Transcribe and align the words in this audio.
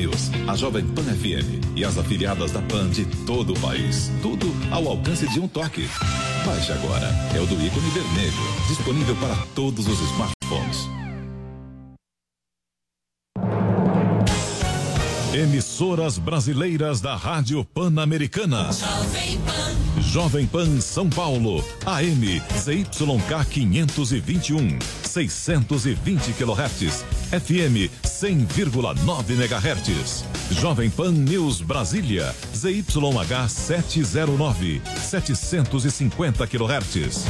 News, 0.00 0.30
a 0.48 0.56
Jovem 0.56 0.86
Pan 0.86 1.02
FM 1.02 1.76
e 1.76 1.84
as 1.84 1.98
afiliadas 1.98 2.52
da 2.52 2.62
Pan 2.62 2.88
de 2.88 3.04
todo 3.26 3.52
o 3.52 3.60
país. 3.60 4.10
Tudo 4.22 4.46
ao 4.70 4.88
alcance 4.88 5.28
de 5.28 5.38
um 5.38 5.46
toque. 5.46 5.86
Baixe 6.46 6.72
agora. 6.72 7.06
É 7.34 7.40
o 7.40 7.46
do 7.46 7.54
ícone 7.54 7.90
vermelho. 7.90 8.32
Disponível 8.66 9.14
para 9.16 9.36
todos 9.54 9.86
os 9.86 10.00
smartphones. 10.00 10.88
Emissoras 15.34 16.16
brasileiras 16.16 17.02
da 17.02 17.14
Rádio 17.14 17.62
Pan-Americana. 17.62 18.70
Pan. 19.44 19.99
Jovem 20.12 20.44
Pan 20.44 20.80
São 20.80 21.08
Paulo, 21.08 21.64
AM 21.86 22.42
ZYK 22.58 23.44
521, 23.48 24.76
620 25.04 26.32
kHz, 26.32 27.04
FM 27.30 27.88
100,9 28.02 29.30
MHz. 29.30 30.24
Jovem 30.60 30.90
Pan 30.90 31.12
News 31.12 31.62
Brasília, 31.62 32.34
ZYH 32.52 33.48
709, 33.48 34.82
750 35.00 36.46
kHz. 36.46 37.24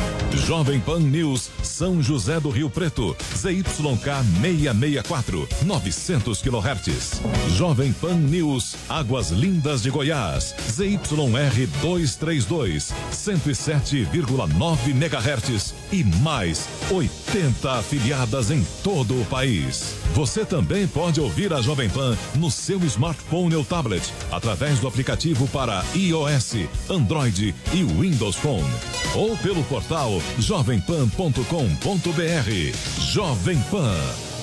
Jovem 0.46 0.80
Pan 0.80 1.00
News 1.00 1.50
São 1.62 2.02
José 2.02 2.40
do 2.40 2.48
Rio 2.48 2.70
Preto, 2.70 3.14
ZYK 3.36 4.24
664, 4.40 5.46
900 5.66 6.42
kHz. 6.42 7.20
Jovem 7.58 7.92
Pan 7.92 8.16
News 8.16 8.74
Águas 8.88 9.30
Lindas 9.30 9.82
de 9.82 9.90
Goiás, 9.90 10.54
ZYR 10.70 11.68
232, 11.82 12.69
107,9 12.78 14.90
MHz 14.90 15.74
e 15.92 16.04
mais 16.04 16.68
80 16.90 17.72
afiliadas 17.72 18.50
em 18.50 18.64
todo 18.82 19.20
o 19.20 19.24
país. 19.26 19.96
Você 20.14 20.44
também 20.44 20.86
pode 20.86 21.20
ouvir 21.20 21.52
a 21.52 21.60
Jovem 21.60 21.88
Pan 21.88 22.16
no 22.36 22.50
seu 22.50 22.82
smartphone 22.84 23.54
ou 23.54 23.64
tablet 23.64 24.12
através 24.30 24.78
do 24.78 24.88
aplicativo 24.88 25.46
para 25.48 25.84
iOS, 25.94 26.54
Android 26.88 27.54
e 27.72 27.84
Windows 27.84 28.36
Phone 28.36 28.70
ou 29.14 29.36
pelo 29.38 29.62
portal 29.64 30.20
jovempan.com.br. 30.38 33.00
Jovem 33.12 33.58
Pan, 33.70 33.96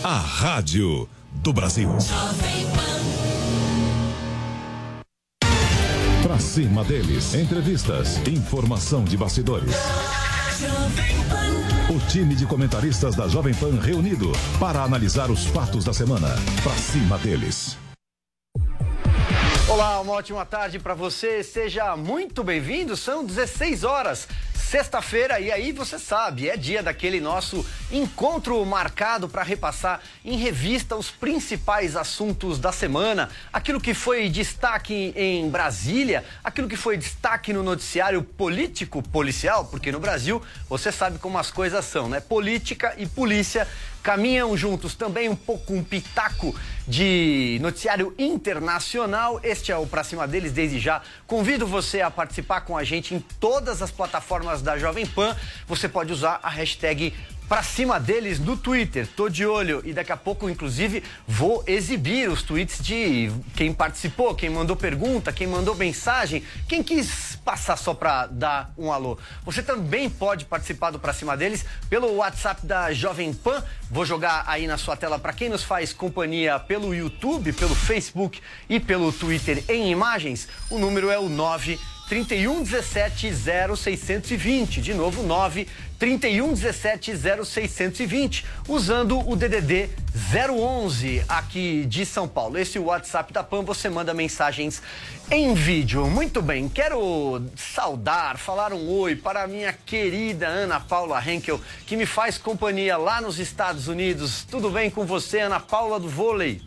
a 0.03 0.17
rádio 0.17 1.07
do 1.35 1.53
Brasil. 1.53 1.89
Jovem 1.99 2.65
Pan. 2.75 3.26
Pra 6.37 6.45
cima 6.45 6.83
deles, 6.83 7.33
entrevistas, 7.33 8.19
informação 8.27 9.03
de 9.03 9.17
bastidores. 9.17 9.73
O 11.89 11.99
time 12.11 12.35
de 12.35 12.45
comentaristas 12.45 13.15
da 13.15 13.27
Jovem 13.27 13.55
Pan 13.55 13.79
reunido 13.81 14.31
para 14.59 14.83
analisar 14.83 15.31
os 15.31 15.47
fatos 15.47 15.83
da 15.83 15.93
semana. 15.95 16.35
Pra 16.61 16.73
cima 16.73 17.17
deles. 17.17 17.75
Olá, 19.77 20.01
uma 20.01 20.13
ótima 20.13 20.43
tarde 20.43 20.79
para 20.79 20.95
você. 20.95 21.43
Seja 21.43 21.95
muito 21.95 22.43
bem-vindo. 22.43 22.97
São 22.97 23.23
16 23.23 23.83
horas. 23.83 24.27
Sexta-feira, 24.55 25.39
e 25.39 25.51
aí 25.51 25.71
você 25.71 25.99
sabe, 25.99 26.49
é 26.49 26.57
dia 26.57 26.83
daquele 26.83 27.21
nosso 27.21 27.65
encontro 27.89 28.65
marcado 28.65 29.29
para 29.29 29.41
repassar 29.41 30.01
em 30.25 30.35
revista 30.35 30.95
os 30.95 31.09
principais 31.09 31.95
assuntos 31.95 32.59
da 32.59 32.73
semana, 32.73 33.29
aquilo 33.53 33.79
que 33.79 33.93
foi 33.93 34.27
destaque 34.27 35.13
em 35.15 35.47
Brasília, 35.49 36.25
aquilo 36.43 36.67
que 36.67 36.75
foi 36.75 36.97
destaque 36.97 37.53
no 37.53 37.63
noticiário 37.63 38.21
político 38.21 39.01
policial, 39.01 39.63
porque 39.65 39.89
no 39.89 40.01
Brasil 40.01 40.41
você 40.67 40.91
sabe 40.91 41.17
como 41.17 41.37
as 41.37 41.49
coisas 41.49 41.85
são, 41.85 42.09
né? 42.09 42.19
Política 42.19 42.93
e 42.97 43.05
polícia 43.05 43.65
caminham 44.07 44.55
juntos 44.55 44.95
também 44.95 45.27
um 45.27 45.35
pouco 45.35 45.73
um 45.73 45.83
pitaco 45.83 46.55
de 46.87 47.59
noticiário 47.61 48.15
internacional. 48.17 49.37
Este 49.43 49.69
é 49.69 49.75
o 49.75 49.85
Pra 49.85 50.01
Cima 50.01 50.25
Deles 50.25 50.53
desde 50.53 50.79
já. 50.79 51.01
Convido 51.27 51.67
você 51.67 51.99
a 51.99 52.09
participar 52.09 52.61
com 52.61 52.77
a 52.77 52.85
gente 52.85 53.13
em 53.13 53.19
todas 53.19 53.81
as 53.81 53.91
plataformas 53.91 54.61
da 54.61 54.77
Jovem 54.77 55.05
Pan. 55.05 55.35
Você 55.67 55.89
pode 55.89 56.13
usar 56.13 56.39
a 56.41 56.49
hashtag 56.49 57.13
pra 57.47 57.63
cima 57.63 57.99
deles 57.99 58.39
no 58.39 58.57
Twitter. 58.57 59.07
Tô 59.15 59.29
de 59.29 59.45
olho 59.45 59.81
e 59.85 59.93
daqui 59.93 60.11
a 60.11 60.17
pouco, 60.17 60.49
inclusive, 60.49 61.03
vou 61.27 61.63
exibir 61.65 62.29
os 62.29 62.43
tweets 62.43 62.83
de 62.83 63.31
quem 63.55 63.73
participou, 63.73 64.35
quem 64.35 64.49
mandou 64.49 64.75
pergunta, 64.75 65.31
quem 65.31 65.47
mandou 65.47 65.75
mensagem, 65.75 66.43
quem 66.67 66.83
quis 66.83 67.37
passar 67.43 67.77
só 67.77 67.93
pra 67.93 68.27
dar 68.27 68.73
um 68.77 68.91
alô. 68.91 69.17
Você 69.45 69.63
também 69.63 70.09
pode 70.09 70.45
participar 70.45 70.91
do 70.91 70.99
Pra 70.99 71.13
Cima 71.13 71.37
deles 71.37 71.65
pelo 71.89 72.15
WhatsApp 72.15 72.65
da 72.65 72.91
Jovem 72.93 73.33
Pan. 73.33 73.63
Vou 73.89 74.05
jogar 74.05 74.43
aí 74.47 74.67
na 74.67 74.77
sua 74.77 74.97
tela 74.97 75.17
para 75.17 75.33
quem 75.33 75.49
nos 75.49 75.63
faz 75.63 75.93
companhia 75.93 76.59
pelo 76.59 76.93
YouTube, 76.93 77.53
pelo 77.53 77.73
Facebook 77.73 78.41
e 78.69 78.79
pelo 78.79 79.11
Twitter 79.13 79.63
em 79.69 79.89
imagens. 79.89 80.47
O 80.69 80.77
número 80.77 81.09
é 81.09 81.17
o 81.17 81.29
9 81.29 81.79
31 82.07 82.63
17 82.63 83.31
0620. 83.75 84.81
De 84.81 84.93
novo, 84.93 85.23
9 85.23 85.67
31 85.99 86.53
17 86.53 87.13
0620. 87.45 88.45
Usando 88.67 89.19
o 89.27 89.35
DDD 89.35 89.89
011 90.49 91.23
aqui 91.27 91.85
de 91.85 92.05
São 92.05 92.27
Paulo. 92.27 92.57
Esse 92.57 92.79
WhatsApp 92.79 93.33
da 93.33 93.43
PAN. 93.43 93.63
Você 93.63 93.89
manda 93.89 94.13
mensagens 94.13 94.81
em 95.29 95.53
vídeo. 95.53 96.07
Muito 96.07 96.41
bem, 96.41 96.69
quero 96.69 97.41
saudar, 97.55 98.37
falar 98.37 98.71
um 98.71 98.89
oi 98.89 99.15
para 99.15 99.43
a 99.43 99.47
minha 99.47 99.73
querida 99.73 100.47
Ana 100.47 100.79
Paula 100.79 101.21
Henkel, 101.21 101.59
que 101.85 101.97
me 101.97 102.05
faz 102.05 102.37
companhia 102.37 102.95
lá 102.97 103.19
nos 103.19 103.37
Estados 103.37 103.87
Unidos. 103.87 104.45
Tudo 104.49 104.69
bem 104.69 104.89
com 104.89 105.05
você, 105.05 105.39
Ana 105.39 105.59
Paula 105.59 105.99
do 105.99 106.07
vôlei? 106.07 106.61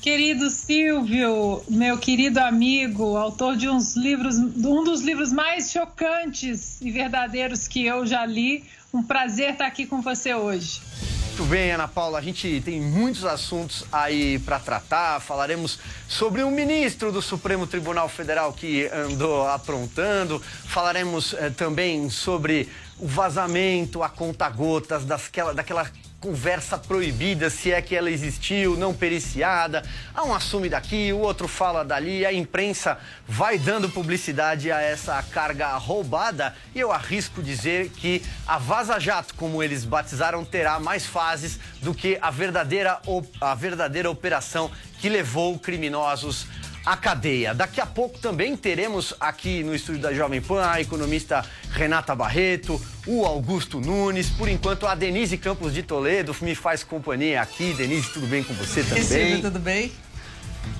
Querido 0.00 0.48
Silvio, 0.48 1.62
meu 1.68 1.98
querido 1.98 2.40
amigo, 2.40 3.18
autor 3.18 3.54
de 3.54 3.68
uns 3.68 3.94
livros, 3.94 4.38
um 4.38 4.82
dos 4.82 5.02
livros 5.02 5.30
mais 5.30 5.70
chocantes 5.70 6.80
e 6.80 6.90
verdadeiros 6.90 7.68
que 7.68 7.84
eu 7.84 8.06
já 8.06 8.24
li. 8.24 8.64
Um 8.94 9.02
prazer 9.02 9.52
estar 9.52 9.66
aqui 9.66 9.84
com 9.84 10.00
você 10.00 10.34
hoje. 10.34 10.80
Muito 11.26 11.44
bem, 11.44 11.70
Ana 11.72 11.86
Paula, 11.86 12.18
a 12.18 12.22
gente 12.22 12.62
tem 12.64 12.80
muitos 12.80 13.26
assuntos 13.26 13.84
aí 13.92 14.38
para 14.38 14.58
tratar. 14.58 15.20
Falaremos 15.20 15.78
sobre 16.08 16.42
um 16.42 16.50
ministro 16.50 17.12
do 17.12 17.20
Supremo 17.20 17.66
Tribunal 17.66 18.08
Federal 18.08 18.54
que 18.54 18.86
andou 18.88 19.46
aprontando. 19.48 20.40
Falaremos 20.40 21.34
eh, 21.34 21.50
também 21.50 22.08
sobre 22.08 22.68
o 22.98 23.06
vazamento 23.06 24.02
a 24.02 24.08
conta-gotas 24.08 25.04
daquela, 25.04 25.54
daquela 25.54 25.90
conversa 26.20 26.76
proibida, 26.76 27.48
se 27.48 27.72
é 27.72 27.80
que 27.80 27.96
ela 27.96 28.10
existiu, 28.10 28.76
não 28.76 28.92
periciada. 28.92 29.82
Há 30.14 30.22
um 30.22 30.34
assume 30.34 30.68
daqui, 30.68 31.10
o 31.14 31.18
outro 31.18 31.48
fala 31.48 31.82
dali. 31.82 32.26
A 32.26 32.32
imprensa 32.32 32.98
vai 33.26 33.58
dando 33.58 33.88
publicidade 33.88 34.70
a 34.70 34.82
essa 34.82 35.22
carga 35.22 35.74
roubada 35.78 36.54
e 36.74 36.80
eu 36.80 36.92
arrisco 36.92 37.42
dizer 37.42 37.88
que 37.88 38.22
a 38.46 38.58
Vaza 38.58 39.00
Jato, 39.00 39.34
como 39.34 39.62
eles 39.62 39.84
batizaram, 39.84 40.44
terá 40.44 40.78
mais 40.78 41.06
fases 41.06 41.58
do 41.80 41.94
que 41.94 42.18
a 42.20 42.30
verdadeira, 42.30 43.00
a 43.40 43.54
verdadeira 43.54 44.10
operação 44.10 44.70
que 45.00 45.08
levou 45.08 45.58
criminosos 45.58 46.46
à 46.84 46.96
cadeia. 46.96 47.54
Daqui 47.54 47.80
a 47.80 47.86
pouco 47.86 48.18
também 48.18 48.56
teremos 48.56 49.14
aqui 49.20 49.62
no 49.62 49.74
estúdio 49.74 50.00
da 50.00 50.14
Jovem 50.14 50.40
Pan 50.40 50.64
a 50.64 50.80
economista 50.80 51.44
Renata 51.70 52.14
Barreto, 52.14 52.80
o 53.06 53.24
Augusto 53.24 53.80
Nunes, 53.80 54.30
por 54.30 54.48
enquanto 54.48 54.86
a 54.86 54.94
Denise 54.94 55.36
Campos 55.36 55.74
de 55.74 55.82
Toledo 55.82 56.34
me 56.40 56.54
faz 56.54 56.82
companhia 56.82 57.42
aqui. 57.42 57.72
Denise, 57.74 58.10
tudo 58.12 58.26
bem 58.26 58.42
com 58.42 58.54
você 58.54 58.82
também? 58.82 59.04
Silvio, 59.04 59.42
tudo 59.42 59.58
bem? 59.58 59.92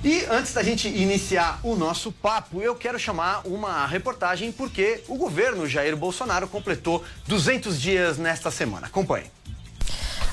E 0.02 0.24
antes 0.30 0.52
da 0.54 0.62
gente 0.62 0.88
iniciar 0.88 1.60
o 1.62 1.76
nosso 1.76 2.10
papo, 2.10 2.60
eu 2.62 2.74
quero 2.74 2.98
chamar 2.98 3.46
uma 3.46 3.86
reportagem 3.86 4.50
porque 4.50 5.02
o 5.08 5.16
governo 5.16 5.66
Jair 5.66 5.96
Bolsonaro 5.96 6.48
completou 6.48 7.04
200 7.26 7.80
dias 7.80 8.16
nesta 8.16 8.50
semana. 8.50 8.86
Acompanhe. 8.86 9.30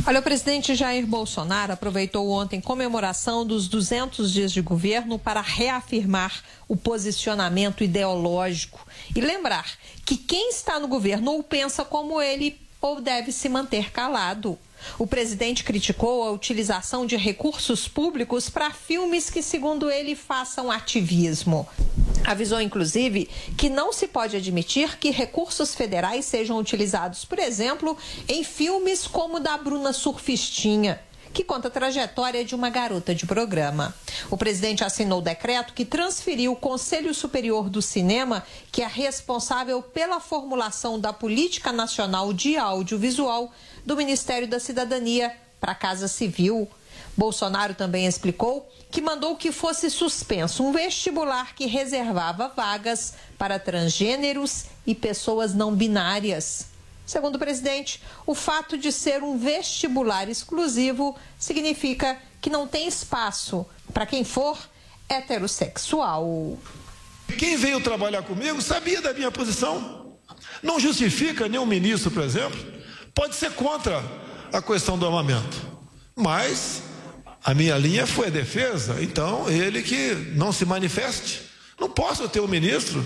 Olha, 0.07 0.21
o 0.21 0.23
presidente 0.23 0.73
Jair 0.73 1.05
Bolsonaro 1.05 1.73
aproveitou 1.73 2.29
ontem 2.29 2.61
comemoração 2.61 3.45
dos 3.45 3.67
200 3.67 4.31
dias 4.31 4.53
de 4.53 4.61
governo 4.61 5.19
para 5.19 5.41
reafirmar 5.41 6.45
o 6.65 6.77
posicionamento 6.77 7.83
ideológico 7.83 8.87
e 9.13 9.19
lembrar 9.19 9.69
que 10.05 10.15
quem 10.15 10.49
está 10.49 10.79
no 10.79 10.87
governo 10.87 11.31
ou 11.31 11.43
pensa 11.43 11.83
como 11.83 12.21
ele 12.21 12.57
ou 12.79 13.01
deve 13.01 13.33
se 13.33 13.49
manter 13.49 13.91
calado. 13.91 14.57
O 14.97 15.07
presidente 15.07 15.63
criticou 15.63 16.23
a 16.23 16.31
utilização 16.31 17.05
de 17.05 17.15
recursos 17.15 17.87
públicos 17.87 18.49
para 18.49 18.71
filmes 18.71 19.29
que, 19.29 19.41
segundo 19.41 19.89
ele, 19.89 20.15
façam 20.15 20.71
ativismo. 20.71 21.67
Avisou, 22.25 22.59
inclusive, 22.59 23.29
que 23.57 23.69
não 23.69 23.93
se 23.93 24.07
pode 24.07 24.35
admitir 24.35 24.97
que 24.97 25.11
recursos 25.11 25.73
federais 25.73 26.25
sejam 26.25 26.57
utilizados, 26.57 27.23
por 27.23 27.39
exemplo, 27.39 27.97
em 28.27 28.43
filmes 28.43 29.07
como 29.07 29.37
o 29.37 29.39
da 29.39 29.57
Bruna 29.57 29.93
Surfistinha 29.93 30.99
que 31.37 31.43
conta 31.43 31.67
a 31.67 31.71
trajetória 31.71 32.43
de 32.43 32.55
uma 32.55 32.67
garota 32.67 33.13
de 33.13 33.27
programa. 33.27 33.93
O 34.31 34.35
presidente 34.35 34.83
assinou 34.83 35.19
o 35.19 35.21
decreto 35.21 35.71
que 35.71 35.85
transferiu 35.85 36.53
o 36.53 36.55
Conselho 36.55 37.13
Superior 37.13 37.69
do 37.69 37.79
Cinema, 37.79 38.43
que 38.71 38.81
é 38.81 38.87
responsável 38.87 39.79
pela 39.79 40.19
formulação 40.19 40.99
da 40.99 41.13
Política 41.13 41.71
Nacional 41.71 42.33
de 42.33 42.57
Audiovisual, 42.57 43.51
do 43.87 43.95
Ministério 43.95 44.45
da 44.49 44.59
Cidadania 44.59 45.33
para 45.61 45.71
a 45.71 45.75
Casa 45.75 46.09
Civil. 46.09 46.69
Bolsonaro 47.15 47.73
também 47.73 48.05
explicou 48.05 48.69
que 48.91 49.01
mandou 49.01 49.37
que 49.37 49.49
fosse 49.49 49.89
suspenso 49.89 50.61
um 50.61 50.73
vestibular 50.73 51.55
que 51.55 51.65
reservava 51.67 52.49
vagas 52.49 53.13
para 53.37 53.57
transgêneros 53.57 54.65
e 54.85 54.93
pessoas 54.93 55.53
não 55.53 55.73
binárias. 55.73 56.67
Segundo 57.05 57.37
o 57.37 57.39
presidente, 57.39 58.03
o 58.25 58.35
fato 58.35 58.77
de 58.77 58.91
ser 58.91 59.23
um 59.23 59.37
vestibular 59.37 60.27
exclusivo 60.27 61.15
significa 61.39 62.17
que 62.41 62.49
não 62.49 62.67
tem 62.67 62.89
espaço 62.89 63.65
para 63.93 64.05
quem 64.05 64.25
for 64.25 64.59
heterossexual. 65.07 66.57
Quem 67.39 67.55
veio 67.55 67.79
trabalhar 67.79 68.23
comigo 68.23 68.61
sabia 68.61 69.01
da 69.01 69.13
minha 69.13 69.31
posição. 69.31 70.17
Não 70.61 70.77
justifica 70.77 71.47
nenhum 71.47 71.65
ministro, 71.65 72.11
por 72.11 72.23
exemplo, 72.23 72.76
pode 73.17 73.35
ser 73.35 73.49
contra 73.53 74.03
a 74.53 74.61
questão 74.61 74.95
do 74.95 75.03
armamento. 75.03 75.57
Mas 76.15 76.83
a 77.43 77.51
minha 77.51 77.75
linha 77.75 78.05
foi 78.05 78.27
a 78.27 78.29
defesa, 78.29 79.01
então 79.01 79.49
ele 79.49 79.81
que 79.81 80.13
não 80.35 80.51
se 80.51 80.65
manifeste. 80.65 81.41
Não 81.79 81.89
posso 81.89 82.29
ter 82.29 82.41
um 82.41 82.47
ministro 82.47 83.03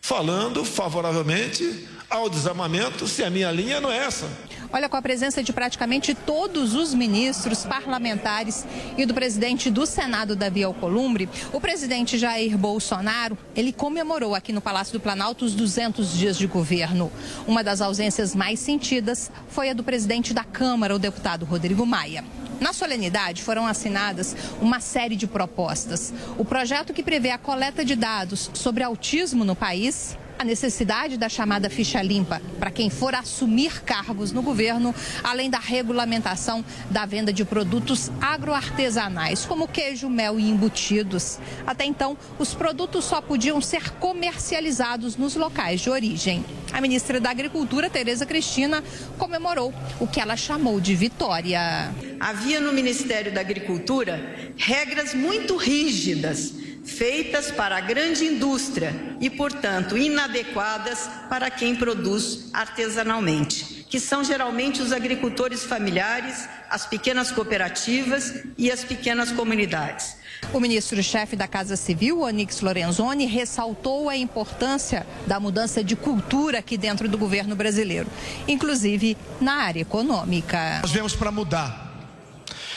falando 0.00 0.64
favoravelmente 0.64 1.88
ao 2.10 2.28
desarmamento 2.28 3.06
se 3.06 3.22
a 3.22 3.30
minha 3.30 3.52
linha 3.52 3.80
não 3.80 3.92
é 3.92 3.98
essa. 3.98 4.28
Olha, 4.72 4.88
com 4.88 4.96
a 4.96 5.02
presença 5.02 5.42
de 5.42 5.52
praticamente 5.52 6.14
todos 6.14 6.74
os 6.74 6.94
ministros 6.94 7.62
parlamentares 7.62 8.64
e 8.96 9.04
do 9.04 9.12
presidente 9.12 9.70
do 9.70 9.84
Senado, 9.84 10.34
Davi 10.34 10.64
Alcolumbre, 10.64 11.28
o 11.52 11.60
presidente 11.60 12.16
Jair 12.16 12.56
Bolsonaro, 12.56 13.36
ele 13.54 13.70
comemorou 13.70 14.34
aqui 14.34 14.50
no 14.50 14.62
Palácio 14.62 14.94
do 14.94 15.00
Planalto 15.00 15.44
os 15.44 15.54
200 15.54 16.14
dias 16.14 16.38
de 16.38 16.46
governo. 16.46 17.12
Uma 17.46 17.62
das 17.62 17.82
ausências 17.82 18.34
mais 18.34 18.60
sentidas 18.60 19.30
foi 19.46 19.68
a 19.68 19.74
do 19.74 19.84
presidente 19.84 20.32
da 20.32 20.42
Câmara, 20.42 20.96
o 20.96 20.98
deputado 20.98 21.44
Rodrigo 21.44 21.84
Maia. 21.84 22.24
Na 22.58 22.72
solenidade 22.72 23.42
foram 23.42 23.66
assinadas 23.66 24.34
uma 24.60 24.80
série 24.80 25.16
de 25.16 25.26
propostas. 25.26 26.14
O 26.38 26.44
projeto 26.46 26.94
que 26.94 27.02
prevê 27.02 27.30
a 27.30 27.36
coleta 27.36 27.84
de 27.84 27.94
dados 27.94 28.50
sobre 28.54 28.84
autismo 28.84 29.44
no 29.44 29.56
país 29.56 30.16
a 30.42 30.44
necessidade 30.44 31.16
da 31.16 31.28
chamada 31.28 31.70
ficha 31.70 32.02
limpa 32.02 32.42
para 32.58 32.70
quem 32.70 32.90
for 32.90 33.14
assumir 33.14 33.80
cargos 33.84 34.32
no 34.32 34.42
governo, 34.42 34.92
além 35.22 35.48
da 35.48 35.60
regulamentação 35.60 36.64
da 36.90 37.06
venda 37.06 37.32
de 37.32 37.44
produtos 37.44 38.10
agroartesanais, 38.20 39.46
como 39.46 39.68
queijo, 39.68 40.10
mel 40.10 40.40
e 40.40 40.50
embutidos. 40.50 41.38
Até 41.64 41.84
então, 41.84 42.18
os 42.40 42.54
produtos 42.54 43.04
só 43.04 43.20
podiam 43.20 43.60
ser 43.60 43.90
comercializados 44.00 45.16
nos 45.16 45.36
locais 45.36 45.80
de 45.80 45.88
origem. 45.88 46.44
A 46.72 46.80
ministra 46.80 47.20
da 47.20 47.30
Agricultura, 47.30 47.88
Tereza 47.88 48.26
Cristina, 48.26 48.82
comemorou 49.18 49.72
o 50.00 50.08
que 50.08 50.20
ela 50.20 50.36
chamou 50.36 50.80
de 50.80 50.96
vitória. 50.96 51.94
Havia 52.18 52.58
no 52.58 52.72
Ministério 52.72 53.32
da 53.32 53.40
Agricultura 53.40 54.52
regras 54.56 55.14
muito 55.14 55.56
rígidas 55.56 56.52
feitas 56.84 57.50
para 57.50 57.76
a 57.76 57.80
grande 57.80 58.24
indústria 58.24 58.92
e, 59.20 59.30
portanto, 59.30 59.96
inadequadas 59.96 61.08
para 61.28 61.50
quem 61.50 61.74
produz 61.76 62.50
artesanalmente, 62.52 63.86
que 63.88 64.00
são 64.00 64.24
geralmente 64.24 64.82
os 64.82 64.92
agricultores 64.92 65.64
familiares, 65.64 66.48
as 66.68 66.86
pequenas 66.86 67.30
cooperativas 67.30 68.42
e 68.58 68.70
as 68.70 68.84
pequenas 68.84 69.30
comunidades. 69.30 70.16
O 70.52 70.58
ministro-chefe 70.58 71.36
da 71.36 71.46
Casa 71.46 71.76
Civil, 71.76 72.20
Onix 72.20 72.60
Lorenzoni, 72.60 73.26
ressaltou 73.26 74.08
a 74.08 74.16
importância 74.16 75.06
da 75.26 75.38
mudança 75.38 75.84
de 75.84 75.94
cultura 75.94 76.58
aqui 76.58 76.76
dentro 76.76 77.08
do 77.08 77.16
governo 77.16 77.54
brasileiro, 77.54 78.08
inclusive 78.48 79.16
na 79.40 79.54
área 79.62 79.80
econômica. 79.80 80.80
Nós 80.82 80.90
viemos 80.90 81.14
para 81.14 81.30
mudar. 81.30 81.92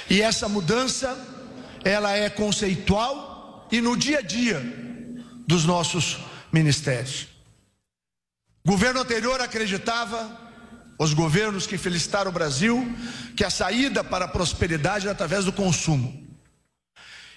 E 0.10 0.22
essa 0.22 0.48
mudança, 0.48 1.18
ela 1.84 2.16
é 2.16 2.30
conceitual 2.30 3.35
e 3.76 3.82
no 3.82 3.98
dia 3.98 4.20
a 4.20 4.22
dia 4.22 4.64
dos 5.46 5.66
nossos 5.66 6.20
ministérios. 6.50 7.28
O 8.66 8.72
governo 8.72 9.02
anterior 9.02 9.42
acreditava, 9.42 10.40
os 10.98 11.14
governos 11.14 11.68
que 11.68 11.78
felicitaram 11.78 12.32
o 12.32 12.34
Brasil, 12.34 12.88
que 13.36 13.44
a 13.44 13.50
saída 13.50 14.02
para 14.02 14.26
a 14.26 14.30
prosperidade 14.30 15.08
era 15.08 15.12
através 15.12 15.44
do 15.44 15.52
consumo. 15.52 16.26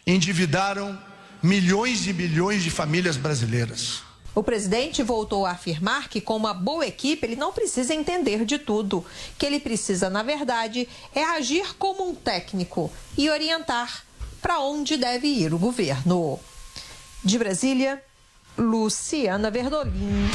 Endividaram 0.07 0.97
milhões 1.43 2.07
e 2.07 2.13
milhões 2.13 2.63
de 2.63 2.71
famílias 2.71 3.17
brasileiras. 3.17 4.03
O 4.33 4.43
presidente 4.43 5.03
voltou 5.03 5.45
a 5.45 5.51
afirmar 5.51 6.09
que, 6.09 6.21
com 6.21 6.37
uma 6.37 6.55
boa 6.55 6.87
equipe, 6.87 7.27
ele 7.27 7.35
não 7.35 7.53
precisa 7.53 7.93
entender 7.93 8.45
de 8.45 8.59
tudo. 8.59 9.05
Que 9.37 9.45
ele 9.45 9.59
precisa, 9.59 10.09
na 10.09 10.23
verdade, 10.23 10.89
é 11.13 11.25
agir 11.25 11.75
como 11.77 12.09
um 12.09 12.15
técnico 12.15 12.93
e 13.17 13.29
orientar 13.29 14.07
para 14.41 14.61
onde 14.61 14.97
deve 14.97 15.27
ir 15.27 15.53
o 15.53 15.59
governo. 15.59 16.39
De 17.25 17.39
Brasília, 17.39 18.03
Luciana 18.57 19.51
Verdolim. 19.51 20.31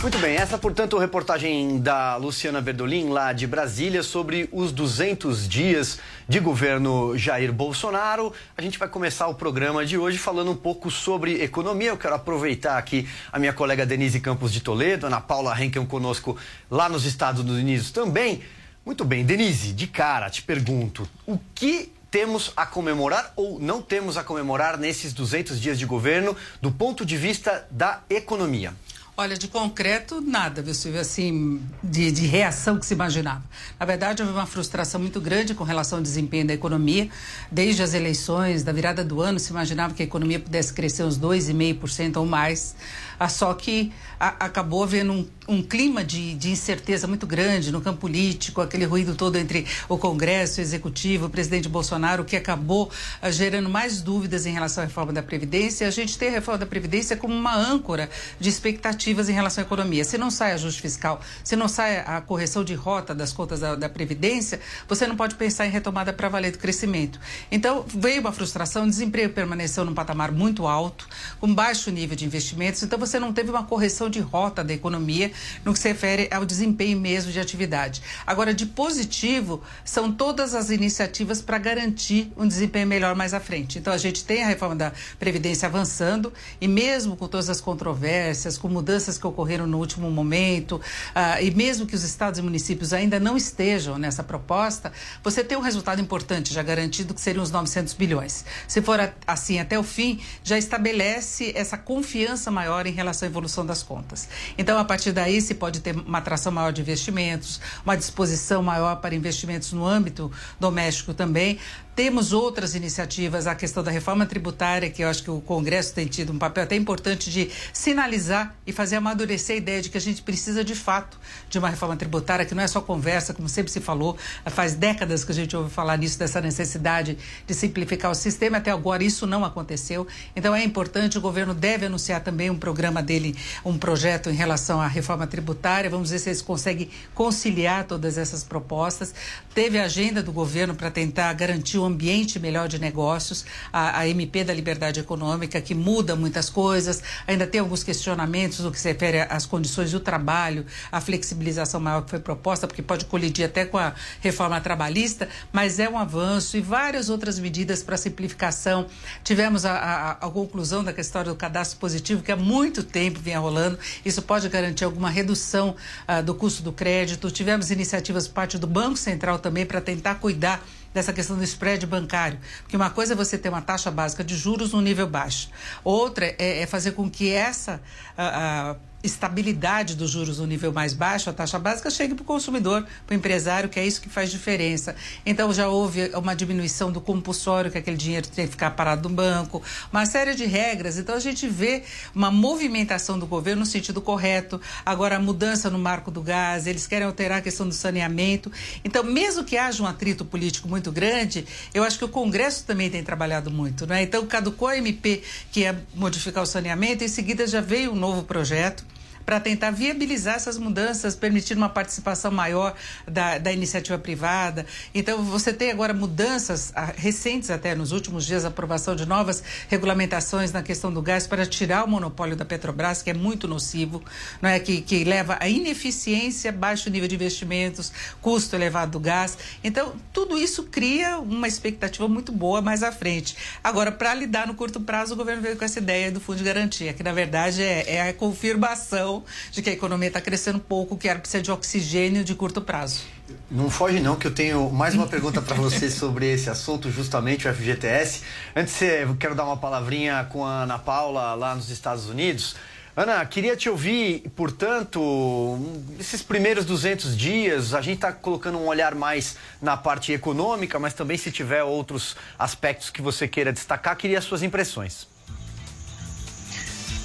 Muito 0.00 0.16
bem, 0.18 0.36
essa, 0.36 0.56
portanto, 0.56 0.96
a 0.96 1.00
reportagem 1.00 1.80
da 1.80 2.14
Luciana 2.14 2.60
Berdolim, 2.60 3.08
lá 3.08 3.32
de 3.32 3.48
Brasília, 3.48 4.00
sobre 4.04 4.48
os 4.52 4.70
200 4.70 5.48
dias 5.48 5.98
de 6.28 6.38
governo 6.38 7.18
Jair 7.18 7.52
Bolsonaro. 7.52 8.32
A 8.56 8.62
gente 8.62 8.78
vai 8.78 8.88
começar 8.88 9.26
o 9.26 9.34
programa 9.34 9.84
de 9.84 9.98
hoje 9.98 10.16
falando 10.16 10.52
um 10.52 10.56
pouco 10.56 10.88
sobre 10.88 11.42
economia. 11.42 11.88
Eu 11.88 11.96
quero 11.96 12.14
aproveitar 12.14 12.78
aqui 12.78 13.08
a 13.32 13.40
minha 13.40 13.52
colega 13.52 13.84
Denise 13.84 14.20
Campos 14.20 14.52
de 14.52 14.60
Toledo, 14.60 15.06
Ana 15.06 15.20
Paula 15.20 15.60
Henkel 15.60 15.84
conosco 15.84 16.36
lá 16.70 16.88
nos 16.88 17.04
Estados 17.04 17.42
Unidos 17.42 17.90
também. 17.90 18.42
Muito 18.86 19.04
bem, 19.04 19.24
Denise, 19.24 19.72
de 19.72 19.88
cara 19.88 20.30
te 20.30 20.42
pergunto, 20.42 21.08
o 21.26 21.38
que 21.54 21.92
temos 22.10 22.52
a 22.56 22.64
comemorar 22.64 23.32
ou 23.36 23.58
não 23.60 23.82
temos 23.82 24.16
a 24.16 24.24
comemorar 24.24 24.78
nesses 24.78 25.12
200 25.12 25.60
dias 25.60 25.78
de 25.78 25.86
governo 25.86 26.36
do 26.60 26.70
ponto 26.70 27.04
de 27.04 27.16
vista 27.16 27.66
da 27.70 28.02
economia? 28.08 28.74
Olha, 29.20 29.36
de 29.36 29.48
concreto, 29.48 30.20
nada, 30.20 30.62
viu, 30.62 30.72
Silvio? 30.72 31.00
Assim, 31.00 31.60
de, 31.82 32.12
de, 32.12 32.24
reação 32.24 32.78
que 32.78 32.86
se 32.86 32.94
imaginava. 32.94 33.42
Na 33.76 33.84
verdade, 33.84 34.22
houve 34.22 34.32
uma 34.32 34.46
frustração 34.46 35.00
muito 35.00 35.20
grande 35.20 35.56
com 35.56 35.64
relação 35.64 35.98
ao 35.98 36.02
desempenho 36.04 36.46
da 36.46 36.54
economia. 36.54 37.10
Desde 37.50 37.82
as 37.82 37.94
eleições, 37.94 38.62
da 38.62 38.70
virada 38.70 39.02
do 39.02 39.20
ano, 39.20 39.40
se 39.40 39.50
imaginava 39.50 39.92
que 39.92 40.02
a 40.02 40.04
economia 40.04 40.38
pudesse 40.38 40.72
crescer 40.72 41.02
uns 41.02 41.18
2,5% 41.18 42.16
ou 42.18 42.26
mais. 42.26 42.76
Ah, 43.18 43.28
só 43.28 43.52
que 43.54 43.92
a, 44.18 44.46
acabou 44.46 44.82
havendo 44.82 45.12
um, 45.12 45.26
um 45.48 45.62
clima 45.62 46.04
de, 46.04 46.34
de, 46.34 46.50
incerteza 46.50 47.06
muito 47.06 47.26
grande 47.26 47.72
no 47.72 47.80
campo 47.80 48.00
político, 48.00 48.60
aquele 48.60 48.84
ruído 48.84 49.14
todo 49.14 49.36
entre 49.36 49.66
o 49.88 49.96
Congresso, 49.96 50.60
o 50.60 50.62
Executivo, 50.62 51.26
o 51.26 51.30
presidente 51.30 51.68
Bolsonaro, 51.68 52.24
que 52.24 52.36
acabou 52.36 52.90
ah, 53.22 53.30
gerando 53.30 53.68
mais 53.68 54.02
dúvidas 54.02 54.46
em 54.46 54.52
relação 54.52 54.82
à 54.82 54.86
reforma 54.86 55.12
da 55.12 55.22
Previdência. 55.22 55.86
A 55.86 55.90
gente 55.90 56.18
tem 56.18 56.28
a 56.28 56.32
reforma 56.32 56.58
da 56.58 56.66
Previdência 56.66 57.16
como 57.16 57.34
uma 57.34 57.56
âncora 57.56 58.10
de 58.38 58.48
expectativas 58.48 59.28
em 59.28 59.32
relação 59.32 59.62
à 59.62 59.66
economia. 59.66 60.04
Se 60.04 60.18
não 60.18 60.30
sai 60.30 60.52
ajuste 60.52 60.82
fiscal, 60.82 61.20
se 61.42 61.56
não 61.56 61.68
sai 61.68 61.98
a 61.98 62.20
correção 62.20 62.62
de 62.62 62.74
rota 62.74 63.14
das 63.14 63.32
contas 63.32 63.60
da, 63.60 63.74
da 63.74 63.88
Previdência, 63.88 64.60
você 64.86 65.06
não 65.06 65.16
pode 65.16 65.34
pensar 65.34 65.66
em 65.66 65.70
retomada 65.70 66.12
para 66.12 66.28
valer 66.28 66.52
do 66.52 66.58
crescimento. 66.58 67.18
Então, 67.50 67.84
veio 67.88 68.20
uma 68.20 68.32
frustração, 68.32 68.84
o 68.84 68.88
desemprego 68.88 69.32
permaneceu 69.32 69.84
num 69.84 69.94
patamar 69.94 70.30
muito 70.30 70.66
alto, 70.66 71.08
com 71.40 71.52
baixo 71.52 71.90
nível 71.90 72.16
de 72.16 72.24
investimentos. 72.24 72.82
Então, 72.82 72.98
você 72.98 73.07
não 73.16 73.32
teve 73.32 73.50
uma 73.50 73.62
correção 73.62 74.10
de 74.10 74.18
rota 74.18 74.64
da 74.64 74.74
economia 74.74 75.30
no 75.64 75.72
que 75.72 75.78
se 75.78 75.86
refere 75.86 76.28
ao 76.32 76.44
desempenho 76.44 76.98
mesmo 76.98 77.30
de 77.30 77.38
atividade. 77.38 78.02
Agora, 78.26 78.52
de 78.52 78.66
positivo, 78.66 79.62
são 79.84 80.10
todas 80.10 80.54
as 80.54 80.70
iniciativas 80.70 81.40
para 81.40 81.58
garantir 81.58 82.32
um 82.36 82.46
desempenho 82.46 82.88
melhor 82.88 83.14
mais 83.14 83.32
à 83.32 83.38
frente. 83.38 83.78
Então, 83.78 83.92
a 83.92 83.98
gente 83.98 84.24
tem 84.24 84.42
a 84.42 84.48
reforma 84.48 84.74
da 84.74 84.92
Previdência 85.18 85.68
avançando 85.68 86.32
e 86.60 86.66
mesmo 86.66 87.16
com 87.16 87.28
todas 87.28 87.48
as 87.48 87.60
controvérsias, 87.60 88.58
com 88.58 88.68
mudanças 88.68 89.16
que 89.16 89.26
ocorreram 89.26 89.66
no 89.66 89.78
último 89.78 90.10
momento, 90.10 90.76
uh, 90.76 91.42
e 91.42 91.50
mesmo 91.50 91.86
que 91.86 91.94
os 91.94 92.02
estados 92.02 92.38
e 92.38 92.42
municípios 92.42 92.92
ainda 92.92 93.20
não 93.20 93.36
estejam 93.36 93.98
nessa 93.98 94.24
proposta, 94.24 94.92
você 95.22 95.44
tem 95.44 95.56
um 95.56 95.60
resultado 95.60 96.00
importante 96.00 96.52
já 96.52 96.62
garantido 96.62 97.14
que 97.14 97.20
seriam 97.20 97.42
os 97.42 97.50
900 97.50 97.94
bilhões. 97.94 98.44
Se 98.66 98.82
for 98.82 98.98
assim 99.26 99.60
até 99.60 99.78
o 99.78 99.82
fim, 99.82 100.20
já 100.42 100.58
estabelece 100.58 101.52
essa 101.54 101.76
confiança 101.76 102.50
maior 102.50 102.86
em 102.86 102.92
relação 102.98 103.26
à 103.26 103.30
evolução 103.30 103.64
das 103.64 103.82
contas. 103.82 104.28
Então, 104.56 104.78
a 104.78 104.84
partir 104.84 105.12
daí, 105.12 105.40
se 105.40 105.54
pode 105.54 105.80
ter 105.80 105.96
uma 105.96 106.18
atração 106.18 106.52
maior 106.52 106.72
de 106.72 106.80
investimentos, 106.80 107.60
uma 107.84 107.96
disposição 107.96 108.62
maior 108.62 108.96
para 108.96 109.14
investimentos 109.14 109.72
no 109.72 109.86
âmbito 109.86 110.30
doméstico 110.60 111.14
também 111.14 111.58
Temos 111.98 112.32
outras 112.32 112.76
iniciativas, 112.76 113.48
a 113.48 113.56
questão 113.56 113.82
da 113.82 113.90
reforma 113.90 114.24
tributária, 114.24 114.88
que 114.88 115.02
eu 115.02 115.08
acho 115.08 115.20
que 115.20 115.32
o 115.32 115.40
Congresso 115.40 115.92
tem 115.92 116.06
tido 116.06 116.32
um 116.32 116.38
papel 116.38 116.62
até 116.62 116.76
importante 116.76 117.28
de 117.28 117.50
sinalizar 117.72 118.54
e 118.64 118.70
fazer 118.70 118.94
amadurecer 118.94 119.56
a 119.56 119.58
ideia 119.58 119.82
de 119.82 119.90
que 119.90 119.98
a 119.98 120.00
gente 120.00 120.22
precisa 120.22 120.62
de 120.62 120.76
fato 120.76 121.18
de 121.50 121.58
uma 121.58 121.68
reforma 121.68 121.96
tributária, 121.96 122.46
que 122.46 122.54
não 122.54 122.62
é 122.62 122.68
só 122.68 122.80
conversa, 122.80 123.34
como 123.34 123.48
sempre 123.48 123.72
se 123.72 123.80
falou, 123.80 124.16
faz 124.46 124.74
décadas 124.74 125.24
que 125.24 125.32
a 125.32 125.34
gente 125.34 125.56
ouve 125.56 125.70
falar 125.70 125.96
nisso, 125.96 126.16
dessa 126.16 126.40
necessidade 126.40 127.18
de 127.44 127.52
simplificar 127.52 128.12
o 128.12 128.14
sistema, 128.14 128.58
até 128.58 128.70
agora 128.70 129.02
isso 129.02 129.26
não 129.26 129.44
aconteceu. 129.44 130.06
Então 130.36 130.54
é 130.54 130.62
importante, 130.62 131.18
o 131.18 131.20
governo 131.20 131.52
deve 131.52 131.86
anunciar 131.86 132.22
também 132.22 132.48
um 132.48 132.56
programa 132.56 133.02
dele, 133.02 133.34
um 133.64 133.76
projeto 133.76 134.30
em 134.30 134.34
relação 134.34 134.80
à 134.80 134.86
reforma 134.86 135.26
tributária. 135.26 135.90
Vamos 135.90 136.10
ver 136.10 136.20
se 136.20 136.28
eles 136.28 136.42
conseguem 136.42 136.90
conciliar 137.12 137.88
todas 137.88 138.16
essas 138.16 138.44
propostas. 138.44 139.12
Teve 139.52 139.80
a 139.80 139.86
agenda 139.86 140.22
do 140.22 140.30
governo 140.30 140.76
para 140.76 140.92
tentar 140.92 141.32
garantir 141.32 141.78
um 141.78 141.87
ambiente 141.88 142.38
melhor 142.38 142.68
de 142.68 142.78
negócios, 142.78 143.44
a, 143.72 144.00
a, 144.00 144.08
MP 144.08 144.44
da 144.44 144.54
Liberdade 144.54 145.00
Econômica, 145.00 145.60
que 145.60 145.74
muda 145.74 146.14
muitas 146.14 146.48
coisas, 146.48 147.02
ainda 147.26 147.46
tem 147.46 147.60
alguns 147.60 147.82
questionamentos 147.82 148.60
no 148.60 148.70
que 148.70 148.80
se 148.80 148.88
refere 148.88 149.20
às 149.22 149.44
condições 149.44 149.92
do 149.92 150.00
trabalho, 150.00 150.64
a 150.90 151.00
flexibilização 151.00 151.80
maior 151.80 152.02
que 152.02 152.10
foi 152.10 152.20
proposta, 152.20 152.66
porque 152.66 152.82
pode 152.82 153.04
colidir 153.04 153.46
até 153.46 153.64
com 153.64 153.78
a 153.78 153.94
reforma 154.20 154.60
trabalhista, 154.60 155.28
mas 155.52 155.78
é 155.78 155.88
um 155.88 155.98
avanço 155.98 156.56
e 156.56 156.60
várias 156.60 157.10
outras 157.10 157.38
medidas 157.38 157.82
para 157.82 157.96
simplificação. 157.96 158.86
Tivemos 159.24 159.64
a, 159.64 159.72
a, 159.72 160.10
a 160.12 160.30
conclusão 160.30 160.84
da 160.84 160.92
questão 160.92 161.24
do 161.24 161.34
cadastro 161.34 161.78
positivo, 161.78 162.22
que 162.22 162.30
há 162.30 162.36
muito 162.36 162.82
tempo 162.82 163.18
vinha 163.20 163.38
rolando, 163.38 163.78
isso 164.04 164.22
pode 164.22 164.48
garantir 164.48 164.84
alguma 164.84 165.10
redução 165.10 165.74
uh, 166.08 166.22
do 166.22 166.34
custo 166.34 166.62
do 166.62 166.72
crédito. 166.72 167.30
Tivemos 167.30 167.70
iniciativas 167.70 168.28
por 168.28 168.34
parte 168.34 168.58
do 168.58 168.66
Banco 168.66 168.96
Central 168.96 169.38
também 169.38 169.66
para 169.66 169.80
tentar 169.80 170.16
cuidar 170.16 170.64
dessa 170.98 171.12
questão 171.12 171.36
do 171.36 171.44
spread 171.44 171.86
bancário. 171.86 172.38
Porque 172.62 172.76
uma 172.76 172.90
coisa 172.90 173.12
é 173.12 173.16
você 173.16 173.38
ter 173.38 173.48
uma 173.48 173.62
taxa 173.62 173.90
básica 173.90 174.24
de 174.24 174.36
juros 174.36 174.72
num 174.72 174.80
nível 174.80 175.06
baixo. 175.06 175.48
Outra 175.84 176.26
é, 176.38 176.60
é 176.62 176.66
fazer 176.66 176.92
com 176.92 177.08
que 177.08 177.30
essa. 177.30 177.80
A, 178.16 178.72
a, 178.72 178.76
estabilidade 179.08 179.96
dos 179.96 180.10
juros 180.10 180.38
no 180.38 180.46
nível 180.46 180.72
mais 180.72 180.94
baixo, 180.94 181.28
a 181.28 181.32
taxa 181.32 181.58
básica 181.58 181.90
chegue 181.90 182.14
para 182.14 182.22
o 182.22 182.26
consumidor, 182.26 182.86
para 183.06 183.14
o 183.14 183.16
empresário, 183.16 183.68
que 183.68 183.80
é 183.80 183.86
isso 183.86 184.00
que 184.00 184.08
faz 184.08 184.30
diferença. 184.30 184.94
Então 185.26 185.52
já 185.52 185.68
houve 185.68 186.10
uma 186.14 186.34
diminuição 186.34 186.92
do 186.92 187.00
compulsório, 187.00 187.70
que 187.70 187.78
aquele 187.78 187.96
dinheiro 187.96 188.28
tem 188.28 188.44
que 188.46 188.52
ficar 188.52 188.70
parado 188.72 189.08
no 189.08 189.14
banco, 189.14 189.62
uma 189.92 190.06
série 190.06 190.34
de 190.34 190.44
regras. 190.44 190.98
Então 190.98 191.14
a 191.14 191.20
gente 191.20 191.48
vê 191.48 191.82
uma 192.14 192.30
movimentação 192.30 193.18
do 193.18 193.26
governo 193.26 193.60
no 193.60 193.66
sentido 193.66 194.00
correto. 194.00 194.60
Agora 194.84 195.16
a 195.16 195.18
mudança 195.18 195.70
no 195.70 195.78
marco 195.78 196.10
do 196.10 196.22
gás, 196.22 196.66
eles 196.66 196.86
querem 196.86 197.06
alterar 197.06 197.38
a 197.38 197.40
questão 197.40 197.66
do 197.66 197.74
saneamento. 197.74 198.52
Então, 198.84 199.02
mesmo 199.02 199.44
que 199.44 199.56
haja 199.56 199.82
um 199.82 199.86
atrito 199.86 200.24
político 200.24 200.68
muito 200.68 200.92
grande, 200.92 201.46
eu 201.72 201.82
acho 201.82 201.98
que 201.98 202.04
o 202.04 202.08
Congresso 202.08 202.64
também 202.64 202.90
tem 202.90 203.02
trabalhado 203.02 203.50
muito. 203.50 203.86
Né? 203.86 204.02
Então, 204.02 204.24
caducou 204.26 204.68
a 204.68 204.76
MP 204.76 205.22
que 205.50 205.60
ia 205.60 205.82
modificar 205.94 206.42
o 206.42 206.46
saneamento, 206.46 207.04
em 207.04 207.08
seguida 207.08 207.46
já 207.46 207.60
veio 207.60 207.92
um 207.92 207.96
novo 207.96 208.22
projeto 208.22 208.84
para 209.28 209.38
tentar 209.38 209.70
viabilizar 209.72 210.36
essas 210.36 210.56
mudanças, 210.56 211.14
permitindo 211.14 211.60
uma 211.60 211.68
participação 211.68 212.30
maior 212.30 212.74
da, 213.06 213.36
da 213.36 213.52
iniciativa 213.52 213.98
privada. 213.98 214.64
Então, 214.94 215.22
você 215.22 215.52
tem 215.52 215.70
agora 215.70 215.92
mudanças 215.92 216.72
ah, 216.74 216.94
recentes, 216.96 217.50
até 217.50 217.74
nos 217.74 217.92
últimos 217.92 218.24
dias, 218.24 218.46
a 218.46 218.48
aprovação 218.48 218.96
de 218.96 219.04
novas 219.04 219.44
regulamentações 219.68 220.50
na 220.50 220.62
questão 220.62 220.90
do 220.90 221.02
gás 221.02 221.26
para 221.26 221.44
tirar 221.44 221.84
o 221.84 221.88
monopólio 221.88 222.36
da 222.36 222.44
Petrobras, 222.46 223.02
que 223.02 223.10
é 223.10 223.12
muito 223.12 223.46
nocivo, 223.46 224.02
não 224.40 224.48
é 224.48 224.58
que, 224.58 224.80
que 224.80 225.04
leva 225.04 225.36
a 225.38 225.46
ineficiência, 225.46 226.50
baixo 226.50 226.88
nível 226.88 227.06
de 227.06 227.16
investimentos, 227.16 227.92
custo 228.22 228.56
elevado 228.56 228.92
do 228.92 229.00
gás. 229.00 229.36
Então, 229.62 229.92
tudo 230.10 230.38
isso 230.38 230.62
cria 230.62 231.18
uma 231.18 231.46
expectativa 231.46 232.08
muito 232.08 232.32
boa 232.32 232.62
mais 232.62 232.82
à 232.82 232.90
frente. 232.90 233.36
Agora, 233.62 233.92
para 233.92 234.14
lidar 234.14 234.46
no 234.46 234.54
curto 234.54 234.80
prazo, 234.80 235.12
o 235.12 235.16
governo 235.18 235.42
veio 235.42 235.58
com 235.58 235.66
essa 235.66 235.80
ideia 235.80 236.10
do 236.10 236.18
fundo 236.18 236.38
de 236.38 236.44
garantia, 236.44 236.94
que 236.94 237.02
na 237.02 237.12
verdade 237.12 237.62
é, 237.62 237.96
é 237.96 238.08
a 238.08 238.14
confirmação 238.14 239.17
de 239.50 239.62
que 239.62 239.70
a 239.70 239.72
economia 239.72 240.08
está 240.08 240.20
crescendo 240.20 240.58
pouco, 240.58 240.96
que 240.96 241.08
era 241.08 241.18
precisa 241.18 241.42
de 241.42 241.50
oxigênio 241.50 242.24
de 242.24 242.34
curto 242.34 242.60
prazo. 242.60 243.02
Não 243.50 243.70
foge 243.70 244.00
não, 244.00 244.16
que 244.16 244.26
eu 244.26 244.30
tenho 244.34 244.70
mais 244.70 244.94
uma 244.94 245.06
pergunta 245.06 245.40
para 245.40 245.54
você 245.54 245.88
sobre 245.90 246.32
esse 246.32 246.50
assunto, 246.50 246.90
justamente 246.90 247.46
o 247.46 247.54
FGTS. 247.54 248.22
Antes, 248.54 248.80
eu 248.82 249.16
quero 249.16 249.34
dar 249.34 249.44
uma 249.44 249.56
palavrinha 249.56 250.26
com 250.30 250.44
a 250.44 250.62
Ana 250.62 250.78
Paula 250.78 251.34
lá 251.34 251.54
nos 251.54 251.70
Estados 251.70 252.08
Unidos. 252.08 252.56
Ana, 252.98 253.24
queria 253.24 253.56
te 253.56 253.68
ouvir, 253.68 254.24
portanto, 254.34 255.56
esses 256.00 256.20
primeiros 256.20 256.64
200 256.64 257.16
dias, 257.16 257.72
a 257.72 257.80
gente 257.80 257.94
está 257.94 258.12
colocando 258.12 258.58
um 258.58 258.66
olhar 258.66 258.92
mais 258.96 259.36
na 259.62 259.76
parte 259.76 260.12
econômica, 260.12 260.80
mas 260.80 260.94
também 260.94 261.16
se 261.16 261.30
tiver 261.30 261.62
outros 261.62 262.16
aspectos 262.36 262.90
que 262.90 263.00
você 263.00 263.28
queira 263.28 263.52
destacar, 263.52 263.96
queria 263.96 264.18
as 264.18 264.24
suas 264.24 264.42
impressões. 264.42 265.06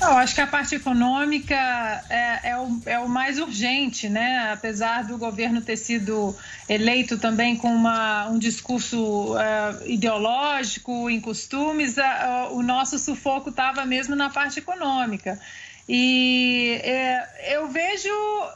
Eu 0.03 0.17
acho 0.17 0.35
que 0.35 0.41
a 0.41 0.47
parte 0.47 0.75
econômica 0.75 1.55
é, 2.09 2.49
é, 2.49 2.57
o, 2.57 2.81
é 2.85 2.99
o 2.99 3.07
mais 3.07 3.39
urgente, 3.39 4.09
né? 4.09 4.51
Apesar 4.51 5.05
do 5.05 5.17
governo 5.17 5.61
ter 5.61 5.77
sido 5.77 6.35
eleito 6.67 7.17
também 7.17 7.55
com 7.55 7.73
uma, 7.73 8.27
um 8.27 8.37
discurso 8.37 9.33
uh, 9.33 9.37
ideológico, 9.87 11.09
em 11.09 11.21
costumes, 11.21 11.95
uh, 11.97 12.51
o 12.51 12.61
nosso 12.61 12.99
sufoco 12.99 13.49
estava 13.49 13.85
mesmo 13.85 14.15
na 14.15 14.29
parte 14.29 14.59
econômica. 14.59 15.39
E 15.87 16.81
uh, 16.83 17.51
eu 17.53 17.67
vejo 17.69 18.09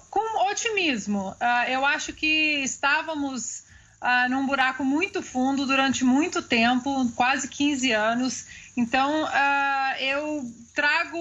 com 0.09 0.49
otimismo. 0.49 1.29
Uh, 1.29 1.69
eu 1.69 1.85
acho 1.85 2.11
que 2.11 2.61
estávamos 2.63 3.63
uh, 4.01 4.29
num 4.29 4.45
buraco 4.45 4.83
muito 4.83 5.21
fundo 5.21 5.65
durante 5.65 6.03
muito 6.03 6.41
tempo 6.41 7.09
quase 7.15 7.47
15 7.47 7.91
anos 7.91 8.45
então, 8.77 9.23
uh, 9.23 9.99
eu 9.99 10.45
trago 10.75 11.19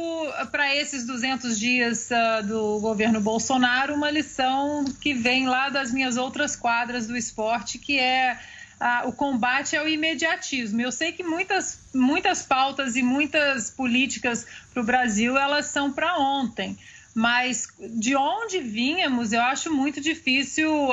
para 0.53 0.77
esses 0.77 1.07
200 1.07 1.59
dias 1.59 2.11
uh, 2.11 2.47
do 2.47 2.79
governo 2.81 3.19
Bolsonaro 3.19 3.95
uma 3.95 4.11
lição 4.11 4.85
que 5.01 5.15
vem 5.15 5.49
lá 5.49 5.71
das 5.71 5.91
minhas 5.91 6.19
outras 6.19 6.55
quadras 6.55 7.07
do 7.07 7.17
esporte, 7.17 7.79
que 7.79 7.99
é 7.99 8.39
uh, 8.79 9.09
o 9.09 9.13
combate 9.13 9.75
ao 9.75 9.89
imediatismo. 9.89 10.83
Eu 10.83 10.93
sei 10.93 11.13
que 11.13 11.23
muitas, 11.23 11.81
muitas 11.95 12.43
pautas 12.43 12.95
e 12.95 13.03
muitas 13.03 13.71
políticas 13.71 14.47
para 14.75 14.83
o 14.83 14.85
Brasil 14.85 15.39
elas 15.39 15.65
são 15.65 15.91
para 15.91 16.19
ontem. 16.19 16.77
Mas 17.15 17.69
de 17.79 18.15
onde 18.15 18.61
vínhamos, 18.61 19.33
eu 19.33 19.41
acho 19.41 19.73
muito 19.73 19.99
difícil 20.03 20.93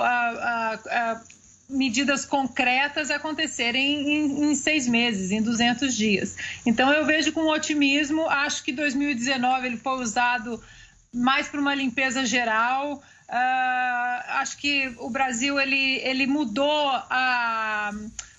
medidas 1.69 2.25
concretas 2.25 3.09
acontecerem 3.09 4.09
em, 4.09 4.51
em, 4.51 4.55
seis 4.55 4.87
meses, 4.87 5.31
em 5.31 5.41
200 5.41 5.95
dias. 5.95 6.35
Então 6.65 6.91
eu 6.91 7.05
vejo 7.05 7.31
com 7.31 7.47
otimismo, 7.47 8.27
acho 8.29 8.63
que 8.63 8.71
2019 8.71 9.67
ele 9.67 9.77
foi 9.77 10.01
usado 10.01 10.61
mais 11.13 11.47
para 11.47 11.59
uma 11.59 11.75
limpeza 11.75 12.25
geral. 12.25 13.01
Uh, 13.29 14.39
acho 14.39 14.57
que 14.57 14.93
o 14.99 15.09
Brasil 15.09 15.59
ele, 15.59 15.99
ele 16.03 16.27
mudou 16.27 16.89
a, 16.89 17.91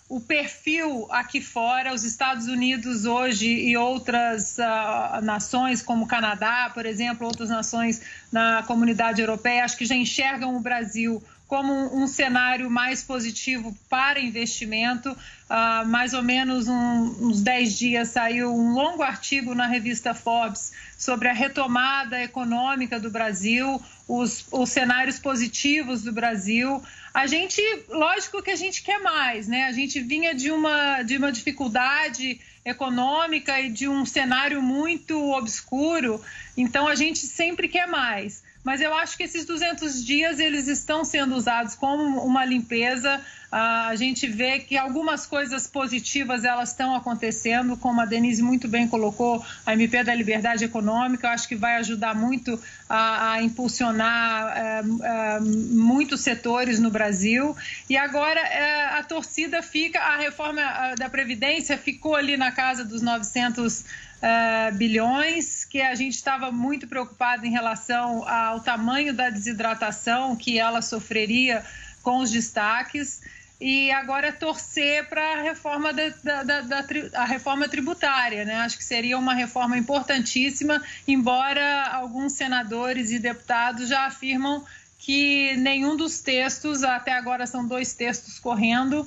o 0.09 0.21
perfil 0.21 1.09
aqui 1.11 1.41
fora. 1.41 1.93
Os 1.95 2.05
Estados 2.05 2.47
Unidos 2.47 3.05
hoje 3.05 3.49
e 3.49 3.77
outras 3.77 4.59
uh, 4.59 5.21
nações, 5.23 5.83
como 5.83 6.05
o 6.05 6.09
Canadá, 6.09 6.71
por 6.73 6.85
exemplo, 6.85 7.27
outras 7.27 7.49
nações 7.49 8.03
na 8.31 8.63
comunidade 8.65 9.21
europeia, 9.21 9.65
acho 9.65 9.77
que 9.77 9.87
já 9.87 9.95
enxergam 9.95 10.57
o 10.57 10.61
Brasil 10.61 11.23
como 11.55 11.73
um, 11.97 12.09
cenário 12.09 12.69
mais 12.69 13.05
positivo 13.05 13.73
para 13.89 14.19
investimento. 14.19 15.13
Uh, 15.13 15.87
mais 15.87 16.13
ou 16.13 16.21
menos 16.21 16.67
um, 16.67 17.29
uns 17.29 17.43
10 17.43 17.79
dias 17.79 18.09
saiu 18.09 18.53
um 18.53 18.73
longo 18.73 19.05
artigo 19.05 19.55
na 19.55 19.69
revista 19.69 20.13
Forbes 20.15 20.73
sobre 20.99 21.29
a 21.29 21.33
retomada 21.33 22.21
econômica 22.21 22.99
do 22.99 23.09
Brasil, 23.09 23.81
os, 24.09 24.45
os 24.51 24.69
cenários 24.69 25.21
positivos 25.21 26.03
do 26.03 26.13
Brasil. 26.13 26.83
A 27.13 27.29
gente, 27.29 27.63
lógico 27.89 28.43
que 28.43 28.51
a 28.51 28.57
gente 28.57 28.83
quer 28.83 28.99
mais, 28.99 29.47
né? 29.47 29.67
A 29.67 29.73
gente 29.73 30.01
vinha 30.01 30.35
de 30.35 30.51
uma, 30.51 31.03
de 31.03 31.17
uma 31.17 31.31
dificuldade 31.31 32.41
econômica 32.65 33.61
e 33.61 33.71
de 33.71 33.87
um 33.87 34.05
cenário 34.05 34.61
muito 34.61 35.31
obscuro, 35.31 36.21
então 36.57 36.89
a 36.89 36.97
gente 36.97 37.21
sempre 37.21 37.69
quer 37.69 37.87
mais 37.87 38.43
mas 38.65 38.81
eu 38.81 38.95
acho 38.95 39.17
que 39.17 39.23
esses 39.23 39.45
200 39.45 40.03
dias 40.03 40.41
eles 40.41 40.67
estão 40.67 41.05
sendo 41.05 41.37
usados 41.37 41.75
como 41.75 42.25
uma 42.25 42.47
limpeza. 42.47 43.21
Uh, 43.53 43.91
a 43.91 43.95
gente 43.95 44.27
vê 44.27 44.59
que 44.59 44.77
algumas 44.77 45.27
coisas 45.27 45.67
positivas 45.67 46.45
elas 46.45 46.71
estão 46.71 46.97
acontecendo, 46.97 47.77
como 47.77 48.01
a 48.01 48.05
Denise 48.05 48.43
muito 48.43 48.67
bem 48.67 48.89
colocou, 48.89 49.45
a 49.65 49.75
MP 49.75 50.03
da 50.03 50.13
Liberdade 50.13 50.65
Econômica, 50.65 51.29
eu 51.29 51.31
acho 51.31 51.47
que 51.47 51.55
vai 51.55 51.77
ajudar 51.77 52.17
muito 52.17 52.61
a, 52.89 53.33
a 53.33 53.43
impulsionar 53.43 54.83
uh, 54.83 54.89
uh, 54.89 55.77
muitos 55.77 56.23
setores 56.23 56.81
no 56.81 56.91
Brasil. 56.91 57.55
E 57.89 57.97
agora 57.97 58.41
eh, 58.41 58.99
a 58.99 59.03
torcida 59.03 59.63
fica, 59.63 60.01
a 60.01 60.17
reforma 60.17 60.63
da 60.99 61.09
Previdência 61.09 61.77
ficou 61.77 62.17
ali 62.17 62.37
na 62.37 62.51
casa 62.51 62.85
dos 62.85 63.03
900 63.03 63.85
uh, 64.25 64.75
bilhões, 64.75 65.65
que 65.65 65.81
a 65.83 65.95
gente 65.95 66.15
estava 66.15 66.51
muito 66.51 66.89
preocupado 66.89 67.45
em 67.45 67.51
relação 67.51 68.27
ao 68.27 68.61
tamanho 68.61 69.13
da 69.13 69.29
desidratação 69.29 70.35
que 70.35 70.59
ela 70.59 70.81
sofreria 70.81 71.65
com 72.03 72.19
os 72.19 72.31
destaques. 72.31 73.21
e 73.61 73.91
agora 73.93 74.33
torcer 74.33 75.09
para 75.09 75.39
a 75.39 75.43
reforma 75.43 75.93
da, 75.93 76.09
da, 76.23 76.43
da, 76.43 76.61
da 76.61 76.85
a 77.15 77.25
reforma 77.25 77.69
tributária, 77.69 78.45
né? 78.45 78.57
Acho 78.57 78.77
que 78.77 78.85
seria 78.85 79.17
uma 79.17 79.33
reforma 79.33 79.79
importantíssima, 79.79 80.83
embora 81.07 81.85
alguns 81.93 82.33
senadores 82.33 83.11
e 83.11 83.19
deputados 83.19 83.89
já 83.89 84.07
afirmam 84.07 84.65
que 84.99 85.55
nenhum 85.59 85.97
dos 85.97 86.21
textos, 86.21 86.83
até 86.83 87.13
agora 87.13 87.47
são 87.47 87.67
dois 87.67 87.93
textos 87.93 88.39
correndo, 88.39 89.07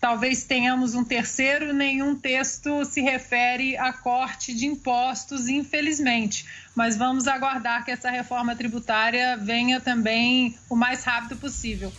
talvez 0.00 0.44
tenhamos 0.44 0.94
um 0.94 1.04
terceiro, 1.04 1.72
nenhum 1.72 2.16
texto 2.16 2.84
se 2.84 3.02
refere 3.02 3.76
a 3.76 3.92
corte 3.92 4.54
de 4.54 4.66
impostos, 4.66 5.48
infelizmente. 5.48 6.46
Mas 6.74 6.96
vamos 6.96 7.28
aguardar 7.28 7.84
que 7.84 7.90
essa 7.90 8.10
reforma 8.10 8.56
tributária 8.56 9.36
venha 9.36 9.80
também 9.80 10.56
o 10.68 10.74
mais 10.74 11.04
rápido 11.04 11.36
possível. 11.36 11.92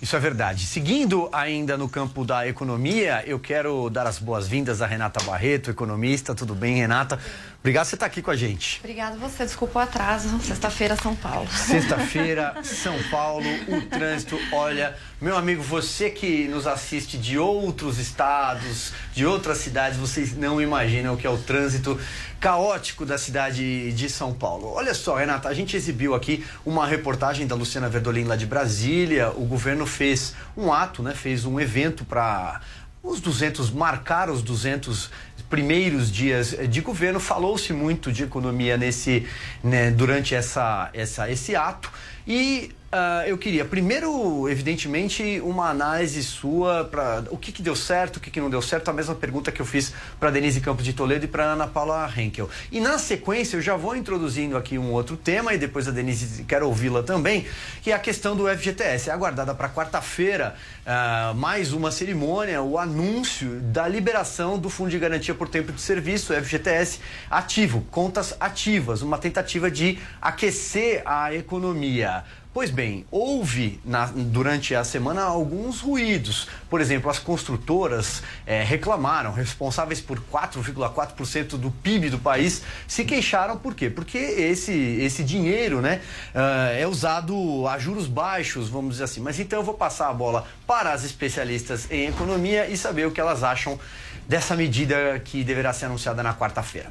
Isso 0.00 0.14
é 0.14 0.20
verdade. 0.20 0.66
Seguindo 0.66 1.28
ainda 1.32 1.76
no 1.76 1.88
campo 1.88 2.22
da 2.22 2.46
economia, 2.46 3.24
eu 3.26 3.40
quero 3.40 3.88
dar 3.88 4.06
as 4.06 4.18
boas-vindas 4.18 4.82
a 4.82 4.86
Renata 4.86 5.24
Barreto, 5.24 5.70
economista. 5.70 6.34
Tudo 6.34 6.54
bem, 6.54 6.76
Renata? 6.76 7.18
Obrigado 7.66 7.82
por 7.82 7.88
você 7.88 7.96
estar 7.96 8.06
aqui 8.06 8.22
com 8.22 8.30
a 8.30 8.36
gente. 8.36 8.78
Obrigado 8.78 9.18
você, 9.18 9.44
desculpa 9.44 9.80
o 9.80 9.82
atraso. 9.82 10.38
Sexta-feira, 10.38 10.94
São 10.94 11.16
Paulo. 11.16 11.48
Sexta-feira, 11.50 12.54
São 12.62 12.96
Paulo, 13.10 13.44
o 13.66 13.80
trânsito. 13.82 14.38
Olha, 14.52 14.96
meu 15.20 15.36
amigo, 15.36 15.64
você 15.64 16.08
que 16.08 16.46
nos 16.46 16.64
assiste 16.64 17.18
de 17.18 17.36
outros 17.36 17.98
estados, 17.98 18.92
de 19.12 19.26
outras 19.26 19.58
cidades, 19.58 19.98
vocês 19.98 20.36
não 20.36 20.62
imaginam 20.62 21.14
o 21.14 21.16
que 21.16 21.26
é 21.26 21.30
o 21.30 21.38
trânsito 21.38 21.98
caótico 22.38 23.04
da 23.04 23.18
cidade 23.18 23.90
de 23.92 24.08
São 24.08 24.32
Paulo. 24.32 24.68
Olha 24.72 24.94
só, 24.94 25.16
Renata, 25.16 25.48
a 25.48 25.54
gente 25.54 25.76
exibiu 25.76 26.14
aqui 26.14 26.46
uma 26.64 26.86
reportagem 26.86 27.48
da 27.48 27.56
Luciana 27.56 27.88
Verdolin 27.88 28.26
lá 28.26 28.36
de 28.36 28.46
Brasília. 28.46 29.30
O 29.30 29.44
governo 29.44 29.86
fez 29.86 30.34
um 30.56 30.72
ato, 30.72 31.02
né? 31.02 31.16
Fez 31.16 31.44
um 31.44 31.58
evento 31.58 32.04
para 32.04 32.60
os 33.06 33.20
200 33.20 33.70
marcar 33.70 34.28
os 34.28 34.42
200 34.42 35.10
primeiros 35.48 36.10
dias 36.10 36.56
de 36.68 36.80
governo 36.80 37.20
falou-se 37.20 37.72
muito 37.72 38.12
de 38.12 38.24
economia 38.24 38.76
nesse 38.76 39.26
né, 39.62 39.90
durante 39.90 40.34
essa, 40.34 40.90
essa 40.92 41.30
esse 41.30 41.54
ato. 41.54 41.90
E 42.26 42.72
Uh, 42.96 43.28
eu 43.28 43.36
queria, 43.36 43.62
primeiro, 43.62 44.48
evidentemente, 44.48 45.38
uma 45.44 45.68
análise 45.68 46.22
sua 46.22 46.82
para 46.82 47.24
o 47.30 47.36
que, 47.36 47.52
que, 47.52 47.60
deu 47.60 47.76
certo, 47.76 48.16
o 48.16 48.20
que, 48.20 48.30
que, 48.30 48.40
não 48.40 48.48
deu 48.48 48.62
certo, 48.62 48.88
a 48.88 48.92
mesma 48.92 49.14
pergunta 49.14 49.52
que 49.52 49.60
eu 49.60 49.66
fiz 49.66 49.92
para 50.18 50.30
Denise 50.30 50.62
Campos 50.62 50.82
de 50.82 50.94
Toledo 50.94 51.26
e 51.26 51.28
para 51.28 51.44
Ana 51.44 51.66
Paula 51.66 52.10
Henkel. 52.16 52.48
E 52.72 52.80
na 52.80 52.96
sequência, 52.96 53.58
eu 53.58 53.60
já 53.60 53.76
vou 53.76 53.94
introduzindo 53.94 54.56
aqui 54.56 54.78
um 54.78 54.92
outro 54.92 55.14
tema 55.14 55.52
e 55.52 55.58
depois 55.58 55.86
a 55.86 55.90
Denise 55.90 56.44
quero 56.44 56.66
ouvi-la 56.68 57.02
também, 57.02 57.46
que 57.82 57.90
é 57.90 57.94
a 57.94 57.98
questão 57.98 58.34
do 58.34 58.48
FGTS. 58.48 59.10
É 59.10 59.12
aguardada 59.12 59.54
para 59.54 59.68
quarta-feira 59.68 60.54
uh, 60.86 61.34
mais 61.34 61.74
uma 61.74 61.90
cerimônia, 61.90 62.62
o 62.62 62.78
anúncio 62.78 63.60
da 63.60 63.86
liberação 63.86 64.58
do 64.58 64.70
Fundo 64.70 64.88
de 64.88 64.98
Garantia 64.98 65.34
por 65.34 65.50
Tempo 65.50 65.70
de 65.70 65.82
Serviço, 65.82 66.32
FGTS, 66.32 67.00
ativo, 67.30 67.82
contas 67.90 68.34
ativas, 68.40 69.02
uma 69.02 69.18
tentativa 69.18 69.70
de 69.70 69.98
aquecer 70.22 71.02
a 71.04 71.34
economia. 71.34 72.24
Pois 72.56 72.70
bem, 72.70 73.04
houve 73.10 73.78
na, 73.84 74.06
durante 74.06 74.74
a 74.74 74.82
semana 74.82 75.20
alguns 75.20 75.82
ruídos. 75.82 76.48
Por 76.70 76.80
exemplo, 76.80 77.10
as 77.10 77.18
construtoras 77.18 78.22
é, 78.46 78.62
reclamaram, 78.62 79.30
responsáveis 79.30 80.00
por 80.00 80.18
4,4% 80.20 81.58
do 81.58 81.70
PIB 81.70 82.08
do 82.08 82.18
país, 82.18 82.62
se 82.88 83.04
queixaram 83.04 83.58
por 83.58 83.74
quê? 83.74 83.90
Porque 83.90 84.16
esse, 84.16 84.72
esse 84.72 85.22
dinheiro 85.22 85.82
né, 85.82 86.00
uh, 86.34 86.80
é 86.80 86.86
usado 86.86 87.68
a 87.68 87.78
juros 87.78 88.06
baixos, 88.06 88.70
vamos 88.70 88.92
dizer 88.92 89.04
assim. 89.04 89.20
Mas 89.20 89.38
então 89.38 89.58
eu 89.58 89.62
vou 89.62 89.74
passar 89.74 90.08
a 90.08 90.14
bola 90.14 90.46
para 90.66 90.94
as 90.94 91.04
especialistas 91.04 91.90
em 91.90 92.06
economia 92.06 92.66
e 92.70 92.76
saber 92.78 93.06
o 93.06 93.10
que 93.10 93.20
elas 93.20 93.42
acham 93.42 93.78
dessa 94.26 94.56
medida 94.56 95.20
que 95.22 95.44
deverá 95.44 95.74
ser 95.74 95.84
anunciada 95.84 96.22
na 96.22 96.32
quarta-feira. 96.32 96.90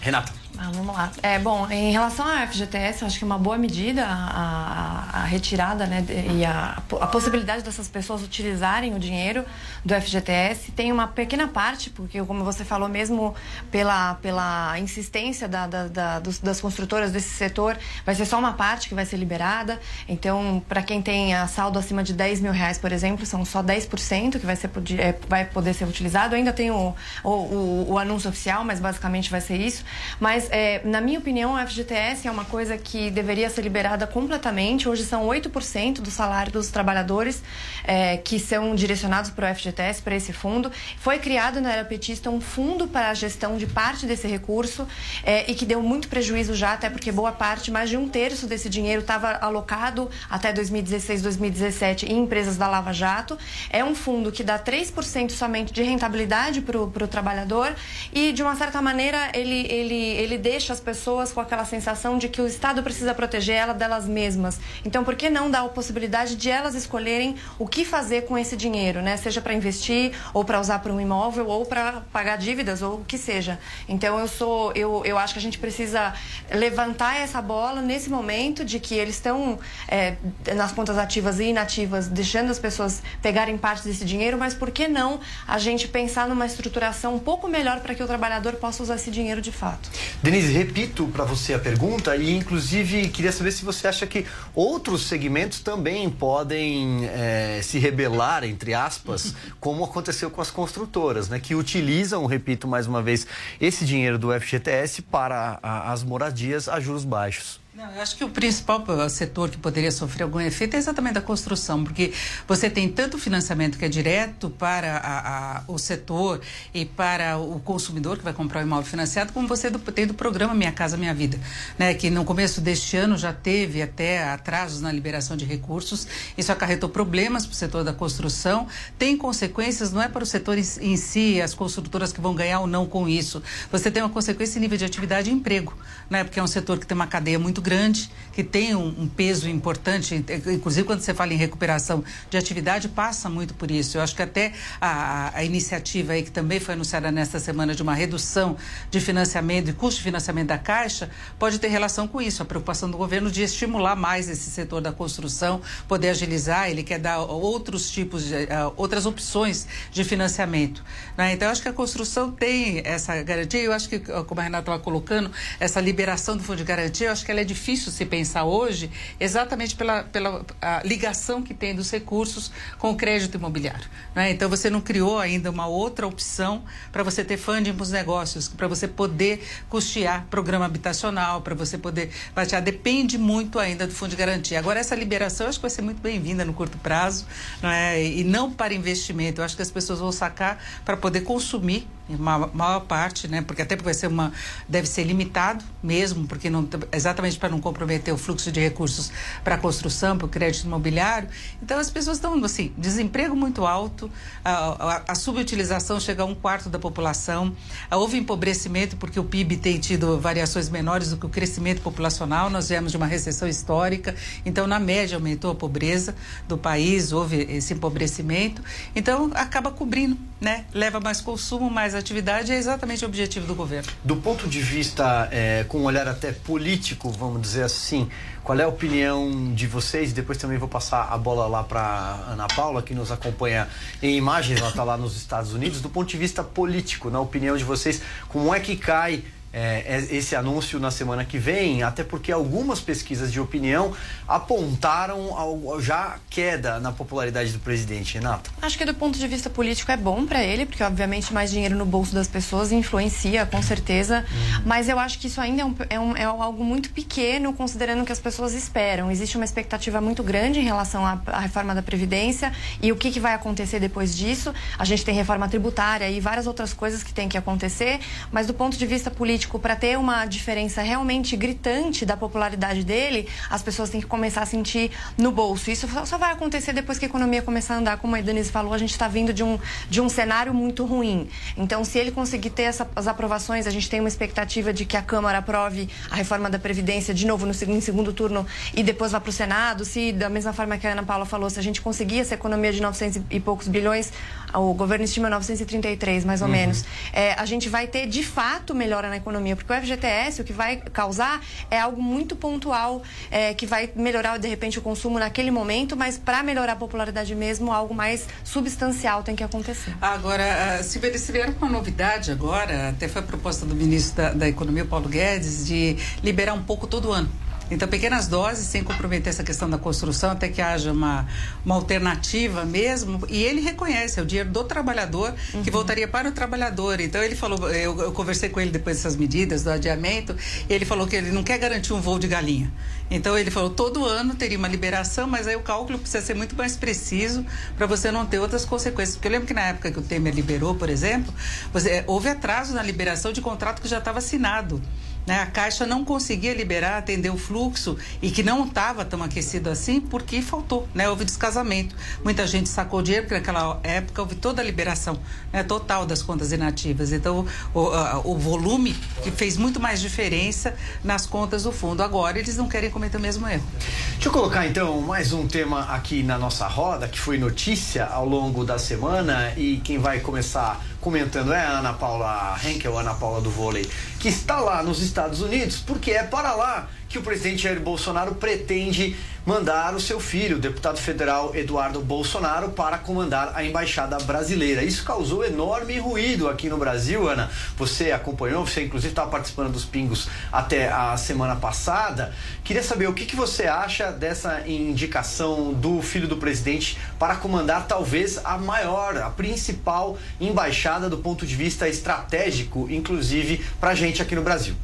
Renata. 0.00 0.45
Ah, 0.58 0.70
vamos 0.72 0.96
lá. 0.96 1.12
É, 1.22 1.38
bom, 1.38 1.70
em 1.70 1.92
relação 1.92 2.26
à 2.26 2.46
FGTS, 2.46 3.04
acho 3.04 3.18
que 3.18 3.24
uma 3.24 3.38
boa 3.38 3.58
medida 3.58 4.06
a, 4.06 5.10
a, 5.12 5.20
a 5.20 5.24
retirada 5.24 5.86
né, 5.86 6.02
e 6.32 6.44
a, 6.46 6.82
a, 7.00 7.06
possibilidade 7.06 7.62
dessas 7.62 7.88
pessoas 7.88 8.22
utilizarem 8.22 8.94
o 8.94 8.98
dinheiro 8.98 9.44
do 9.84 9.94
FGTS. 9.94 10.72
Tem 10.72 10.90
uma 10.90 11.08
pequena 11.08 11.46
parte, 11.46 11.90
porque, 11.90 12.22
como 12.22 12.42
você 12.42 12.64
falou 12.64 12.88
mesmo, 12.88 13.34
pela, 13.70 14.14
pela 14.14 14.78
insistência 14.78 15.46
da, 15.46 15.66
da, 15.66 15.88
da, 15.88 16.18
dos, 16.20 16.38
das 16.38 16.58
construtoras 16.58 17.12
desse 17.12 17.30
setor, 17.30 17.76
vai 18.04 18.14
ser 18.14 18.24
só 18.24 18.38
uma 18.38 18.54
parte 18.54 18.88
que 18.88 18.94
vai 18.94 19.04
ser 19.04 19.18
liberada. 19.18 19.78
Então, 20.08 20.62
para 20.66 20.82
quem 20.82 21.02
tem 21.02 21.34
a 21.34 21.46
saldo 21.46 21.78
acima 21.78 22.02
de 22.02 22.14
10 22.14 22.40
mil 22.40 22.52
reais, 22.52 22.78
por 22.78 22.92
exemplo, 22.92 23.26
são 23.26 23.44
só 23.44 23.62
10% 23.62 24.40
que 24.40 24.46
vai, 24.46 24.56
ser, 24.56 24.70
é, 24.98 25.14
vai 25.28 25.44
poder 25.44 25.74
ser 25.74 25.84
utilizado. 25.84 26.34
Ainda 26.34 26.52
tem 26.52 26.70
o, 26.70 26.94
o, 27.22 27.30
o, 27.30 27.86
o 27.90 27.98
anúncio 27.98 28.30
oficial, 28.30 28.64
mas 28.64 28.80
basicamente 28.80 29.30
vai 29.30 29.42
ser 29.42 29.60
isso. 29.60 29.84
Mas, 30.18 30.45
é, 30.50 30.80
na 30.84 31.00
minha 31.00 31.18
opinião, 31.18 31.54
o 31.54 31.66
FGTS 31.66 32.26
é 32.26 32.30
uma 32.30 32.44
coisa 32.44 32.76
que 32.76 33.10
deveria 33.10 33.48
ser 33.50 33.62
liberada 33.62 34.06
completamente. 34.06 34.88
Hoje 34.88 35.04
são 35.04 35.26
8% 35.26 36.00
do 36.00 36.10
salário 36.10 36.52
dos 36.52 36.68
trabalhadores 36.68 37.42
é, 37.84 38.16
que 38.16 38.38
são 38.38 38.74
direcionados 38.74 39.30
para 39.30 39.50
o 39.50 39.54
FGTS, 39.54 40.02
para 40.02 40.14
esse 40.16 40.32
fundo. 40.32 40.70
Foi 40.98 41.18
criado 41.18 41.60
na 41.60 41.72
era 41.72 41.84
petista 41.84 42.30
um 42.30 42.40
fundo 42.40 42.88
para 42.88 43.10
a 43.10 43.14
gestão 43.14 43.56
de 43.56 43.66
parte 43.66 44.06
desse 44.06 44.26
recurso 44.26 44.86
é, 45.22 45.50
e 45.50 45.54
que 45.54 45.64
deu 45.64 45.82
muito 45.82 46.08
prejuízo 46.08 46.54
já, 46.54 46.72
até 46.72 46.90
porque 46.90 47.12
boa 47.12 47.32
parte, 47.32 47.70
mais 47.70 47.88
de 47.88 47.96
um 47.96 48.08
terço 48.08 48.46
desse 48.46 48.68
dinheiro 48.68 49.02
estava 49.02 49.32
alocado 49.36 50.10
até 50.28 50.52
2016, 50.52 51.22
2017 51.22 52.06
em 52.06 52.18
empresas 52.18 52.56
da 52.56 52.68
Lava 52.68 52.92
Jato. 52.92 53.38
É 53.70 53.84
um 53.84 53.94
fundo 53.94 54.32
que 54.32 54.42
dá 54.42 54.58
3% 54.58 55.30
somente 55.30 55.72
de 55.72 55.82
rentabilidade 55.82 56.60
para 56.60 56.78
o 56.78 57.08
trabalhador 57.08 57.74
e, 58.12 58.32
de 58.32 58.42
uma 58.42 58.56
certa 58.56 58.82
maneira, 58.82 59.30
ele, 59.34 59.66
ele 59.70 60.06
ele 60.16 60.35
deixa 60.36 60.72
as 60.72 60.80
pessoas 60.80 61.32
com 61.32 61.40
aquela 61.40 61.64
sensação 61.64 62.18
de 62.18 62.28
que 62.28 62.40
o 62.40 62.46
Estado 62.46 62.82
precisa 62.82 63.14
proteger 63.14 63.56
ela 63.56 63.72
delas 63.72 64.06
mesmas. 64.06 64.58
Então, 64.84 65.04
por 65.04 65.14
que 65.14 65.28
não 65.30 65.50
dar 65.50 65.64
a 65.64 65.68
possibilidade 65.68 66.36
de 66.36 66.50
elas 66.50 66.74
escolherem 66.74 67.36
o 67.58 67.66
que 67.66 67.84
fazer 67.84 68.22
com 68.22 68.36
esse 68.36 68.56
dinheiro, 68.56 69.02
né? 69.02 69.16
Seja 69.16 69.40
para 69.40 69.54
investir, 69.54 70.12
ou 70.32 70.44
para 70.44 70.60
usar 70.60 70.78
para 70.80 70.92
um 70.92 71.00
imóvel, 71.00 71.46
ou 71.48 71.64
para 71.64 72.02
pagar 72.12 72.36
dívidas, 72.36 72.82
ou 72.82 73.00
o 73.00 73.04
que 73.04 73.18
seja. 73.18 73.58
Então, 73.88 74.18
eu 74.18 74.28
sou, 74.28 74.72
eu, 74.72 75.02
eu 75.04 75.18
acho 75.18 75.32
que 75.32 75.38
a 75.38 75.42
gente 75.42 75.58
precisa 75.58 76.14
levantar 76.50 77.16
essa 77.16 77.40
bola 77.40 77.80
nesse 77.80 78.10
momento 78.10 78.64
de 78.64 78.78
que 78.78 78.94
eles 78.94 79.16
estão 79.16 79.58
é, 79.88 80.16
nas 80.54 80.72
contas 80.72 80.98
ativas 80.98 81.40
e 81.40 81.44
inativas, 81.44 82.08
deixando 82.08 82.50
as 82.50 82.58
pessoas 82.58 83.02
pegarem 83.22 83.56
parte 83.56 83.84
desse 83.84 84.04
dinheiro, 84.04 84.38
mas 84.38 84.54
por 84.54 84.70
que 84.70 84.88
não 84.88 85.20
a 85.46 85.58
gente 85.58 85.88
pensar 85.88 86.28
numa 86.28 86.46
estruturação 86.46 87.14
um 87.14 87.18
pouco 87.18 87.48
melhor 87.48 87.80
para 87.80 87.94
que 87.94 88.02
o 88.02 88.06
trabalhador 88.06 88.54
possa 88.54 88.82
usar 88.82 88.96
esse 88.96 89.10
dinheiro 89.10 89.40
de 89.40 89.52
fato? 89.52 89.90
Denise, 90.26 90.52
repito 90.52 91.06
para 91.06 91.22
você 91.22 91.54
a 91.54 91.58
pergunta 91.58 92.16
e, 92.16 92.36
inclusive, 92.36 93.08
queria 93.10 93.30
saber 93.30 93.52
se 93.52 93.64
você 93.64 93.86
acha 93.86 94.08
que 94.08 94.26
outros 94.56 95.02
segmentos 95.06 95.60
também 95.60 96.10
podem 96.10 97.06
é, 97.06 97.60
se 97.62 97.78
rebelar, 97.78 98.42
entre 98.42 98.74
aspas, 98.74 99.36
como 99.60 99.84
aconteceu 99.84 100.28
com 100.28 100.40
as 100.40 100.50
construtoras, 100.50 101.28
né? 101.28 101.38
Que 101.38 101.54
utilizam, 101.54 102.26
repito 102.26 102.66
mais 102.66 102.88
uma 102.88 103.00
vez, 103.00 103.24
esse 103.60 103.84
dinheiro 103.84 104.18
do 104.18 104.32
FGTS 104.32 105.02
para 105.02 105.60
a, 105.62 105.92
as 105.92 106.02
moradias 106.02 106.68
a 106.68 106.80
juros 106.80 107.04
baixos. 107.04 107.60
Não, 107.76 107.92
eu 107.92 108.00
acho 108.00 108.16
que 108.16 108.24
o 108.24 108.30
principal 108.30 108.82
setor 109.10 109.50
que 109.50 109.58
poderia 109.58 109.92
sofrer 109.92 110.22
algum 110.22 110.40
efeito 110.40 110.76
é 110.76 110.78
exatamente 110.78 111.18
a 111.18 111.20
construção, 111.20 111.84
porque 111.84 112.10
você 112.48 112.70
tem 112.70 112.88
tanto 112.88 113.18
financiamento 113.18 113.76
que 113.76 113.84
é 113.84 113.88
direto 113.88 114.48
para 114.48 114.96
a, 114.96 115.58
a, 115.58 115.62
o 115.68 115.76
setor 115.76 116.40
e 116.72 116.86
para 116.86 117.36
o 117.36 117.60
consumidor 117.60 118.16
que 118.16 118.24
vai 118.24 118.32
comprar 118.32 118.60
o 118.60 118.62
imóvel 118.62 118.86
financiado, 118.86 119.30
como 119.30 119.46
você 119.46 119.68
do, 119.68 119.78
tem 119.78 120.06
do 120.06 120.14
programa 120.14 120.54
Minha 120.54 120.72
Casa 120.72 120.96
Minha 120.96 121.12
Vida, 121.12 121.38
né? 121.78 121.92
Que 121.92 122.08
no 122.08 122.24
começo 122.24 122.62
deste 122.62 122.96
ano 122.96 123.18
já 123.18 123.34
teve 123.34 123.82
até 123.82 124.24
atrasos 124.24 124.80
na 124.80 124.90
liberação 124.90 125.36
de 125.36 125.44
recursos. 125.44 126.08
Isso 126.34 126.50
acarretou 126.50 126.88
problemas 126.88 127.44
para 127.44 127.52
o 127.52 127.56
setor 127.56 127.84
da 127.84 127.92
construção. 127.92 128.66
Tem 128.98 129.18
consequências, 129.18 129.92
não 129.92 130.00
é 130.00 130.08
para 130.08 130.22
o 130.22 130.26
setor 130.26 130.56
em, 130.56 130.64
em 130.80 130.96
si, 130.96 131.42
as 131.42 131.52
construtoras 131.52 132.10
que 132.10 132.22
vão 132.22 132.34
ganhar 132.34 132.60
ou 132.60 132.66
não 132.66 132.86
com 132.86 133.06
isso. 133.06 133.42
Você 133.70 133.90
tem 133.90 134.02
uma 134.02 134.08
consequência 134.08 134.58
em 134.58 134.62
nível 134.62 134.78
de 134.78 134.86
atividade 134.86 135.28
e 135.28 135.32
emprego, 135.34 135.76
né? 136.08 136.24
Porque 136.24 136.40
é 136.40 136.42
um 136.42 136.46
setor 136.46 136.78
que 136.78 136.86
tem 136.86 136.94
uma 136.94 137.06
cadeia 137.06 137.38
muito 137.38 137.65
grande, 137.66 138.08
que 138.32 138.44
tem 138.44 138.76
um, 138.76 138.86
um, 138.86 139.08
peso 139.08 139.48
importante, 139.48 140.14
inclusive 140.14 140.86
quando 140.86 141.00
você 141.00 141.12
fala 141.12 141.32
em 141.32 141.36
recuperação 141.36 142.04
de 142.30 142.36
atividade, 142.36 142.86
passa 142.86 143.28
muito 143.28 143.54
por 143.54 143.70
isso. 143.70 143.96
Eu 143.96 144.02
acho 144.02 144.14
que 144.14 144.22
até 144.22 144.52
a, 144.80 145.36
a 145.36 145.42
iniciativa 145.42 146.12
aí 146.12 146.22
que 146.22 146.30
também 146.30 146.60
foi 146.60 146.74
anunciada 146.74 147.10
nesta 147.10 147.40
semana 147.40 147.74
de 147.74 147.82
uma 147.82 147.94
redução 147.94 148.56
de 148.88 149.00
financiamento 149.00 149.70
e 149.70 149.72
custo 149.72 149.96
de 149.96 150.04
financiamento 150.04 150.48
da 150.48 150.58
Caixa 150.58 151.10
pode 151.38 151.58
ter 151.58 151.68
relação 151.68 152.06
com 152.06 152.20
isso, 152.20 152.40
a 152.40 152.44
preocupação 152.44 152.88
do 152.88 152.96
governo 152.96 153.30
de 153.30 153.42
estimular 153.42 153.96
mais 153.96 154.28
esse 154.28 154.48
setor 154.50 154.80
da 154.80 154.92
construção, 154.92 155.60
poder 155.88 156.10
agilizar, 156.10 156.70
ele 156.70 156.84
quer 156.84 157.00
dar 157.00 157.18
outros 157.20 157.90
tipos, 157.90 158.26
de, 158.26 158.46
outras 158.76 159.06
opções 159.06 159.66
de 159.90 160.04
financiamento. 160.04 160.84
Né? 161.16 161.32
Então, 161.32 161.48
eu 161.48 161.52
acho 161.52 161.62
que 161.62 161.68
a 161.68 161.72
construção 161.72 162.30
tem 162.30 162.82
essa 162.84 163.20
garantia, 163.22 163.60
eu 163.60 163.72
acho 163.72 163.88
que, 163.88 163.98
como 163.98 164.40
a 164.40 164.44
Renata 164.44 164.62
estava 164.62 164.78
colocando, 164.78 165.32
essa 165.58 165.80
liberação 165.80 166.36
do 166.36 166.44
fundo 166.44 166.58
de 166.58 166.64
garantia, 166.64 167.08
eu 167.08 167.12
acho 167.12 167.24
que 167.24 167.30
ela 167.30 167.40
é 167.40 167.44
de 167.44 167.55
difícil 167.56 167.90
se 167.90 168.04
pensar 168.04 168.44
hoje, 168.44 168.90
exatamente 169.18 169.74
pela, 169.74 170.04
pela 170.04 170.44
ligação 170.84 171.42
que 171.42 171.54
tem 171.54 171.74
dos 171.74 171.90
recursos 171.90 172.52
com 172.78 172.90
o 172.90 172.96
crédito 172.96 173.36
imobiliário. 173.36 173.88
Né? 174.14 174.30
Então, 174.30 174.48
você 174.48 174.70
não 174.70 174.80
criou 174.80 175.18
ainda 175.18 175.50
uma 175.50 175.66
outra 175.66 176.06
opção 176.06 176.62
para 176.92 177.02
você 177.02 177.24
ter 177.24 177.36
funding 177.36 177.72
para 177.72 177.82
os 177.82 177.90
negócios, 177.90 178.48
para 178.48 178.68
você 178.68 178.86
poder 178.86 179.42
custear 179.68 180.26
programa 180.30 180.66
habitacional, 180.66 181.40
para 181.40 181.54
você 181.54 181.76
poder 181.78 182.10
baixar. 182.34 182.60
Depende 182.60 183.18
muito 183.18 183.58
ainda 183.58 183.86
do 183.86 183.92
fundo 183.92 184.10
de 184.10 184.16
garantia. 184.16 184.58
Agora, 184.58 184.78
essa 184.78 184.94
liberação 184.94 185.48
acho 185.48 185.58
que 185.58 185.62
vai 185.62 185.70
ser 185.70 185.82
muito 185.82 186.00
bem-vinda 186.00 186.44
no 186.44 186.52
curto 186.52 186.78
prazo 186.78 187.26
é? 187.62 188.04
e 188.04 188.22
não 188.22 188.52
para 188.52 188.74
investimento. 188.74 189.40
Eu 189.40 189.44
acho 189.44 189.56
que 189.56 189.62
as 189.62 189.70
pessoas 189.70 189.98
vão 189.98 190.12
sacar 190.12 190.62
para 190.84 190.96
poder 190.96 191.22
consumir 191.22 191.88
uma 192.08 192.50
maior 192.52 192.80
parte, 192.80 193.28
né? 193.28 193.42
Porque 193.42 193.62
até 193.62 193.76
vai 193.76 193.94
ser 193.94 194.06
uma 194.06 194.32
deve 194.68 194.86
ser 194.86 195.04
limitado 195.04 195.64
mesmo, 195.82 196.26
porque 196.26 196.48
não 196.48 196.68
exatamente 196.92 197.38
para 197.38 197.48
não 197.48 197.60
comprometer 197.60 198.12
o 198.12 198.18
fluxo 198.18 198.52
de 198.52 198.60
recursos 198.60 199.10
para 199.42 199.56
a 199.56 199.58
construção, 199.58 200.16
para 200.16 200.26
o 200.26 200.28
crédito 200.28 200.66
imobiliário. 200.66 201.28
Então 201.62 201.78
as 201.78 201.90
pessoas 201.90 202.18
estão 202.18 202.42
assim, 202.44 202.72
desemprego 202.76 203.34
muito 203.34 203.66
alto, 203.66 204.10
a, 204.44 204.52
a, 204.52 205.02
a 205.08 205.14
subutilização 205.14 205.98
chega 205.98 206.22
a 206.22 206.26
um 206.26 206.34
quarto 206.34 206.68
da 206.68 206.78
população, 206.78 207.54
houve 207.90 208.16
empobrecimento 208.16 208.96
porque 208.96 209.18
o 209.18 209.24
PIB 209.24 209.56
tem 209.56 209.78
tido 209.78 210.18
variações 210.20 210.68
menores 210.68 211.10
do 211.10 211.16
que 211.16 211.26
o 211.26 211.28
crescimento 211.28 211.82
populacional. 211.82 212.48
Nós 212.50 212.68
viemos 212.68 212.92
de 212.92 212.96
uma 212.96 213.06
recessão 213.06 213.48
histórica, 213.48 214.14
então 214.44 214.66
na 214.66 214.78
média 214.78 215.16
aumentou 215.16 215.50
a 215.50 215.54
pobreza 215.54 216.14
do 216.46 216.56
país, 216.56 217.12
houve 217.12 217.36
esse 217.48 217.74
empobrecimento. 217.74 218.62
Então 218.94 219.30
acaba 219.34 219.70
cobrindo, 219.70 220.16
né? 220.40 220.64
Leva 220.72 221.00
mais 221.00 221.20
consumo, 221.20 221.70
mais 221.70 221.95
atividade 221.98 222.52
é 222.52 222.56
exatamente 222.56 223.04
o 223.04 223.08
objetivo 223.08 223.46
do 223.46 223.54
governo. 223.54 223.90
Do 224.04 224.16
ponto 224.16 224.48
de 224.48 224.60
vista, 224.60 225.28
é, 225.30 225.64
com 225.68 225.78
um 225.78 225.84
olhar 225.84 226.06
até 226.08 226.32
político, 226.32 227.10
vamos 227.10 227.40
dizer 227.42 227.62
assim, 227.62 228.08
qual 228.42 228.58
é 228.58 228.62
a 228.62 228.68
opinião 228.68 229.52
de 229.52 229.66
vocês? 229.66 230.12
Depois 230.12 230.38
também 230.38 230.56
vou 230.56 230.68
passar 230.68 231.08
a 231.10 231.18
bola 231.18 231.46
lá 231.46 231.64
para 231.64 232.24
Ana 232.28 232.46
Paula, 232.46 232.82
que 232.82 232.94
nos 232.94 233.10
acompanha 233.10 233.68
em 234.02 234.16
imagens, 234.16 234.60
ela 234.60 234.70
está 234.70 234.84
lá 234.84 234.96
nos 234.96 235.16
Estados 235.16 235.52
Unidos. 235.52 235.80
Do 235.80 235.88
ponto 235.88 236.08
de 236.08 236.16
vista 236.16 236.44
político, 236.44 237.10
na 237.10 237.20
opinião 237.20 237.56
de 237.56 237.64
vocês, 237.64 238.02
como 238.28 238.54
é 238.54 238.60
que 238.60 238.76
cai 238.76 239.24
é, 239.58 240.04
esse 240.10 240.36
anúncio 240.36 240.78
na 240.78 240.90
semana 240.90 241.24
que 241.24 241.38
vem, 241.38 241.82
até 241.82 242.04
porque 242.04 242.30
algumas 242.30 242.78
pesquisas 242.78 243.32
de 243.32 243.40
opinião 243.40 243.94
apontaram 244.28 245.34
ao, 245.34 245.80
já 245.80 246.18
queda 246.28 246.78
na 246.78 246.92
popularidade 246.92 247.52
do 247.52 247.58
presidente, 247.58 248.14
Renato. 248.18 248.50
Acho 248.60 248.76
que 248.76 248.84
do 248.84 248.92
ponto 248.92 249.18
de 249.18 249.26
vista 249.26 249.48
político 249.48 249.90
é 249.90 249.96
bom 249.96 250.26
para 250.26 250.44
ele, 250.44 250.66
porque 250.66 250.82
obviamente 250.82 251.32
mais 251.32 251.50
dinheiro 251.50 251.74
no 251.74 251.86
bolso 251.86 252.14
das 252.14 252.28
pessoas 252.28 252.70
influencia, 252.70 253.46
com 253.46 253.62
certeza, 253.62 254.26
hum. 254.30 254.62
mas 254.66 254.90
eu 254.90 254.98
acho 254.98 255.18
que 255.18 255.26
isso 255.26 255.40
ainda 255.40 255.62
é, 255.62 255.64
um, 255.64 255.74
é, 255.88 256.00
um, 256.00 256.16
é, 256.18 256.24
algo 256.24 256.62
muito 256.62 256.90
pequeno, 256.90 257.54
considerando 257.54 258.04
que 258.04 258.12
as 258.12 258.20
pessoas 258.20 258.52
esperam. 258.52 259.10
Existe 259.10 259.36
uma 259.36 259.44
expectativa 259.46 260.02
muito 260.02 260.22
grande 260.22 260.60
em 260.60 260.64
relação 260.64 261.06
à, 261.06 261.18
à 261.28 261.40
reforma 261.40 261.74
da 261.74 261.80
Previdência 261.80 262.52
e 262.82 262.92
o 262.92 262.96
que, 262.96 263.10
que 263.10 263.20
vai 263.20 263.32
acontecer 263.32 263.80
depois 263.80 264.14
disso. 264.14 264.52
A 264.78 264.84
gente 264.84 265.02
tem 265.02 265.14
reforma 265.14 265.48
tributária 265.48 266.10
e 266.10 266.20
várias 266.20 266.46
outras 266.46 266.74
coisas 266.74 267.02
que 267.02 267.14
tem 267.14 267.26
que 267.26 267.38
acontecer, 267.38 268.00
mas 268.30 268.46
do 268.46 268.52
ponto 268.52 268.76
de 268.76 268.84
vista 268.84 269.10
político, 269.10 269.45
político, 269.46 269.58
para 269.58 269.76
ter 269.76 269.98
uma 269.98 270.26
diferença 270.26 270.82
realmente 270.82 271.36
gritante 271.36 272.04
da 272.04 272.16
popularidade 272.16 272.84
dele, 272.84 273.28
as 273.48 273.62
pessoas 273.62 273.90
têm 273.90 274.00
que 274.00 274.06
começar 274.06 274.42
a 274.42 274.46
sentir 274.46 274.90
no 275.16 275.30
bolso. 275.32 275.70
Isso 275.70 275.88
só 276.04 276.18
vai 276.18 276.32
acontecer 276.32 276.72
depois 276.72 276.98
que 276.98 277.04
a 277.04 277.08
economia 277.08 277.42
começar 277.42 277.74
a 277.74 277.78
andar, 277.78 277.96
como 277.98 278.16
a 278.16 278.20
Denise 278.20 278.50
falou, 278.50 278.74
a 278.74 278.78
gente 278.78 278.90
está 278.90 279.08
vindo 279.08 279.32
de 279.32 279.42
um, 279.42 279.58
de 279.88 280.00
um 280.00 280.08
cenário 280.08 280.52
muito 280.52 280.84
ruim. 280.84 281.28
Então, 281.56 281.84
se 281.84 281.98
ele 281.98 282.10
conseguir 282.10 282.50
ter 282.50 282.64
essa, 282.64 282.88
as 282.94 283.06
aprovações, 283.06 283.66
a 283.66 283.70
gente 283.70 283.88
tem 283.88 284.00
uma 284.00 284.08
expectativa 284.08 284.72
de 284.72 284.84
que 284.84 284.96
a 284.96 285.02
Câmara 285.02 285.38
aprove 285.38 285.88
a 286.10 286.16
reforma 286.16 286.50
da 286.50 286.58
Previdência 286.58 287.14
de 287.14 287.26
novo 287.26 287.46
no 287.46 287.54
segundo, 287.54 287.80
segundo 287.80 288.12
turno 288.12 288.46
e 288.74 288.82
depois 288.82 289.12
vá 289.12 289.20
para 289.20 289.30
o 289.30 289.32
Senado. 289.32 289.84
Se, 289.84 290.12
da 290.12 290.28
mesma 290.28 290.52
forma 290.52 290.76
que 290.78 290.86
a 290.86 290.92
Ana 290.92 291.02
Paula 291.02 291.24
falou, 291.24 291.48
se 291.48 291.58
a 291.58 291.62
gente 291.62 291.80
conseguir 291.80 292.20
essa 292.20 292.34
economia 292.34 292.72
de 292.72 292.80
900 292.80 293.22
e 293.30 293.40
poucos 293.40 293.68
bilhões, 293.68 294.12
o 294.54 294.72
governo 294.74 295.04
estima 295.04 295.28
933, 295.28 296.24
mais 296.24 296.40
ou 296.40 296.48
uhum. 296.48 296.52
menos, 296.52 296.84
é, 297.12 297.34
a 297.34 297.44
gente 297.44 297.68
vai 297.68 297.86
ter 297.86 298.06
de 298.06 298.22
fato 298.22 298.74
melhora 298.74 299.08
na 299.08 299.16
economia, 299.16 299.35
porque 299.56 299.72
o 299.72 299.76
FGTS 299.76 300.40
o 300.40 300.44
que 300.44 300.52
vai 300.52 300.76
causar 300.76 301.40
é 301.70 301.78
algo 301.78 302.02
muito 302.02 302.36
pontual, 302.36 303.02
é, 303.30 303.54
que 303.54 303.66
vai 303.66 303.90
melhorar 303.94 304.38
de 304.38 304.48
repente 304.48 304.78
o 304.78 304.82
consumo 304.82 305.18
naquele 305.18 305.50
momento, 305.50 305.96
mas 305.96 306.18
para 306.18 306.42
melhorar 306.42 306.72
a 306.72 306.76
popularidade 306.76 307.34
mesmo, 307.34 307.72
algo 307.72 307.94
mais 307.94 308.26
substancial 308.44 309.22
tem 309.22 309.34
que 309.34 309.44
acontecer. 309.44 309.94
Agora, 310.00 310.82
se 310.82 311.04
eles 311.04 311.24
tiveram 311.24 311.54
uma 311.60 311.68
novidade 311.68 312.30
agora, 312.30 312.90
até 312.90 313.08
foi 313.08 313.22
a 313.22 313.24
proposta 313.24 313.64
do 313.64 313.74
ministro 313.74 314.16
da, 314.16 314.30
da 314.32 314.48
Economia, 314.48 314.84
Paulo 314.84 315.08
Guedes, 315.08 315.66
de 315.66 315.96
liberar 316.22 316.54
um 316.54 316.62
pouco 316.62 316.86
todo 316.86 317.12
ano. 317.12 317.30
Então, 317.70 317.88
pequenas 317.88 318.28
doses, 318.28 318.66
sem 318.66 318.84
comprometer 318.84 319.28
essa 319.28 319.42
questão 319.42 319.68
da 319.68 319.76
construção, 319.76 320.30
até 320.30 320.48
que 320.48 320.62
haja 320.62 320.92
uma, 320.92 321.26
uma 321.64 321.74
alternativa 321.74 322.64
mesmo. 322.64 323.20
E 323.28 323.42
ele 323.42 323.60
reconhece, 323.60 324.20
é 324.20 324.22
o 324.22 324.26
dinheiro 324.26 324.50
do 324.50 324.62
trabalhador 324.64 325.34
uhum. 325.52 325.62
que 325.62 325.70
voltaria 325.70 326.06
para 326.06 326.28
o 326.28 326.32
trabalhador. 326.32 327.00
Então, 327.00 327.22
ele 327.22 327.34
falou, 327.34 327.68
eu, 327.70 327.98
eu, 328.00 328.12
conversei 328.12 328.48
com 328.48 328.60
ele 328.60 328.70
depois 328.70 328.96
dessas 328.96 329.16
medidas 329.16 329.64
do 329.64 329.70
adiamento, 329.70 330.36
e 330.68 330.72
ele 330.72 330.84
falou 330.84 331.06
que 331.06 331.16
ele 331.16 331.32
não 331.32 331.42
quer 331.42 331.58
garantir 331.58 331.92
um 331.92 332.00
voo 332.00 332.18
de 332.18 332.28
galinha. 332.28 332.72
Então, 333.10 333.36
ele 333.36 333.50
falou, 333.50 333.70
todo 333.70 334.04
ano 334.04 334.34
teria 334.34 334.58
uma 334.58 334.68
liberação, 334.68 335.26
mas 335.26 335.48
aí 335.48 335.56
o 335.56 335.60
cálculo 335.60 335.98
precisa 335.98 336.24
ser 336.24 336.34
muito 336.34 336.54
mais 336.56 336.76
preciso 336.76 337.44
para 337.76 337.86
você 337.86 338.10
não 338.12 338.24
ter 338.26 338.38
outras 338.38 338.64
consequências. 338.64 339.16
Porque 339.16 339.28
eu 339.28 339.32
lembro 339.32 339.46
que 339.46 339.54
na 339.54 339.62
época 339.62 339.90
que 339.90 339.98
o 339.98 340.02
Temer 340.02 340.34
liberou, 340.34 340.74
por 340.74 340.88
exemplo, 340.88 341.32
você, 341.72 342.04
houve 342.06 342.28
atraso 342.28 342.74
na 342.74 342.82
liberação 342.82 343.32
de 343.32 343.40
contrato 343.40 343.82
que 343.82 343.88
já 343.88 343.98
estava 343.98 344.18
assinado. 344.18 344.80
Né? 345.26 345.40
A 345.40 345.46
Caixa 345.46 345.84
não 345.84 346.04
conseguia 346.04 346.54
liberar, 346.54 346.98
atender 346.98 347.30
o 347.30 347.36
fluxo 347.36 347.96
e 348.22 348.30
que 348.30 348.42
não 348.42 348.64
estava 348.64 349.04
tão 349.04 349.22
aquecido 349.22 349.68
assim 349.68 350.00
porque 350.00 350.40
faltou, 350.40 350.88
né? 350.94 351.08
houve 351.08 351.24
descasamento. 351.24 351.96
Muita 352.22 352.46
gente 352.46 352.68
sacou 352.68 353.02
dinheiro, 353.02 353.26
porque 353.26 353.38
naquela 353.38 353.80
época 353.82 354.22
houve 354.22 354.36
toda 354.36 354.62
a 354.62 354.64
liberação 354.64 355.18
né? 355.52 355.64
total 355.64 356.06
das 356.06 356.22
contas 356.22 356.52
inativas. 356.52 357.12
Então, 357.12 357.44
o, 357.74 357.88
a, 357.88 358.20
o 358.24 358.38
volume 358.38 358.94
que 359.22 359.30
fez 359.30 359.56
muito 359.56 359.80
mais 359.80 360.00
diferença 360.00 360.74
nas 361.02 361.26
contas 361.26 361.64
do 361.64 361.72
fundo. 361.72 362.02
Agora, 362.02 362.38
eles 362.38 362.56
não 362.56 362.68
querem 362.68 362.90
cometer 362.90 363.16
o 363.16 363.20
mesmo 363.20 363.48
erro. 363.48 363.64
Deixa 364.12 364.28
eu 364.28 364.32
colocar 364.32 364.66
então 364.66 365.00
mais 365.00 365.32
um 365.32 365.46
tema 365.46 365.92
aqui 365.92 366.22
na 366.22 366.38
nossa 366.38 366.68
roda, 366.68 367.08
que 367.08 367.18
foi 367.18 367.36
notícia 367.36 368.04
ao 368.04 368.24
longo 368.24 368.64
da 368.64 368.78
semana 368.78 369.52
e 369.56 369.78
quem 369.78 369.98
vai 369.98 370.20
começar 370.20 370.80
comentando 371.06 371.52
é 371.52 371.60
a 371.60 371.78
Ana 371.78 371.92
Paula 371.92 372.58
Henkel, 372.64 372.98
Ana 372.98 373.14
Paula 373.14 373.40
do 373.40 373.48
vôlei, 373.48 373.88
que 374.18 374.28
está 374.28 374.58
lá 374.58 374.82
nos 374.82 375.00
Unidos, 375.16 375.78
porque 375.78 376.10
é 376.10 376.22
para 376.22 376.54
lá 376.54 376.90
que 377.08 377.18
o 377.18 377.22
presidente 377.22 377.62
Jair 377.62 377.80
Bolsonaro 377.80 378.34
pretende 378.34 379.16
mandar 379.46 379.94
o 379.94 380.00
seu 380.00 380.20
filho, 380.20 380.56
o 380.56 380.60
deputado 380.60 380.98
federal 380.98 381.54
Eduardo 381.54 382.02
Bolsonaro, 382.02 382.70
para 382.70 382.98
comandar 382.98 383.52
a 383.54 383.64
embaixada 383.64 384.18
brasileira. 384.18 384.82
Isso 384.82 385.04
causou 385.04 385.42
enorme 385.42 385.98
ruído 385.98 386.48
aqui 386.48 386.68
no 386.68 386.76
Brasil, 386.76 387.26
Ana. 387.26 387.48
Você 387.78 388.12
acompanhou, 388.12 388.66
você 388.66 388.84
inclusive 388.84 389.12
estava 389.12 389.30
participando 389.30 389.72
dos 389.72 389.84
Pingos 389.84 390.28
até 390.52 390.90
a 390.90 391.16
semana 391.16 391.56
passada. 391.56 392.34
Queria 392.62 392.82
saber 392.82 393.08
o 393.08 393.14
que, 393.14 393.24
que 393.24 393.36
você 393.36 393.66
acha 393.66 394.10
dessa 394.10 394.68
indicação 394.68 395.72
do 395.72 396.02
filho 396.02 396.28
do 396.28 396.36
presidente 396.36 396.98
para 397.18 397.36
comandar 397.36 397.86
talvez 397.86 398.38
a 398.44 398.58
maior, 398.58 399.16
a 399.16 399.30
principal 399.30 400.18
embaixada 400.38 401.08
do 401.08 401.16
ponto 401.16 401.46
de 401.46 401.54
vista 401.54 401.88
estratégico, 401.88 402.88
inclusive 402.90 403.64
para 403.80 403.92
a 403.92 403.94
gente 403.94 404.20
aqui 404.20 404.34
no 404.34 404.42
Brasil. 404.42 404.74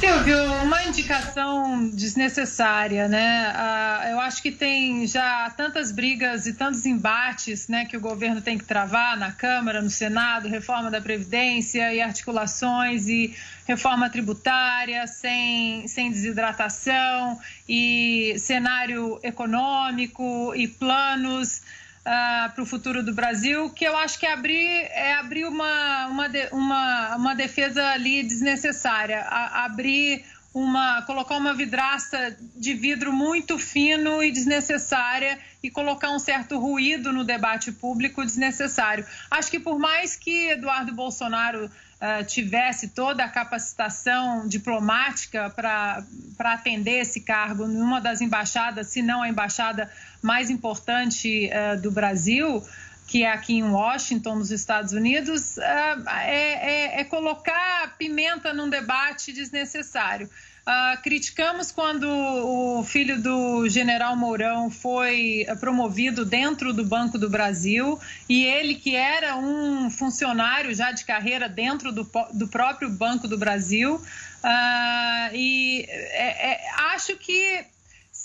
Silvio, 0.00 0.62
uma 0.62 0.84
indicação 0.84 1.88
desnecessária, 1.88 3.08
né? 3.08 3.52
Ah, 3.52 4.06
eu 4.10 4.20
acho 4.20 4.40
que 4.40 4.52
tem 4.52 5.04
já 5.08 5.50
tantas 5.56 5.90
brigas 5.90 6.46
e 6.46 6.52
tantos 6.52 6.86
embates 6.86 7.66
né, 7.66 7.84
que 7.84 7.96
o 7.96 8.00
governo 8.00 8.40
tem 8.40 8.56
que 8.56 8.64
travar 8.64 9.16
na 9.16 9.32
Câmara, 9.32 9.82
no 9.82 9.90
Senado, 9.90 10.46
reforma 10.46 10.88
da 10.88 11.00
Previdência 11.00 11.92
e 11.92 12.00
articulações 12.00 13.08
e 13.08 13.34
reforma 13.66 14.08
tributária 14.08 15.04
sem, 15.06 15.88
sem 15.88 16.10
desidratação 16.10 17.38
e 17.68 18.36
cenário 18.38 19.18
econômico 19.22 20.54
e 20.54 20.68
planos 20.68 21.60
uh, 21.98 22.08
ah, 22.08 22.52
para 22.54 22.62
o 22.62 22.66
futuro 22.66 23.02
do 23.02 23.14
Brasil, 23.14 23.70
que 23.70 23.84
eu 23.84 23.96
acho 23.96 24.18
que 24.18 24.26
é 24.26 24.32
abrir, 24.32 24.66
é 24.92 25.14
abrir 25.14 25.44
uma, 25.44 26.06
uma, 26.06 26.28
uma, 26.52 27.16
uma 27.16 27.34
defesa 27.34 27.84
ali 27.90 28.22
desnecessária, 28.22 29.22
a, 29.22 29.64
abrir 29.64 30.24
uma, 30.52 31.02
colocar 31.02 31.36
uma 31.36 31.54
vidraça 31.54 32.36
de 32.56 32.74
vidro 32.74 33.12
muito 33.12 33.58
fino 33.58 34.22
e 34.22 34.30
desnecessária 34.30 35.38
e 35.62 35.70
colocar 35.70 36.10
um 36.10 36.18
certo 36.18 36.58
ruído 36.58 37.12
no 37.12 37.24
debate 37.24 37.70
público 37.70 38.24
desnecessário. 38.24 39.04
Acho 39.30 39.50
que 39.50 39.60
por 39.60 39.78
mais 39.78 40.16
que 40.16 40.50
Eduardo 40.50 40.92
Bolsonaro 40.92 41.66
uh, 41.66 42.24
tivesse 42.26 42.88
toda 42.88 43.24
a 43.24 43.28
capacitação 43.28 44.48
diplomática 44.48 45.50
para 45.50 46.04
atender 46.38 47.00
esse 47.00 47.20
cargo 47.20 47.66
numa 47.66 48.00
das 48.00 48.20
embaixadas, 48.20 48.88
se 48.88 49.02
não 49.02 49.22
a 49.22 49.28
embaixada 49.28 49.90
mais 50.22 50.50
importante 50.50 51.48
uh, 51.48 51.80
do 51.80 51.90
Brasil, 51.90 52.62
que 53.08 53.24
é 53.24 53.32
aqui 53.32 53.54
em 53.54 53.62
Washington, 53.62 54.36
nos 54.36 54.50
Estados 54.50 54.92
Unidos, 54.92 55.58
ah, 55.58 56.24
é, 56.26 56.96
é, 56.96 57.00
é 57.00 57.04
colocar 57.04 57.96
pimenta 57.96 58.52
num 58.52 58.68
debate 58.68 59.32
desnecessário. 59.32 60.28
Uh, 60.68 61.00
criticamos 61.00 61.72
quando 61.72 62.06
o 62.06 62.84
filho 62.84 63.22
do 63.22 63.66
general 63.70 64.14
Mourão 64.14 64.70
foi 64.70 65.46
promovido 65.58 66.26
dentro 66.26 66.74
do 66.74 66.84
Banco 66.84 67.16
do 67.16 67.30
Brasil 67.30 67.98
e 68.28 68.44
ele, 68.44 68.74
que 68.74 68.94
era 68.94 69.34
um 69.38 69.90
funcionário 69.90 70.74
já 70.74 70.92
de 70.92 71.06
carreira 71.06 71.48
dentro 71.48 71.90
do, 71.90 72.06
do 72.34 72.46
próprio 72.48 72.90
Banco 72.90 73.26
do 73.26 73.38
Brasil. 73.38 73.94
Uh, 73.94 75.34
e 75.34 75.86
é, 75.88 76.60
acho 76.92 77.16
que 77.16 77.64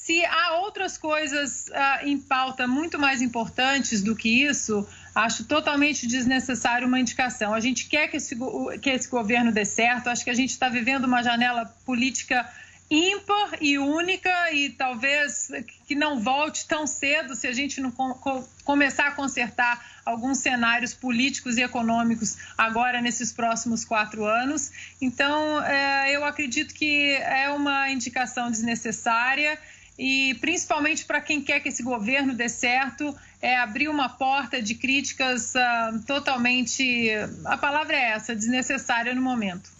se 0.04 0.24
há 0.26 0.58
outras 0.58 0.98
coisas 0.98 1.68
uh, 1.70 2.06
em 2.06 2.20
pauta 2.20 2.68
muito 2.68 3.00
mais 3.00 3.22
importantes 3.22 4.04
do 4.04 4.14
que 4.14 4.44
isso, 4.46 4.86
acho 5.16 5.46
totalmente 5.46 6.06
desnecessário 6.06 6.86
uma 6.86 7.00
indicação. 7.00 7.54
A 7.54 7.62
gente 7.62 7.88
quer 7.88 8.10
que 8.10 8.18
esse, 8.18 8.38
que 8.82 8.90
esse 8.90 9.08
governo 9.08 9.50
dê 9.50 9.64
certo, 9.64 10.10
acho 10.10 10.26
que 10.26 10.30
a 10.30 10.34
gente 10.34 10.50
está 10.50 10.68
vivendo 10.68 11.06
uma 11.06 11.24
janela 11.24 11.74
política 11.86 12.46
ímpar 12.92 13.58
e 13.62 13.80
única 13.80 14.52
e 14.52 14.72
talvez 14.72 15.50
que 15.88 15.96
não 15.96 16.20
volte 16.20 16.68
tão 16.68 16.86
cedo 16.86 17.34
se 17.34 17.48
a 17.48 17.54
gente 17.54 17.80
não 17.80 17.90
co 17.90 18.46
começar 18.66 19.08
a 19.08 19.12
consertar 19.12 19.84
alguns 20.06 20.40
cenários 20.40 20.94
políticos 20.94 21.58
e 21.58 21.62
econômicos 21.62 22.38
agora 22.58 23.02
nesses 23.02 23.32
próximos 23.32 23.86
quatro 23.86 24.26
anos. 24.26 24.70
Então, 25.02 25.64
é, 25.64 26.12
eu 26.12 26.26
acredito 26.26 26.74
que 26.74 27.14
é 27.16 27.50
uma 27.50 27.90
indicação 27.90 28.52
desnecessária 28.52 29.58
e 29.98 30.36
principalmente 30.42 31.06
para 31.06 31.22
quem 31.22 31.42
quer 31.42 31.60
que 31.60 31.70
esse 31.70 31.84
governo 31.84 32.34
dê 32.34 32.50
certo, 32.50 33.16
é 33.42 33.58
abrir 33.58 33.90
uma 33.90 34.10
porta 34.10 34.62
de 34.62 34.76
críticas 34.76 35.54
uh, 35.56 36.00
totalmente, 36.08 37.10
a 37.46 37.58
palavra 37.58 37.96
é 37.96 38.12
essa, 38.12 38.36
desnecessária 38.36 39.14
no 39.14 39.22
momento. 39.22 39.73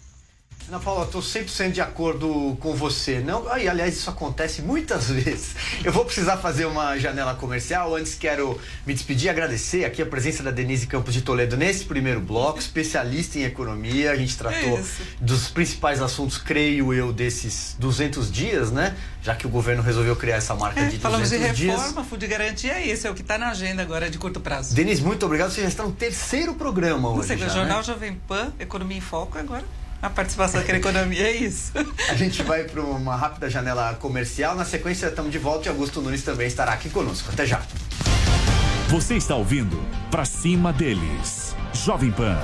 Ana 0.66 0.80
Paula, 0.80 1.04
estou 1.04 1.20
100% 1.20 1.72
de 1.72 1.80
acordo 1.82 2.56
com 2.58 2.74
você. 2.74 3.20
Não, 3.20 3.44
e, 3.58 3.68
aliás, 3.68 3.94
isso 3.98 4.08
acontece 4.08 4.62
muitas 4.62 5.10
vezes. 5.12 5.54
Eu 5.84 5.92
vou 5.92 6.06
precisar 6.06 6.38
fazer 6.38 6.64
uma 6.64 6.96
janela 6.98 7.34
comercial. 7.34 7.94
Antes, 7.94 8.14
quero 8.14 8.58
me 8.86 8.94
despedir 8.94 9.26
e 9.26 9.28
agradecer 9.28 9.84
aqui 9.84 10.00
a 10.00 10.06
presença 10.06 10.42
da 10.42 10.50
Denise 10.50 10.86
Campos 10.86 11.12
de 11.12 11.20
Toledo 11.20 11.54
nesse 11.54 11.84
primeiro 11.84 12.18
bloco, 12.18 12.58
especialista 12.58 13.38
em 13.38 13.42
economia. 13.44 14.10
A 14.10 14.16
gente 14.16 14.34
tratou 14.38 14.80
dos 15.20 15.48
principais 15.48 16.00
assuntos, 16.00 16.38
creio 16.38 16.94
eu, 16.94 17.12
desses 17.12 17.76
200 17.78 18.32
dias, 18.32 18.70
né? 18.70 18.96
Já 19.20 19.34
que 19.34 19.46
o 19.46 19.50
governo 19.50 19.82
resolveu 19.82 20.16
criar 20.16 20.36
essa 20.36 20.54
marca 20.54 20.80
É, 20.80 20.84
de 20.84 20.96
200 20.96 21.02
falamos 21.02 21.28
de 21.30 21.38
dias. 21.38 21.76
reforma, 21.76 22.04
fundo 22.04 22.20
de 22.20 22.26
garantia 22.26 22.72
é 22.72 22.86
isso, 22.86 23.06
é 23.06 23.10
o 23.10 23.14
que 23.14 23.20
está 23.22 23.36
na 23.36 23.50
agenda 23.50 23.82
agora 23.82 24.08
de 24.08 24.16
curto 24.16 24.40
prazo. 24.40 24.74
Denise, 24.74 25.02
muito 25.02 25.26
obrigado. 25.26 25.50
Você 25.50 25.60
já 25.60 25.68
está 25.68 25.82
no 25.82 25.92
terceiro 25.92 26.54
programa 26.54 27.10
hoje. 27.10 27.28
sei, 27.28 27.36
já, 27.36 27.46
o 27.46 27.50
Jornal 27.50 27.78
né? 27.78 27.84
Jovem 27.84 28.14
Pan, 28.26 28.50
Economia 28.58 28.96
em 28.96 29.02
Foco, 29.02 29.38
agora 29.38 29.62
a 30.04 30.10
participação 30.10 30.60
aqui 30.60 30.70
na 30.70 30.78
economia 30.78 31.22
é 31.22 31.32
isso. 31.32 31.72
A 32.10 32.14
gente 32.14 32.42
vai 32.42 32.64
para 32.64 32.82
uma 32.82 33.16
rápida 33.16 33.48
janela 33.48 33.94
comercial. 33.94 34.54
Na 34.54 34.64
sequência, 34.64 35.06
estamos 35.06 35.32
de 35.32 35.38
volta 35.38 35.66
e 35.66 35.70
Augusto 35.70 36.02
Nunes 36.02 36.22
também 36.22 36.46
estará 36.46 36.72
aqui 36.72 36.90
conosco. 36.90 37.30
Até 37.32 37.46
já. 37.46 37.62
Você 38.88 39.16
está 39.16 39.34
ouvindo 39.34 39.82
Pra 40.10 40.26
Cima 40.26 40.74
Deles. 40.74 41.56
Jovem 41.72 42.12
Pan. 42.12 42.38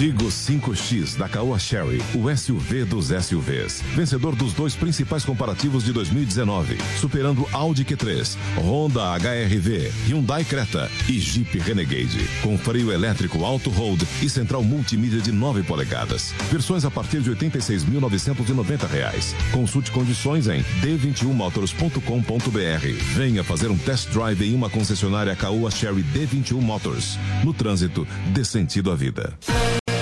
Tigo 0.00 0.28
5X 0.28 1.18
da 1.18 1.28
Caoa 1.28 1.58
Sherry, 1.58 2.02
o 2.14 2.34
SUV 2.34 2.86
dos 2.86 3.08
SUVs. 3.08 3.82
Vencedor 3.94 4.34
dos 4.34 4.54
dois 4.54 4.74
principais 4.74 5.26
comparativos 5.26 5.84
de 5.84 5.92
2019, 5.92 6.78
superando 6.98 7.46
Audi 7.52 7.84
Q3, 7.84 8.34
Honda 8.56 9.14
HRV, 9.18 9.92
Hyundai 10.08 10.42
Creta 10.42 10.90
e 11.06 11.20
Jeep 11.20 11.58
Renegade. 11.58 12.26
Com 12.42 12.56
freio 12.56 12.90
elétrico 12.90 13.44
auto-hold 13.44 14.02
e 14.22 14.30
central 14.30 14.64
multimídia 14.64 15.20
de 15.20 15.32
9 15.32 15.64
polegadas. 15.64 16.32
Versões 16.50 16.86
a 16.86 16.90
partir 16.90 17.20
de 17.20 17.30
86.990 17.32 18.88
reais. 18.88 19.34
Consulte 19.52 19.90
condições 19.90 20.48
em 20.48 20.62
d21motors.com.br. 20.80 23.04
Venha 23.14 23.44
fazer 23.44 23.68
um 23.68 23.76
test 23.76 24.08
drive 24.08 24.46
em 24.46 24.54
uma 24.54 24.70
concessionária 24.70 25.36
Caoa 25.36 25.70
Sherry 25.70 26.02
D21 26.04 26.58
Motors. 26.58 27.18
No 27.44 27.52
trânsito, 27.52 28.08
dê 28.32 28.46
sentido 28.46 28.90
à 28.90 28.96
vida. 28.96 29.38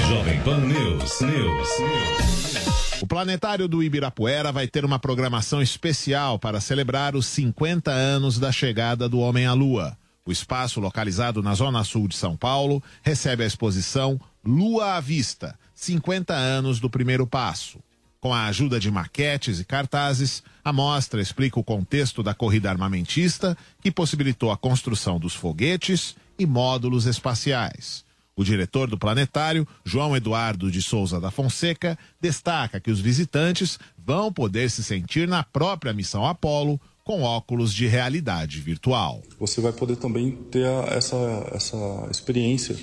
Jovem 0.09 0.41
Pan 0.41 0.61
News, 0.61 1.21
News, 1.21 1.69
News. 1.81 3.03
O 3.03 3.07
Planetário 3.07 3.69
do 3.69 3.83
Ibirapuera 3.83 4.51
vai 4.51 4.67
ter 4.67 4.83
uma 4.83 4.99
programação 4.99 5.61
especial 5.61 6.39
para 6.39 6.63
celebrar 6.63 7.15
os 7.15 7.27
50 7.27 7.91
anos 7.91 8.39
da 8.39 8.51
chegada 8.51 9.07
do 9.07 9.19
Homem 9.19 9.45
à 9.45 9.53
Lua. 9.53 9.99
O 10.25 10.33
espaço, 10.33 10.81
localizado 10.81 11.43
na 11.43 11.53
zona 11.53 11.85
sul 11.85 12.09
de 12.09 12.17
São 12.17 12.39
Paulo, 12.39 12.83
recebe 13.03 13.45
a 13.45 13.47
exposição 13.47 14.19
Lua 14.43 14.95
à 14.95 15.01
Vista 15.01 15.59
50 15.75 16.33
anos 16.33 16.81
do 16.81 16.89
primeiro 16.89 17.27
passo. 17.27 17.79
Com 18.19 18.33
a 18.33 18.47
ajuda 18.47 18.81
de 18.81 18.91
maquetes 18.91 19.61
e 19.61 19.65
cartazes, 19.65 20.43
a 20.65 20.73
mostra 20.73 21.21
explica 21.21 21.61
o 21.61 21.65
contexto 21.65 22.23
da 22.23 22.33
corrida 22.33 22.71
armamentista 22.71 23.55
que 23.83 23.91
possibilitou 23.91 24.51
a 24.51 24.57
construção 24.57 25.21
dos 25.21 25.35
foguetes 25.35 26.17
e 26.39 26.47
módulos 26.47 27.05
espaciais. 27.05 28.08
O 28.39 28.45
diretor 28.45 28.89
do 28.89 28.97
planetário, 28.97 29.67
João 29.85 30.17
Eduardo 30.17 30.71
de 30.71 30.81
Souza 30.81 31.21
da 31.21 31.29
Fonseca, 31.29 31.99
destaca 32.21 32.79
que 32.79 32.89
os 32.89 33.01
visitantes 33.01 33.81
vão 33.99 34.33
poder 34.33 34.71
se 34.71 34.85
sentir 34.85 35.27
na 35.27 35.43
própria 35.43 35.93
missão 35.93 36.25
Apolo 36.25 36.81
com 37.03 37.23
óculos 37.23 37.75
de 37.75 37.89
realidade 37.89 38.61
virtual. 38.61 39.23
Você 39.41 39.61
vai 39.61 39.73
poder 39.73 39.97
também 39.97 40.31
ter 40.53 40.65
essa, 40.87 41.17
essa 41.53 41.77
experiência 42.13 42.77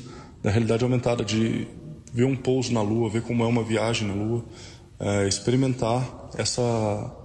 da 0.43 0.51
realidade 0.51 0.83
aumentada, 0.83 1.23
de 1.23 1.65
ver 2.13 2.25
um 2.25 2.35
pouso 2.35 2.73
na 2.73 2.81
Lua, 2.81 3.09
ver 3.09 3.21
como 3.21 3.41
é 3.41 3.47
uma 3.47 3.63
viagem 3.63 4.09
na 4.09 4.13
Lua, 4.13 4.43
é, 4.99 5.25
experimentar 5.25 6.31
essa, 6.37 7.15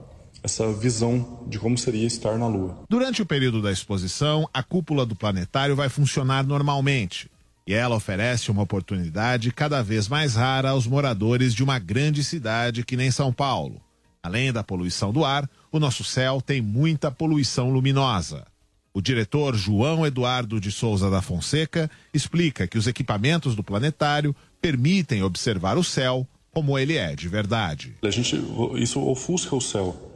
essa 0.40 0.72
visão 0.72 1.42
de 1.48 1.58
como 1.58 1.76
seria 1.76 2.06
estar 2.06 2.38
na 2.38 2.46
Lua. 2.46 2.84
Durante 2.88 3.22
o 3.22 3.26
período 3.26 3.60
da 3.60 3.72
exposição, 3.72 4.48
a 4.54 4.62
cúpula 4.62 5.04
do 5.04 5.16
planetário 5.16 5.74
vai 5.74 5.88
funcionar 5.88 6.46
normalmente. 6.46 7.28
E 7.70 7.72
ela 7.72 7.94
oferece 7.94 8.50
uma 8.50 8.62
oportunidade 8.62 9.52
cada 9.52 9.80
vez 9.80 10.08
mais 10.08 10.34
rara 10.34 10.70
aos 10.70 10.88
moradores 10.88 11.54
de 11.54 11.62
uma 11.62 11.78
grande 11.78 12.24
cidade 12.24 12.84
que 12.84 12.96
nem 12.96 13.12
São 13.12 13.32
Paulo. 13.32 13.80
Além 14.20 14.52
da 14.52 14.64
poluição 14.64 15.12
do 15.12 15.24
ar, 15.24 15.48
o 15.70 15.78
nosso 15.78 16.02
céu 16.02 16.42
tem 16.44 16.60
muita 16.60 17.12
poluição 17.12 17.70
luminosa. 17.70 18.44
O 18.92 19.00
diretor 19.00 19.54
João 19.54 20.04
Eduardo 20.04 20.60
de 20.60 20.72
Souza 20.72 21.08
da 21.08 21.22
Fonseca 21.22 21.88
explica 22.12 22.66
que 22.66 22.76
os 22.76 22.88
equipamentos 22.88 23.54
do 23.54 23.62
planetário 23.62 24.34
permitem 24.60 25.22
observar 25.22 25.78
o 25.78 25.84
céu 25.84 26.26
como 26.52 26.76
ele 26.76 26.96
é 26.96 27.14
de 27.14 27.28
verdade. 27.28 27.94
A 28.02 28.10
gente, 28.10 28.34
isso 28.82 29.00
ofusca 29.00 29.54
o 29.54 29.60
céu. 29.60 30.10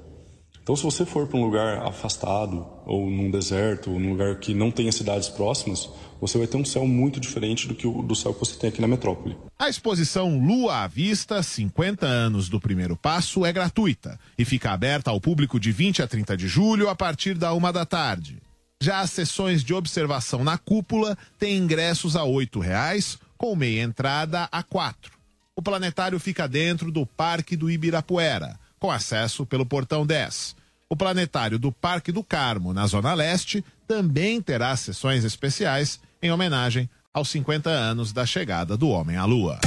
Então, 0.65 0.75
se 0.75 0.83
você 0.83 1.05
for 1.05 1.29
para 1.29 1.39
um 1.39 1.45
lugar 1.45 1.87
afastado, 1.87 2.67
ou 2.87 3.11
num 3.11 3.31
deserto, 3.31 3.93
ou 3.93 4.01
num 4.01 4.13
lugar 4.13 4.37
que 4.37 4.55
não 4.55 4.71
tenha 4.71 4.91
cidades 4.91 5.29
próximas, 5.29 5.91
você 6.27 6.39
vai 6.39 6.47
ter 6.47 6.57
um 6.57 6.65
céu 6.65 6.87
muito 6.87 7.21
diferente 7.21 7.69
do 7.69 7.75
que 7.75 7.87
o 7.87 8.03
do 8.03 8.17
céu 8.17 8.33
que 8.33 8.41
você 8.41 8.57
tem 8.57 8.71
aqui 8.71 8.81
na 8.81 8.89
metrópole. 8.89 9.37
A 9.59 9.69
exposição 9.69 10.39
Lua 10.39 10.79
à 10.79 10.87
Vista, 10.87 11.43
50 11.43 12.07
anos 12.07 12.49
do 12.49 12.59
primeiro 12.59 12.97
passo, 12.97 13.45
é 13.45 13.53
gratuita 13.53 14.19
e 14.39 14.45
fica 14.45 14.71
aberta 14.71 15.11
ao 15.11 15.21
público 15.21 15.61
de 15.61 15.71
20 15.71 16.03
a 16.03 16.07
30 16.07 16.35
de 16.35 16.49
julho 16.49 16.89
a 16.89 16.95
partir 16.95 17.35
da 17.35 17.53
uma 17.53 17.71
da 17.71 17.85
tarde. 17.85 18.39
Já 18.81 19.01
as 19.01 19.11
sessões 19.11 19.63
de 19.63 19.75
observação 19.75 20.43
na 20.43 20.57
cúpula 20.57 21.17
têm 21.39 21.59
ingressos 21.59 22.17
a 22.17 22.25
8 22.25 22.59
reais, 22.59 23.19
com 23.37 23.55
meia 23.55 23.83
entrada 23.83 24.49
a 24.51 24.63
quatro. 24.63 25.13
O 25.55 25.61
planetário 25.61 26.19
fica 26.19 26.49
dentro 26.49 26.91
do 26.91 27.05
Parque 27.05 27.55
do 27.55 27.71
Ibirapuera, 27.71 28.59
com 28.79 28.91
acesso 28.91 29.45
pelo 29.45 29.67
Portão 29.67 30.07
10. 30.07 30.57
O 30.89 30.97
planetário 30.97 31.59
do 31.59 31.71
Parque 31.71 32.11
do 32.11 32.25
Carmo, 32.25 32.73
na 32.73 32.87
Zona 32.87 33.13
Leste, 33.13 33.63
também 33.87 34.41
terá 34.41 34.75
sessões 34.75 35.23
especiais 35.25 36.01
em 36.25 36.33
homenagem 36.33 36.89
aos 37.13 37.29
50 37.29 37.69
anos 37.69 38.11
da 38.11 38.25
chegada 38.25 38.77
do 38.79 38.89
Homem 38.89 39.17
à 39.17 39.27
Lua. 39.27 39.61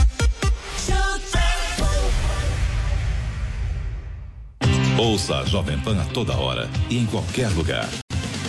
Ouça 4.97 5.37
a 5.37 5.45
Jovem 5.45 5.79
Pan 5.79 6.01
a 6.01 6.05
toda 6.05 6.35
hora 6.35 6.67
e 6.89 6.97
em 6.97 7.05
qualquer 7.05 7.49
lugar. 7.49 7.87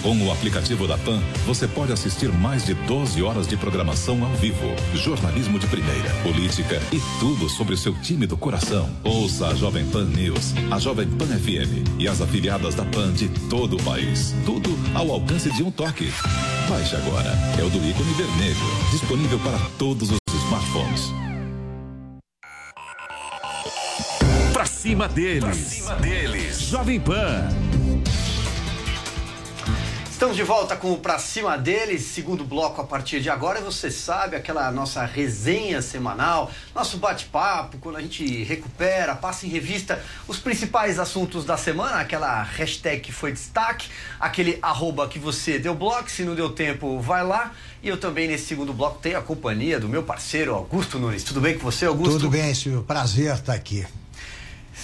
Com 0.03 0.17
o 0.25 0.31
aplicativo 0.31 0.87
da 0.87 0.97
Pan, 0.97 1.21
você 1.45 1.67
pode 1.67 1.93
assistir 1.93 2.31
mais 2.33 2.65
de 2.65 2.73
12 2.73 3.21
horas 3.23 3.49
de 3.49 3.57
programação 3.57 4.25
ao 4.25 4.31
vivo, 4.35 4.69
jornalismo 4.95 5.59
de 5.59 5.67
primeira, 5.67 6.09
política 6.23 6.81
e 6.93 7.01
tudo 7.19 7.49
sobre 7.49 7.75
o 7.75 7.77
seu 7.77 7.93
time 8.01 8.25
do 8.25 8.37
coração. 8.37 8.89
Ouça 9.03 9.49
a 9.49 9.55
Jovem 9.55 9.85
Pan 9.87 10.05
News, 10.05 10.55
a 10.71 10.79
Jovem 10.79 11.09
Pan 11.09 11.27
FM 11.27 11.99
e 11.99 12.07
as 12.07 12.21
afiliadas 12.21 12.77
da 12.77 12.85
Pan 12.85 13.13
de 13.13 13.29
todo 13.51 13.77
o 13.77 13.83
país. 13.83 14.35
Tudo 14.47 14.71
ao 14.95 15.11
alcance 15.11 15.51
de 15.51 15.63
um 15.65 15.71
toque. 15.71 16.13
Baixe 16.69 16.95
agora. 16.95 17.31
É 17.59 17.65
o 17.65 17.69
do 17.69 17.79
ícone 17.79 18.13
vermelho, 18.13 18.57
disponível 18.93 19.39
para 19.41 19.59
todos 19.79 20.11
os 20.11 20.19
smartphones. 20.45 21.13
Pra 24.53 24.65
cima 24.65 25.09
deles. 25.09 25.41
Pra 25.41 25.53
cima 25.55 25.95
deles. 25.97 26.61
Jovem 26.61 27.01
Pan. 27.01 27.49
Estamos 30.19 30.35
de 30.35 30.43
volta 30.43 30.75
com 30.75 30.91
o 30.91 30.99
Pra 30.99 31.17
Cima 31.17 31.57
deles, 31.57 32.03
segundo 32.03 32.45
bloco 32.45 32.81
a 32.81 32.85
partir 32.85 33.21
de 33.21 33.31
agora. 33.31 33.61
Você 33.61 33.89
sabe, 33.89 34.35
aquela 34.35 34.69
nossa 34.73 35.05
resenha 35.05 35.81
semanal, 35.81 36.51
nosso 36.75 36.97
bate-papo, 36.97 37.79
quando 37.79 37.99
a 37.99 38.01
gente 38.01 38.43
recupera, 38.43 39.15
passa 39.15 39.47
em 39.47 39.49
revista 39.49 40.03
os 40.27 40.37
principais 40.37 40.99
assuntos 40.99 41.45
da 41.45 41.57
semana, 41.57 42.01
aquela 42.01 42.43
hashtag 42.43 43.01
que 43.01 43.13
foi 43.13 43.31
destaque, 43.31 43.89
aquele 44.19 44.59
arroba 44.61 45.07
que 45.07 45.21
você 45.21 45.57
deu 45.57 45.77
bloco, 45.77 46.11
se 46.11 46.25
não 46.25 46.35
deu 46.35 46.51
tempo, 46.51 46.99
vai 46.99 47.25
lá. 47.25 47.53
E 47.81 47.89
eu 47.89 47.97
também, 47.97 48.27
nesse 48.27 48.47
segundo 48.47 48.73
bloco, 48.73 48.99
tenho 49.01 49.19
a 49.19 49.23
companhia 49.23 49.79
do 49.79 49.89
meu 49.89 50.03
parceiro 50.03 50.53
Augusto 50.53 50.99
Nunes. 50.99 51.23
Tudo 51.23 51.41
bem 51.41 51.57
com 51.57 51.61
você, 51.61 51.87
Augusto? 51.87 52.15
Tudo 52.15 52.29
bem, 52.29 52.53
Silvio. 52.53 52.83
Prazer 52.83 53.33
estar 53.33 53.55
aqui. 53.55 53.87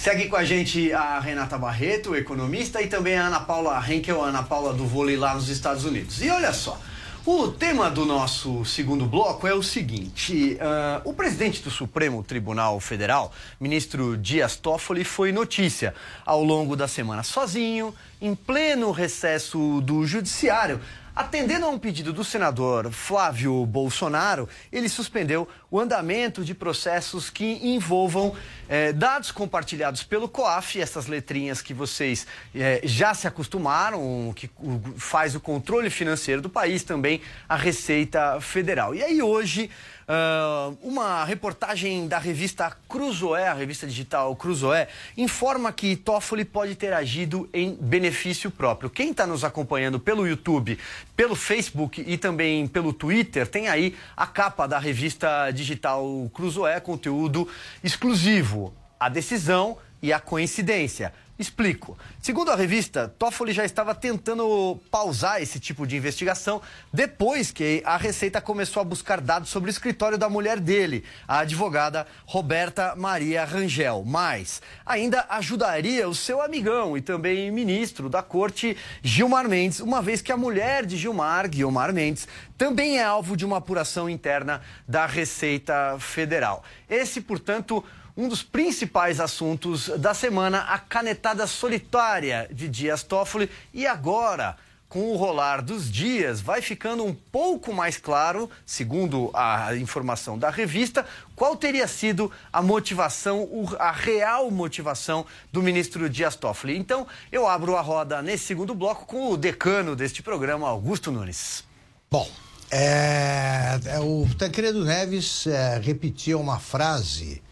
Segue 0.01 0.27
com 0.27 0.35
a 0.35 0.43
gente 0.43 0.93
a 0.93 1.19
Renata 1.19 1.57
Barreto, 1.57 2.15
economista, 2.15 2.81
e 2.81 2.87
também 2.87 3.17
a 3.17 3.25
Ana 3.25 3.39
Paula 3.39 3.83
Henkel, 3.89 4.23
a 4.23 4.27
Ana 4.27 4.43
Paula 4.43 4.71
do 4.71 4.85
vôlei 4.85 5.17
lá 5.17 5.33
nos 5.33 5.49
Estados 5.49 5.83
Unidos. 5.83 6.21
E 6.21 6.29
olha 6.29 6.53
só, 6.53 6.79
o 7.25 7.47
tema 7.47 7.89
do 7.89 8.05
nosso 8.05 8.63
segundo 8.65 9.07
bloco 9.07 9.47
é 9.47 9.53
o 9.53 9.63
seguinte: 9.63 10.59
uh, 10.61 11.09
o 11.09 11.13
presidente 11.13 11.63
do 11.63 11.71
Supremo 11.71 12.23
Tribunal 12.23 12.79
Federal, 12.79 13.33
ministro 13.59 14.15
Dias 14.15 14.57
Toffoli, 14.57 15.03
foi 15.03 15.31
notícia 15.31 15.95
ao 16.23 16.43
longo 16.43 16.75
da 16.75 16.87
semana 16.87 17.23
sozinho, 17.23 17.95
em 18.21 18.35
pleno 18.35 18.91
recesso 18.91 19.81
do 19.81 20.05
Judiciário. 20.05 20.79
Atendendo 21.15 21.65
a 21.65 21.69
um 21.69 21.79
pedido 21.79 22.11
do 22.11 22.25
senador 22.25 22.91
Flávio 22.91 23.65
Bolsonaro, 23.65 24.49
ele 24.69 24.89
suspendeu 24.89 25.47
o 25.71 25.79
andamento 25.79 26.43
de 26.43 26.53
processos 26.53 27.29
que 27.29 27.57
envolvam 27.63 28.35
eh, 28.69 28.93
dados 28.93 29.31
compartilhados 29.31 30.03
pelo 30.03 30.27
COAF, 30.27 30.79
essas 30.79 31.07
letrinhas 31.07 31.61
que 31.61 31.73
vocês 31.73 32.25
eh, 32.53 32.81
já 32.83 33.13
se 33.13 33.27
acostumaram, 33.27 34.33
que 34.35 34.49
faz 34.97 35.35
o 35.35 35.39
controle 35.39 35.89
financeiro 35.89 36.41
do 36.41 36.49
país, 36.49 36.83
também 36.83 37.21
a 37.47 37.55
Receita 37.55 38.39
Federal. 38.41 38.95
E 38.95 39.03
aí 39.03 39.21
hoje. 39.21 39.69
Uh, 40.07 40.77
uma 40.83 41.25
reportagem 41.25 42.07
da 42.07 42.19
revista 42.19 42.71
Cruzoé, 42.87 43.47
a 43.47 43.55
revista 43.55 43.87
digital 43.87 44.35
Cruzoé, 44.35 44.87
informa 45.17 45.73
que 45.73 45.95
Toffoli 45.95 46.45
pode 46.45 46.75
ter 46.75 46.93
agido 46.93 47.49
em 47.51 47.73
benefício 47.73 48.51
próprio. 48.51 48.87
Quem 48.87 49.09
está 49.09 49.25
nos 49.25 49.43
acompanhando 49.43 49.99
pelo 49.99 50.27
YouTube, 50.27 50.77
pelo 51.15 51.35
Facebook 51.35 52.03
e 52.05 52.17
também 52.17 52.67
pelo 52.67 52.91
Twitter, 52.91 53.47
tem 53.47 53.67
aí 53.67 53.95
a 54.15 54.27
capa 54.27 54.67
da 54.67 54.77
revista 54.77 55.49
digital 55.51 56.29
Cruzoé, 56.33 56.79
conteúdo 56.79 57.47
exclusivo. 57.83 58.73
A 58.99 59.09
decisão 59.09 59.77
e 60.01 60.11
a 60.11 60.19
coincidência. 60.19 61.13
Explico. 61.37 61.97
Segundo 62.21 62.49
a 62.49 62.55
revista, 62.55 63.13
Toffoli 63.19 63.51
já 63.51 63.65
estava 63.65 63.93
tentando 63.93 64.79
pausar 64.89 65.41
esse 65.41 65.59
tipo 65.59 65.85
de 65.85 65.97
investigação 65.97 66.61
depois 66.93 67.51
que 67.51 67.83
a 67.85 67.97
Receita 67.97 68.39
começou 68.39 68.79
a 68.79 68.85
buscar 68.85 69.19
dados 69.19 69.49
sobre 69.49 69.69
o 69.69 69.71
escritório 69.71 70.17
da 70.17 70.29
mulher 70.29 70.61
dele, 70.61 71.03
a 71.27 71.39
advogada 71.39 72.07
Roberta 72.25 72.95
Maria 72.95 73.43
Rangel. 73.43 74.03
Mas 74.05 74.61
ainda 74.85 75.25
ajudaria 75.27 76.07
o 76.07 76.15
seu 76.15 76.41
amigão 76.41 76.97
e 76.97 77.01
também 77.01 77.51
ministro 77.51 78.07
da 78.07 78.23
corte, 78.23 78.77
Gilmar 79.03 79.49
Mendes, 79.49 79.81
uma 79.81 80.01
vez 80.01 80.21
que 80.21 80.31
a 80.31 80.37
mulher 80.37 80.85
de 80.85 80.95
Gilmar, 80.95 81.49
Guilmar 81.49 81.91
Mendes, 81.91 82.29
também 82.57 82.97
é 82.97 83.03
alvo 83.03 83.35
de 83.35 83.45
uma 83.45 83.57
apuração 83.57 84.09
interna 84.09 84.61
da 84.87 85.05
Receita 85.05 85.97
Federal. 85.99 86.63
Esse, 86.89 87.19
portanto, 87.19 87.83
um 88.17 88.27
dos 88.29 88.41
principais 88.41 89.19
assuntos 89.19 89.89
da 89.99 90.13
semana, 90.13 90.59
a 90.61 90.79
canetada 90.79 91.45
solitária 91.45 92.47
de 92.51 92.69
Dias 92.69 93.03
Toffoli. 93.03 93.49
E 93.73 93.85
agora, 93.85 94.55
com 94.87 95.11
o 95.11 95.17
rolar 95.17 95.61
dos 95.61 95.91
dias, 95.91 96.39
vai 96.39 96.61
ficando 96.61 97.03
um 97.03 97.13
pouco 97.13 97.73
mais 97.73 97.97
claro, 97.97 98.49
segundo 98.65 99.29
a 99.33 99.75
informação 99.75 100.39
da 100.39 100.49
revista, 100.49 101.05
qual 101.35 101.57
teria 101.57 101.87
sido 101.87 102.31
a 102.53 102.61
motivação, 102.61 103.49
a 103.77 103.91
real 103.91 104.49
motivação 104.49 105.25
do 105.51 105.61
ministro 105.61 106.09
Dias 106.09 106.35
Toffoli. 106.37 106.77
Então, 106.77 107.05
eu 107.31 107.45
abro 107.45 107.75
a 107.75 107.81
roda 107.81 108.21
nesse 108.21 108.45
segundo 108.45 108.73
bloco 108.73 109.05
com 109.05 109.31
o 109.31 109.37
decano 109.37 109.95
deste 109.95 110.23
programa, 110.23 110.69
Augusto 110.69 111.11
Nunes. 111.11 111.65
Bom, 112.09 112.29
é, 112.71 113.77
é, 113.85 113.99
o 113.99 114.25
Tancredo 114.37 114.85
Neves 114.85 115.45
é, 115.45 115.77
repetia 115.79 116.37
uma 116.37 116.59
frase 116.59 117.43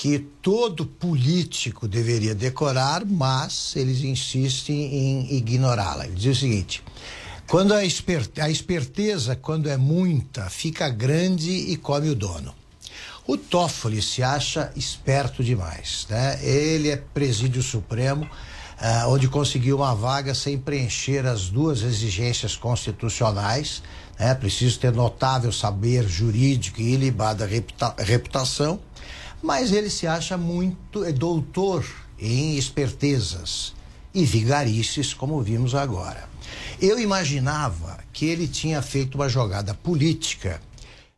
que 0.00 0.18
todo 0.40 0.86
político 0.86 1.86
deveria 1.86 2.34
decorar, 2.34 3.04
mas 3.04 3.76
eles 3.76 4.00
insistem 4.00 4.94
em 4.94 5.34
ignorá-la. 5.34 6.06
Ele 6.06 6.14
diz 6.14 6.38
o 6.38 6.40
seguinte: 6.40 6.82
quando 7.46 7.74
a, 7.74 7.84
esperte, 7.84 8.40
a 8.40 8.48
esperteza, 8.48 9.36
quando 9.36 9.68
é 9.68 9.76
muita, 9.76 10.48
fica 10.48 10.88
grande 10.88 11.50
e 11.50 11.76
come 11.76 12.08
o 12.08 12.14
dono. 12.14 12.54
O 13.26 13.36
Toffoli 13.36 14.00
se 14.00 14.22
acha 14.22 14.72
esperto 14.74 15.44
demais, 15.44 16.06
né? 16.08 16.42
Ele 16.42 16.88
é 16.88 16.96
presídio 16.96 17.62
supremo, 17.62 18.24
uh, 18.24 19.06
onde 19.10 19.28
conseguiu 19.28 19.76
uma 19.76 19.94
vaga 19.94 20.34
sem 20.34 20.56
preencher 20.56 21.26
as 21.26 21.50
duas 21.50 21.82
exigências 21.82 22.56
constitucionais, 22.56 23.82
né? 24.18 24.34
Preciso 24.34 24.78
ter 24.80 24.94
notável 24.94 25.52
saber 25.52 26.08
jurídico 26.08 26.80
e 26.80 26.94
ilibada 26.94 27.44
reputa 27.44 27.94
reputação 27.98 28.80
mas 29.42 29.72
ele 29.72 29.88
se 29.88 30.06
acha 30.06 30.36
muito 30.36 31.04
é 31.04 31.12
doutor 31.12 31.86
em 32.18 32.56
espertezas 32.56 33.74
e 34.12 34.24
vigarices, 34.24 35.14
como 35.14 35.40
vimos 35.40 35.74
agora. 35.74 36.28
Eu 36.80 36.98
imaginava 36.98 37.98
que 38.12 38.26
ele 38.26 38.46
tinha 38.46 38.82
feito 38.82 39.14
uma 39.14 39.28
jogada 39.28 39.72
política 39.74 40.60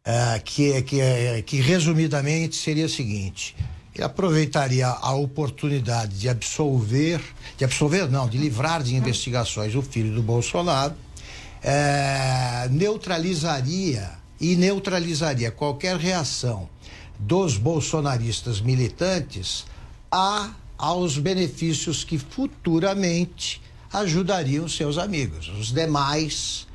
uh, 0.07 0.43
que, 0.45 0.83
que, 0.83 1.43
que, 1.47 1.61
resumidamente, 1.61 2.57
seria 2.57 2.87
a 2.87 2.89
seguinte: 2.89 3.57
ele 3.95 4.05
aproveitaria 4.05 4.87
a 4.87 5.15
oportunidade 5.15 6.19
de 6.19 6.29
absolver, 6.29 7.21
de 7.57 7.65
absolver, 7.65 8.11
não, 8.11 8.29
de 8.29 8.39
livrar 8.39 8.83
de 8.83 8.95
investigações 8.95 9.75
o 9.75 9.83
filho 9.83 10.15
do 10.15 10.23
Bolsonaro, 10.23 10.95
uh, 10.95 12.69
neutralizaria 12.71 14.11
e 14.41 14.57
neutralizaria 14.57 15.51
qualquer 15.51 15.97
reação 15.97 16.69
dos 17.18 17.57
bolsonaristas 17.57 18.61
militantes 18.61 19.64
a 20.11 20.51
aos 20.77 21.16
benefícios 21.16 22.03
que 22.03 22.18
futuramente 22.18 23.62
ajudariam 23.92 24.68
seus 24.68 24.98
amigos, 24.98 25.48
os 25.48 25.72
demais 25.72 26.66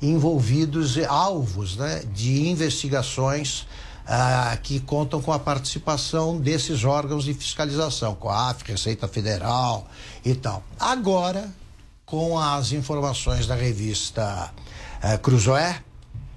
envolvidos 0.00 0.96
alvos 0.98 1.76
né, 1.76 2.04
de 2.14 2.48
investigações 2.48 3.66
ah, 4.06 4.56
que 4.62 4.78
contam 4.78 5.20
com 5.20 5.32
a 5.32 5.38
participação 5.38 6.38
desses 6.38 6.84
órgãos 6.84 7.24
de 7.24 7.34
fiscalização, 7.34 8.14
COAF, 8.14 8.62
Receita 8.70 9.08
Federal 9.08 9.88
e 10.24 10.32
tal. 10.34 10.62
Agora, 10.78 11.52
com 12.04 12.38
as 12.38 12.70
informações 12.70 13.48
da 13.48 13.56
revista 13.56 14.52
ah, 15.02 15.18
Cruzoé, 15.18 15.82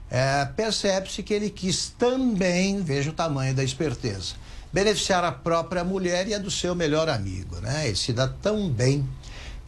é, 0.10 0.46
percebe-se 0.46 1.22
que 1.22 1.34
ele 1.34 1.50
quis 1.50 1.94
também, 1.98 2.82
veja 2.82 3.12
o 3.12 3.14
tamanho 3.14 3.54
da 3.54 3.64
esperteza, 3.64 4.36
beneficiar 4.74 5.24
a 5.24 5.32
própria 5.32 5.84
mulher 5.84 6.28
e 6.28 6.34
a 6.34 6.40
do 6.40 6.50
seu 6.50 6.74
melhor 6.74 7.08
amigo, 7.10 7.58
né? 7.62 7.88
Ele 7.88 7.96
se 7.96 8.12
dá 8.12 8.28
tão 8.28 8.70
bem 8.70 9.08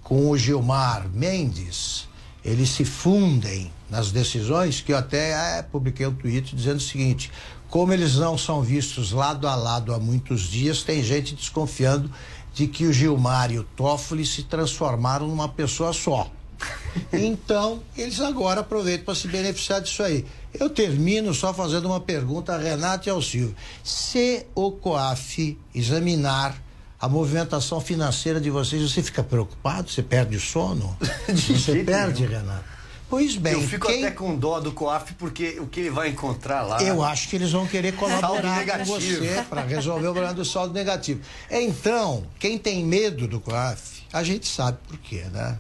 com 0.03 0.29
o 0.29 0.37
Gilmar 0.37 1.07
Mendes, 1.09 2.07
eles 2.43 2.69
se 2.69 2.83
fundem 2.83 3.71
nas 3.89 4.11
decisões 4.11 4.81
que 4.81 4.93
eu 4.93 4.97
até 4.97 5.59
é, 5.59 5.61
publiquei 5.61 6.07
um 6.07 6.15
tweet 6.15 6.55
dizendo 6.55 6.77
o 6.77 6.81
seguinte: 6.81 7.31
como 7.69 7.93
eles 7.93 8.15
não 8.15 8.37
são 8.37 8.61
vistos 8.61 9.11
lado 9.11 9.47
a 9.47 9.55
lado 9.55 9.93
há 9.93 9.99
muitos 9.99 10.41
dias, 10.41 10.83
tem 10.83 11.03
gente 11.03 11.35
desconfiando 11.35 12.11
de 12.53 12.67
que 12.67 12.85
o 12.85 12.91
Gilmar 12.91 13.51
e 13.51 13.59
o 13.59 13.63
Toffoli 13.63 14.25
se 14.25 14.43
transformaram 14.43 15.27
numa 15.27 15.47
pessoa 15.47 15.93
só. 15.93 16.29
Então, 17.13 17.81
eles 17.97 18.19
agora 18.19 18.61
aproveitam 18.61 19.05
para 19.05 19.15
se 19.15 19.27
beneficiar 19.27 19.81
disso 19.81 20.03
aí. 20.03 20.25
Eu 20.53 20.69
termino 20.69 21.33
só 21.33 21.53
fazendo 21.53 21.85
uma 21.85 21.99
pergunta 21.99 22.53
a 22.53 22.57
Renato 22.57 23.07
e 23.07 23.09
ao 23.09 23.21
Silvio. 23.21 23.55
Se 23.83 24.45
o 24.53 24.71
COAF 24.71 25.57
examinar 25.73 26.61
a 26.99 27.07
movimentação 27.07 27.79
financeira 27.79 28.39
de 28.39 28.49
vocês, 28.49 28.81
você 28.81 29.01
fica 29.01 29.23
preocupado? 29.23 29.89
Você 29.89 30.03
perde 30.03 30.35
o 30.35 30.39
sono? 30.39 30.97
você 31.27 31.83
perde, 31.83 32.27
nenhum. 32.27 32.39
Renato? 32.39 32.71
Pois 33.09 33.35
bem. 33.35 33.53
Eu 33.53 33.61
fico 33.67 33.87
quem... 33.87 34.05
até 34.05 34.15
com 34.15 34.37
dó 34.37 34.61
do 34.61 34.71
COAF, 34.71 35.15
porque 35.15 35.59
o 35.59 35.67
que 35.67 35.81
ele 35.81 35.89
vai 35.89 36.09
encontrar 36.09 36.61
lá. 36.61 36.81
Eu 36.81 37.03
acho 37.03 37.27
que 37.27 37.35
eles 37.35 37.51
vão 37.51 37.67
querer 37.67 37.93
colaborar 37.93 38.65
com 38.65 38.85
você 38.85 39.43
para 39.49 39.63
resolver 39.63 40.07
o 40.07 40.13
problema 40.13 40.33
do 40.33 40.45
saldo 40.45 40.73
negativo. 40.73 41.19
Então, 41.49 42.23
quem 42.39 42.57
tem 42.57 42.85
medo 42.85 43.27
do 43.27 43.41
COAF, 43.41 44.03
a 44.13 44.23
gente 44.23 44.47
sabe 44.47 44.77
por 44.87 44.97
quê, 44.97 45.25
né? 45.29 45.57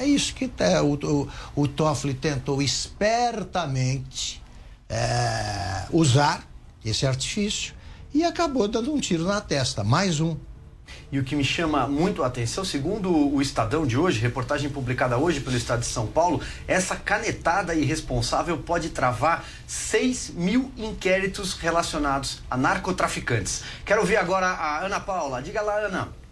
É 0.00 0.04
isso 0.04 0.34
que 0.34 0.50
é, 0.58 0.80
o, 0.80 0.94
o, 0.94 1.28
o 1.54 1.68
Toffoli 1.68 2.14
tentou 2.14 2.60
espertamente 2.60 4.42
é, 4.88 5.86
usar 5.90 6.46
esse 6.84 7.06
artifício 7.06 7.74
e 8.14 8.24
acabou 8.24 8.68
dando 8.68 8.92
um 8.92 9.00
tiro 9.00 9.24
na 9.24 9.40
testa. 9.40 9.82
Mais 9.84 10.20
um. 10.20 10.36
e 11.10 11.18
o 11.18 11.24
que 11.24 11.36
me 11.36 11.44
chama 11.44 11.86
muito 11.86 12.22
a 12.22 12.26
atenção, 12.26 12.64
segundo 12.64 13.10
o 13.10 13.42
Estadão 13.42 13.86
de 13.86 13.96
hoje, 13.96 14.20
reportagem 14.20 14.70
publicada 14.70 15.18
hoje 15.18 15.40
pelo 15.40 15.56
Estado 15.56 15.80
de 15.80 15.86
São 15.86 16.06
Paulo, 16.06 16.40
essa 16.66 16.96
canetada 16.96 17.74
irresponsável 17.74 18.58
pode 18.58 18.90
travar 18.90 19.44
6 19.66 20.30
mil 20.30 20.70
inquéritos 20.76 21.54
relacionados 21.54 22.42
a 22.50 22.56
narcotraficantes. 22.56 23.62
Quero 23.84 24.00
ouvir 24.00 24.16
agora 24.16 24.46
a 24.46 24.84
Ana 24.84 25.00
Paula. 25.00 25.42
Diga 25.42 25.62
lá, 25.62 25.78
Ana. 25.78 26.25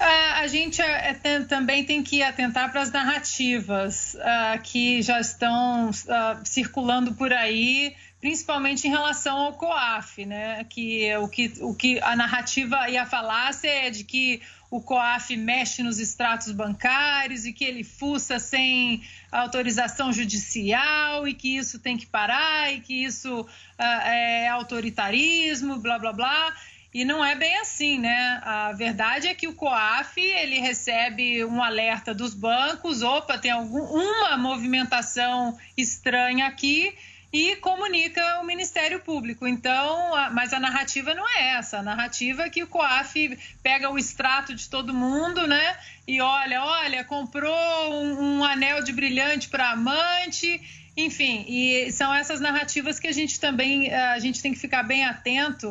É, 0.00 0.40
a 0.40 0.46
gente 0.46 0.80
é, 0.80 1.12
também 1.46 1.84
tem 1.84 2.02
que 2.02 2.22
atentar 2.22 2.72
para 2.72 2.80
as 2.80 2.90
narrativas 2.90 4.16
ah, 4.18 4.56
que 4.56 5.02
já 5.02 5.20
estão 5.20 5.90
ah, 6.08 6.40
circulando 6.42 7.12
por 7.12 7.30
aí, 7.34 7.94
principalmente 8.18 8.88
em 8.88 8.90
relação 8.90 9.36
ao 9.36 9.52
COAF, 9.52 10.24
né? 10.24 10.64
Que 10.70 11.14
o 11.18 11.28
que, 11.28 11.52
o 11.60 11.74
que 11.74 12.00
a 12.00 12.16
narrativa 12.16 12.88
e 12.88 12.96
a 12.96 13.04
falácia 13.04 13.68
é 13.68 13.90
de 13.90 14.02
que 14.02 14.40
o 14.70 14.80
COAF 14.80 15.36
mexe 15.36 15.82
nos 15.82 15.98
extratos 15.98 16.50
bancários 16.50 17.44
e 17.44 17.52
que 17.52 17.64
ele 17.64 17.84
fuça 17.84 18.38
sem 18.38 19.02
autorização 19.30 20.14
judicial 20.14 21.28
e 21.28 21.34
que 21.34 21.58
isso 21.58 21.78
tem 21.78 21.98
que 21.98 22.06
parar 22.06 22.72
e 22.72 22.80
que 22.80 23.04
isso 23.04 23.46
ah, 23.76 24.08
é 24.08 24.48
autoritarismo, 24.48 25.78
blá 25.78 25.98
blá 25.98 26.14
blá. 26.14 26.56
E 26.92 27.04
não 27.04 27.24
é 27.24 27.36
bem 27.36 27.56
assim, 27.58 27.98
né? 27.98 28.40
A 28.42 28.72
verdade 28.72 29.28
é 29.28 29.34
que 29.34 29.46
o 29.46 29.54
COAF 29.54 30.20
ele 30.20 30.58
recebe 30.58 31.44
um 31.44 31.62
alerta 31.62 32.12
dos 32.12 32.34
bancos, 32.34 33.00
opa, 33.02 33.38
tem 33.38 33.52
alguma 33.52 34.36
movimentação 34.36 35.56
estranha 35.76 36.46
aqui 36.46 36.92
e 37.32 37.54
comunica 37.56 38.20
ao 38.32 38.44
Ministério 38.44 38.98
Público. 38.98 39.46
Então, 39.46 40.14
a- 40.16 40.30
mas 40.30 40.52
a 40.52 40.58
narrativa 40.58 41.14
não 41.14 41.28
é 41.28 41.50
essa. 41.58 41.78
A 41.78 41.82
narrativa 41.82 42.42
é 42.42 42.50
que 42.50 42.64
o 42.64 42.66
COAF 42.66 43.38
pega 43.62 43.88
o 43.88 43.96
extrato 43.96 44.52
de 44.52 44.68
todo 44.68 44.92
mundo, 44.92 45.46
né? 45.46 45.76
E 46.08 46.20
olha, 46.20 46.60
olha, 46.64 47.04
comprou 47.04 47.54
um, 48.02 48.38
um 48.40 48.44
anel 48.44 48.82
de 48.82 48.92
brilhante 48.92 49.48
para 49.48 49.70
amante. 49.70 50.60
Enfim, 50.96 51.44
e 51.48 51.92
são 51.92 52.12
essas 52.12 52.40
narrativas 52.40 52.98
que 52.98 53.06
a 53.06 53.12
gente 53.12 53.38
também 53.38 53.86
eh, 53.88 53.96
a 53.96 54.18
gente 54.18 54.42
tem 54.42 54.52
que 54.52 54.58
ficar 54.58 54.82
bem 54.82 55.04
atento, 55.04 55.70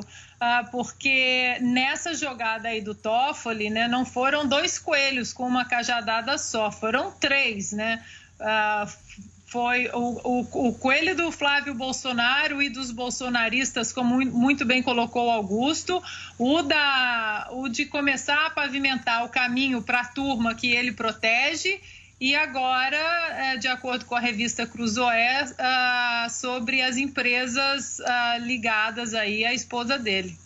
porque 0.72 1.58
nessa 1.62 2.14
jogada 2.14 2.70
aí 2.70 2.82
do 2.82 2.96
Toffoli, 2.96 3.70
né, 3.70 3.88
não 3.88 4.06
foram 4.06 4.48
dois 4.48 4.80
coelhos 4.80 5.34
com 5.34 5.46
uma 5.46 5.66
cajadada 5.66 6.38
só, 6.38 6.72
foram 6.72 7.12
três, 7.12 7.74
né? 7.74 8.04
Ah, 8.40 8.88
foi 9.50 9.90
o, 9.94 10.22
o, 10.24 10.68
o 10.70 10.74
coelho 10.76 11.16
do 11.16 11.32
Flávio 11.32 11.74
Bolsonaro 11.74 12.62
e 12.62 12.70
dos 12.70 12.92
bolsonaristas, 12.92 13.92
como 13.92 14.24
muito 14.24 14.64
bem 14.64 14.84
colocou 14.84 15.32
Augusto, 15.32 16.02
o, 16.38 16.62
da, 16.62 17.50
o 17.52 17.68
de 17.68 17.86
começar 17.86 18.46
a 18.46 18.50
pavimentar 18.52 19.26
o 19.26 19.30
caminho 19.30 19.82
para 19.82 20.02
a 20.02 20.06
turma 20.06 20.54
que 20.54 20.72
ele 20.72 20.92
protege, 20.92 21.82
e 22.20 22.36
agora, 22.36 22.98
eh, 22.98 23.58
de 23.58 23.68
acordo 23.68 24.06
com 24.06 24.16
a 24.16 24.20
revista 24.20 24.66
Cruzoé, 24.68 25.46
ah, 25.58 26.28
sobre 26.30 26.82
as 26.82 26.98
empresas 26.98 28.00
ah, 28.02 28.38
ligadas 28.40 29.14
aí 29.14 29.46
à 29.46 29.54
esposa 29.54 29.98
dele. 29.98 30.38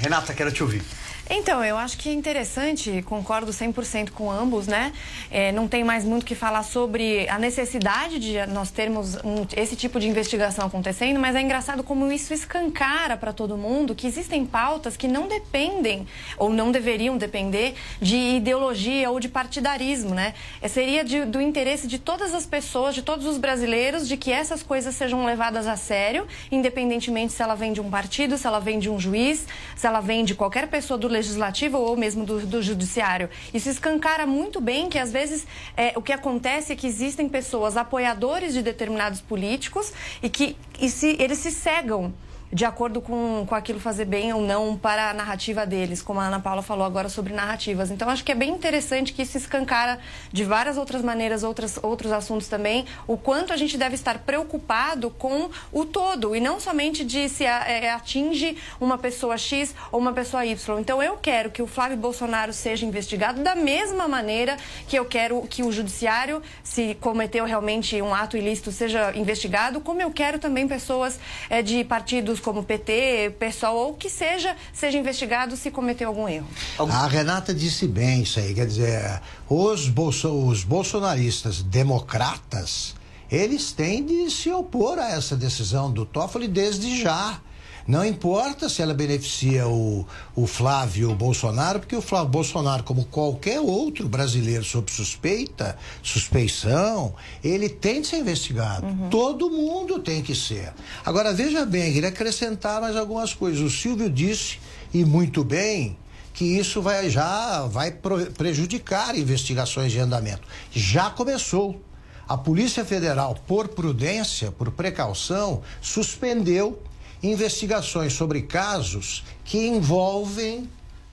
Renata, 0.00 0.34
quero 0.34 0.50
te 0.52 0.62
ouvir. 0.62 0.82
Então, 1.30 1.64
eu 1.64 1.78
acho 1.78 1.96
que 1.96 2.10
é 2.10 2.12
interessante, 2.12 3.00
concordo 3.06 3.50
100% 3.50 4.10
com 4.10 4.30
ambos, 4.30 4.66
né? 4.66 4.92
É, 5.30 5.52
não 5.52 5.66
tem 5.66 5.82
mais 5.82 6.04
muito 6.04 6.26
que 6.26 6.34
falar 6.34 6.62
sobre 6.62 7.26
a 7.30 7.38
necessidade 7.38 8.18
de 8.18 8.44
nós 8.48 8.70
termos 8.70 9.14
um- 9.24 9.46
esse 9.56 9.74
tipo 9.74 9.98
de 9.98 10.06
investigação 10.06 10.66
acontecendo, 10.66 11.18
mas 11.18 11.34
é 11.34 11.40
engraçado 11.40 11.82
como 11.82 12.12
isso 12.12 12.34
escancara 12.34 13.16
para 13.16 13.32
todo 13.32 13.56
mundo 13.56 13.94
que 13.94 14.06
existem 14.06 14.44
pautas 14.44 14.98
que 14.98 15.08
não 15.08 15.26
dependem, 15.26 16.06
ou 16.36 16.50
não 16.50 16.70
deveriam 16.70 17.16
depender, 17.16 17.74
de 18.02 18.16
ideologia 18.36 19.10
ou 19.10 19.18
de 19.18 19.30
partidarismo, 19.30 20.14
né? 20.14 20.34
É, 20.60 20.68
seria 20.68 21.02
de- 21.02 21.24
do 21.24 21.40
interesse 21.40 21.86
de 21.86 21.98
todas 21.98 22.34
as 22.34 22.44
pessoas, 22.44 22.94
de 22.94 23.00
todos 23.00 23.24
os 23.24 23.38
brasileiros, 23.38 24.06
de 24.06 24.18
que 24.18 24.30
essas 24.30 24.62
coisas 24.62 24.94
sejam 24.94 25.24
levadas 25.24 25.66
a 25.66 25.76
sério, 25.76 26.26
independentemente 26.52 27.32
se 27.32 27.42
ela 27.42 27.54
vem 27.54 27.72
de 27.72 27.80
um 27.80 27.88
partido, 27.88 28.36
se 28.36 28.46
ela 28.46 28.60
vem 28.60 28.78
de 28.78 28.90
um 28.90 29.00
juiz, 29.00 29.46
se 29.84 29.88
ela 29.88 30.00
vem 30.00 30.24
de 30.24 30.34
qualquer 30.34 30.68
pessoa 30.68 30.96
do 30.96 31.06
legislativo 31.06 31.76
ou 31.76 31.94
mesmo 31.94 32.24
do, 32.24 32.46
do 32.46 32.62
judiciário. 32.62 33.28
Isso 33.52 33.68
escancara 33.68 34.26
muito 34.26 34.58
bem 34.58 34.88
que 34.88 34.98
às 34.98 35.12
vezes 35.12 35.46
é, 35.76 35.92
o 35.94 36.00
que 36.00 36.10
acontece 36.10 36.72
é 36.72 36.76
que 36.76 36.86
existem 36.86 37.28
pessoas 37.28 37.76
apoiadores 37.76 38.54
de 38.54 38.62
determinados 38.62 39.20
políticos 39.20 39.92
e 40.22 40.30
que 40.30 40.56
e 40.80 40.88
se, 40.88 41.18
eles 41.20 41.36
se 41.36 41.50
cegam 41.50 42.14
de 42.52 42.64
acordo 42.64 43.00
com, 43.00 43.44
com 43.48 43.54
aquilo 43.54 43.80
fazer 43.80 44.04
bem 44.04 44.32
ou 44.32 44.40
não 44.40 44.76
para 44.76 45.10
a 45.10 45.14
narrativa 45.14 45.66
deles, 45.66 46.00
como 46.00 46.20
a 46.20 46.26
Ana 46.26 46.38
Paula 46.38 46.62
falou 46.62 46.84
agora 46.86 47.08
sobre 47.08 47.32
narrativas. 47.32 47.90
Então, 47.90 48.08
acho 48.08 48.22
que 48.24 48.30
é 48.30 48.34
bem 48.34 48.50
interessante 48.50 49.12
que 49.12 49.22
isso 49.22 49.36
escancara 49.36 49.98
de 50.32 50.44
várias 50.44 50.76
outras 50.78 51.02
maneiras, 51.02 51.42
outras, 51.42 51.78
outros 51.82 52.12
assuntos 52.12 52.46
também, 52.46 52.86
o 53.08 53.16
quanto 53.16 53.52
a 53.52 53.56
gente 53.56 53.76
deve 53.76 53.96
estar 53.96 54.18
preocupado 54.20 55.10
com 55.10 55.50
o 55.72 55.84
todo 55.84 56.36
e 56.36 56.40
não 56.40 56.60
somente 56.60 57.04
de 57.04 57.28
se 57.28 57.44
a- 57.44 57.68
é, 57.68 57.90
atinge 57.90 58.56
uma 58.80 58.96
pessoa 58.98 59.36
X 59.36 59.74
ou 59.90 59.98
uma 59.98 60.12
pessoa 60.12 60.46
Y. 60.46 60.78
Então, 60.80 61.02
eu 61.02 61.16
quero 61.16 61.50
que 61.50 61.60
o 61.62 61.66
Flávio 61.66 61.96
Bolsonaro 61.96 62.52
seja 62.52 62.86
investigado 62.86 63.42
da 63.42 63.54
mesma 63.56 64.06
maneira 64.06 64.56
que 64.86 64.96
eu 64.96 65.04
quero 65.04 65.42
que 65.42 65.62
o 65.62 65.72
judiciário, 65.72 66.40
se 66.62 66.94
cometeu 67.00 67.44
realmente 67.44 68.00
um 68.00 68.14
ato 68.14 68.36
ilícito, 68.36 68.70
seja 68.70 69.12
investigado, 69.16 69.80
como 69.80 70.00
eu 70.00 70.10
quero 70.12 70.38
também 70.38 70.68
pessoas 70.68 71.18
eh, 71.50 71.60
de 71.62 71.82
partidos 71.84 72.33
como 72.40 72.62
PT, 72.62 73.36
PSOL 73.38 73.76
ou 73.76 73.94
que 73.94 74.08
seja, 74.08 74.56
seja 74.72 74.98
investigado 74.98 75.56
se 75.56 75.70
cometeu 75.70 76.08
algum 76.08 76.28
erro. 76.28 76.46
A 76.78 77.06
Renata 77.06 77.54
disse 77.54 77.86
bem 77.86 78.22
isso 78.22 78.38
aí, 78.38 78.54
quer 78.54 78.66
dizer, 78.66 79.20
os, 79.48 79.88
bolso, 79.88 80.28
os 80.28 80.64
bolsonaristas 80.64 81.62
democratas, 81.62 82.94
eles 83.30 83.72
têm 83.72 84.04
de 84.04 84.30
se 84.30 84.50
opor 84.50 84.98
a 84.98 85.10
essa 85.10 85.36
decisão 85.36 85.90
do 85.90 86.04
Toffoli 86.04 86.48
desde 86.48 87.00
já. 87.00 87.40
Não 87.86 88.04
importa 88.04 88.68
se 88.68 88.80
ela 88.80 88.94
beneficia 88.94 89.68
o, 89.68 90.06
o 90.34 90.46
Flávio 90.46 91.14
Bolsonaro, 91.14 91.80
porque 91.80 91.94
o 91.94 92.00
Flávio 92.00 92.30
Bolsonaro, 92.30 92.82
como 92.82 93.04
qualquer 93.04 93.60
outro 93.60 94.08
brasileiro 94.08 94.64
sob 94.64 94.90
suspeita, 94.90 95.76
suspeição, 96.02 97.14
ele 97.42 97.68
tem 97.68 98.00
de 98.00 98.06
ser 98.06 98.18
investigado. 98.18 98.86
Todo 99.10 99.50
mundo 99.50 99.98
tem 99.98 100.22
que 100.22 100.34
ser. 100.34 100.72
Agora, 101.04 101.32
veja 101.34 101.66
bem, 101.66 101.92
queria 101.92 102.08
acrescentar 102.08 102.80
mais 102.80 102.96
algumas 102.96 103.34
coisas. 103.34 103.60
O 103.60 103.70
Silvio 103.70 104.08
disse, 104.08 104.58
e 104.92 105.04
muito 105.04 105.44
bem, 105.44 105.96
que 106.32 106.44
isso 106.44 106.80
vai 106.80 107.10
já 107.10 107.66
vai 107.66 107.92
prejudicar 108.36 109.16
investigações 109.16 109.92
de 109.92 109.98
andamento. 110.00 110.42
Já 110.72 111.10
começou. 111.10 111.80
A 112.26 112.38
Polícia 112.38 112.86
Federal, 112.86 113.36
por 113.46 113.68
prudência, 113.68 114.50
por 114.50 114.70
precaução, 114.70 115.60
suspendeu 115.82 116.82
investigações 117.24 118.12
sobre 118.12 118.42
casos 118.42 119.24
que 119.44 119.66
envolvem 119.66 120.68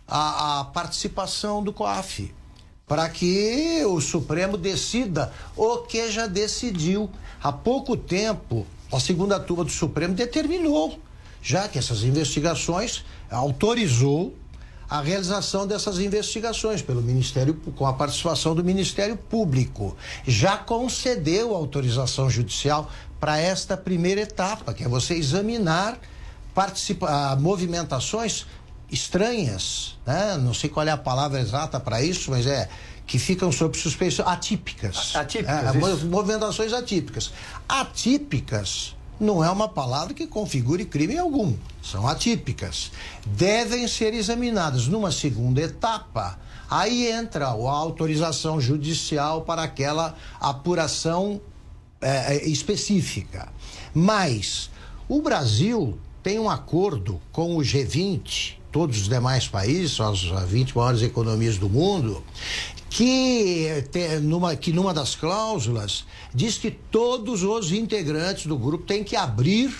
a, 0.07 0.59
a 0.59 0.65
participação 0.65 1.63
do 1.63 1.71
COAF, 1.71 2.33
para 2.85 3.07
que 3.09 3.83
o 3.85 4.01
Supremo 4.01 4.57
decida 4.57 5.31
o 5.55 5.77
que 5.77 6.11
já 6.11 6.27
decidiu. 6.27 7.09
Há 7.41 7.51
pouco 7.51 7.95
tempo, 7.95 8.67
a 8.91 8.99
segunda 8.99 9.39
turma 9.39 9.63
do 9.63 9.71
Supremo 9.71 10.13
determinou, 10.13 10.99
já 11.41 11.69
que 11.69 11.79
essas 11.79 12.03
investigações 12.03 13.05
autorizou 13.29 14.35
a 14.89 14.99
realização 14.99 15.65
dessas 15.65 15.99
investigações 15.99 16.81
pelo 16.81 17.01
Ministério 17.01 17.53
com 17.53 17.87
a 17.87 17.93
participação 17.93 18.53
do 18.53 18.61
Ministério 18.61 19.15
Público. 19.15 19.95
Já 20.27 20.57
concedeu 20.57 21.55
autorização 21.55 22.29
judicial 22.29 22.91
para 23.21 23.37
esta 23.37 23.77
primeira 23.77 24.21
etapa, 24.21 24.73
que 24.73 24.83
é 24.83 24.87
você 24.87 25.13
examinar 25.13 25.99
participa 26.55 27.07
ah, 27.07 27.35
movimentações 27.35 28.47
estranhas, 28.91 29.97
né? 30.05 30.37
Não 30.37 30.53
sei 30.53 30.69
qual 30.69 30.85
é 30.85 30.91
a 30.91 30.97
palavra 30.97 31.39
exata 31.39 31.79
para 31.79 32.01
isso, 32.01 32.31
mas 32.31 32.45
é 32.47 32.67
que 33.05 33.19
ficam 33.19 33.51
sob 33.51 33.77
suspeição 33.77 34.27
atípicas. 34.27 35.15
Atípicas, 35.15 35.75
É, 35.75 36.05
movimentações 36.05 36.73
atípicas. 36.73 37.31
Atípicas 37.69 38.95
não 39.19 39.43
é 39.43 39.49
uma 39.51 39.69
palavra 39.69 40.13
que 40.13 40.25
configure 40.25 40.83
crime 40.83 41.17
algum. 41.17 41.55
São 41.81 42.07
atípicas. 42.07 42.91
Devem 43.25 43.87
ser 43.87 44.13
examinadas 44.13 44.87
numa 44.87 45.11
segunda 45.11 45.61
etapa. 45.61 46.39
Aí 46.69 47.09
entra 47.11 47.47
a 47.47 47.51
autorização 47.51 48.59
judicial 48.59 49.41
para 49.43 49.61
aquela 49.61 50.15
apuração 50.39 51.39
eh, 52.01 52.37
eh, 52.37 52.49
específica. 52.49 53.51
Mas 53.93 54.69
o 55.07 55.21
Brasil 55.21 55.97
tem 56.23 56.39
um 56.39 56.49
acordo 56.49 57.19
com 57.31 57.55
o 57.57 57.59
G20, 57.61 58.53
todos 58.71 59.01
os 59.01 59.09
demais 59.09 59.47
países, 59.47 59.99
as 59.99 60.21
20 60.47 60.75
maiores 60.77 61.01
economias 61.01 61.57
do 61.57 61.69
mundo, 61.69 62.23
que, 62.89 63.83
te- 63.91 64.19
numa, 64.19 64.55
que 64.55 64.71
numa 64.71 64.93
das 64.93 65.15
cláusulas 65.15 66.05
diz 66.33 66.57
que 66.57 66.71
todos 66.71 67.43
os 67.43 67.71
integrantes 67.71 68.45
do 68.45 68.57
grupo 68.57 68.85
têm 68.85 69.03
que 69.03 69.15
abrir 69.15 69.73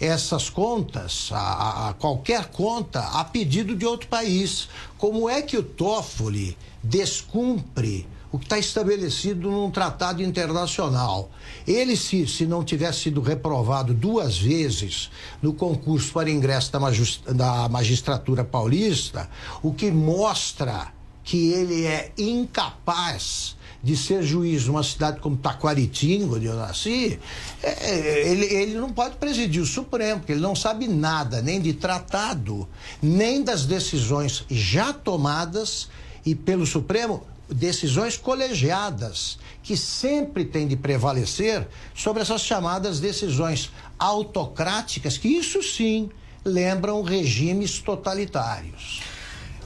essas 0.00 0.48
contas, 0.48 1.28
a- 1.32 1.88
a 1.88 1.92
qualquer 1.94 2.46
conta, 2.50 3.00
a 3.00 3.24
pedido 3.24 3.74
de 3.74 3.84
outro 3.84 4.08
país. 4.08 4.68
Como 4.96 5.28
é 5.28 5.42
que 5.42 5.56
o 5.56 5.62
Toffoli 5.62 6.56
descumpre 6.82 8.06
o 8.30 8.38
que 8.38 8.44
está 8.44 8.58
estabelecido 8.58 9.50
num 9.50 9.70
tratado 9.70 10.22
internacional? 10.22 11.30
Ele, 11.66 11.96
se, 11.96 12.26
se 12.26 12.46
não 12.46 12.62
tivesse 12.62 13.00
sido 13.00 13.20
reprovado 13.20 13.94
duas 13.94 14.38
vezes 14.38 15.10
no 15.40 15.52
concurso 15.52 16.12
para 16.12 16.30
ingresso 16.30 16.72
da, 16.72 16.78
da 17.32 17.68
magistratura 17.68 18.44
paulista, 18.44 19.28
o 19.62 19.72
que 19.72 19.90
mostra 19.90 20.92
que 21.24 21.52
ele 21.52 21.84
é 21.84 22.12
incapaz 22.16 23.56
de 23.82 23.96
ser 23.96 24.22
juiz 24.22 24.66
numa 24.66 24.82
cidade 24.82 25.20
como 25.20 25.36
Taquaritinga, 25.36 26.34
onde 26.34 26.46
eu 26.46 26.54
nasci, 26.54 27.18
é, 27.62 27.68
é, 27.90 28.28
ele, 28.28 28.44
ele 28.46 28.74
não 28.74 28.90
pode 28.90 29.16
presidir 29.16 29.62
o 29.62 29.66
Supremo, 29.66 30.20
porque 30.20 30.32
ele 30.32 30.40
não 30.40 30.56
sabe 30.56 30.88
nada, 30.88 31.40
nem 31.40 31.60
de 31.60 31.72
tratado, 31.72 32.68
nem 33.00 33.42
das 33.42 33.64
decisões 33.64 34.44
já 34.50 34.92
tomadas 34.92 35.88
e 36.26 36.34
pelo 36.34 36.66
Supremo, 36.66 37.22
decisões 37.48 38.16
colegiadas, 38.16 39.38
que 39.62 39.76
sempre 39.76 40.44
têm 40.44 40.66
de 40.66 40.76
prevalecer 40.76 41.66
sobre 41.94 42.22
essas 42.22 42.42
chamadas 42.42 43.00
decisões 43.00 43.70
autocráticas, 43.98 45.18
que 45.18 45.28
isso 45.28 45.62
sim 45.62 46.10
lembram 46.44 47.02
regimes 47.02 47.78
totalitários. 47.80 49.00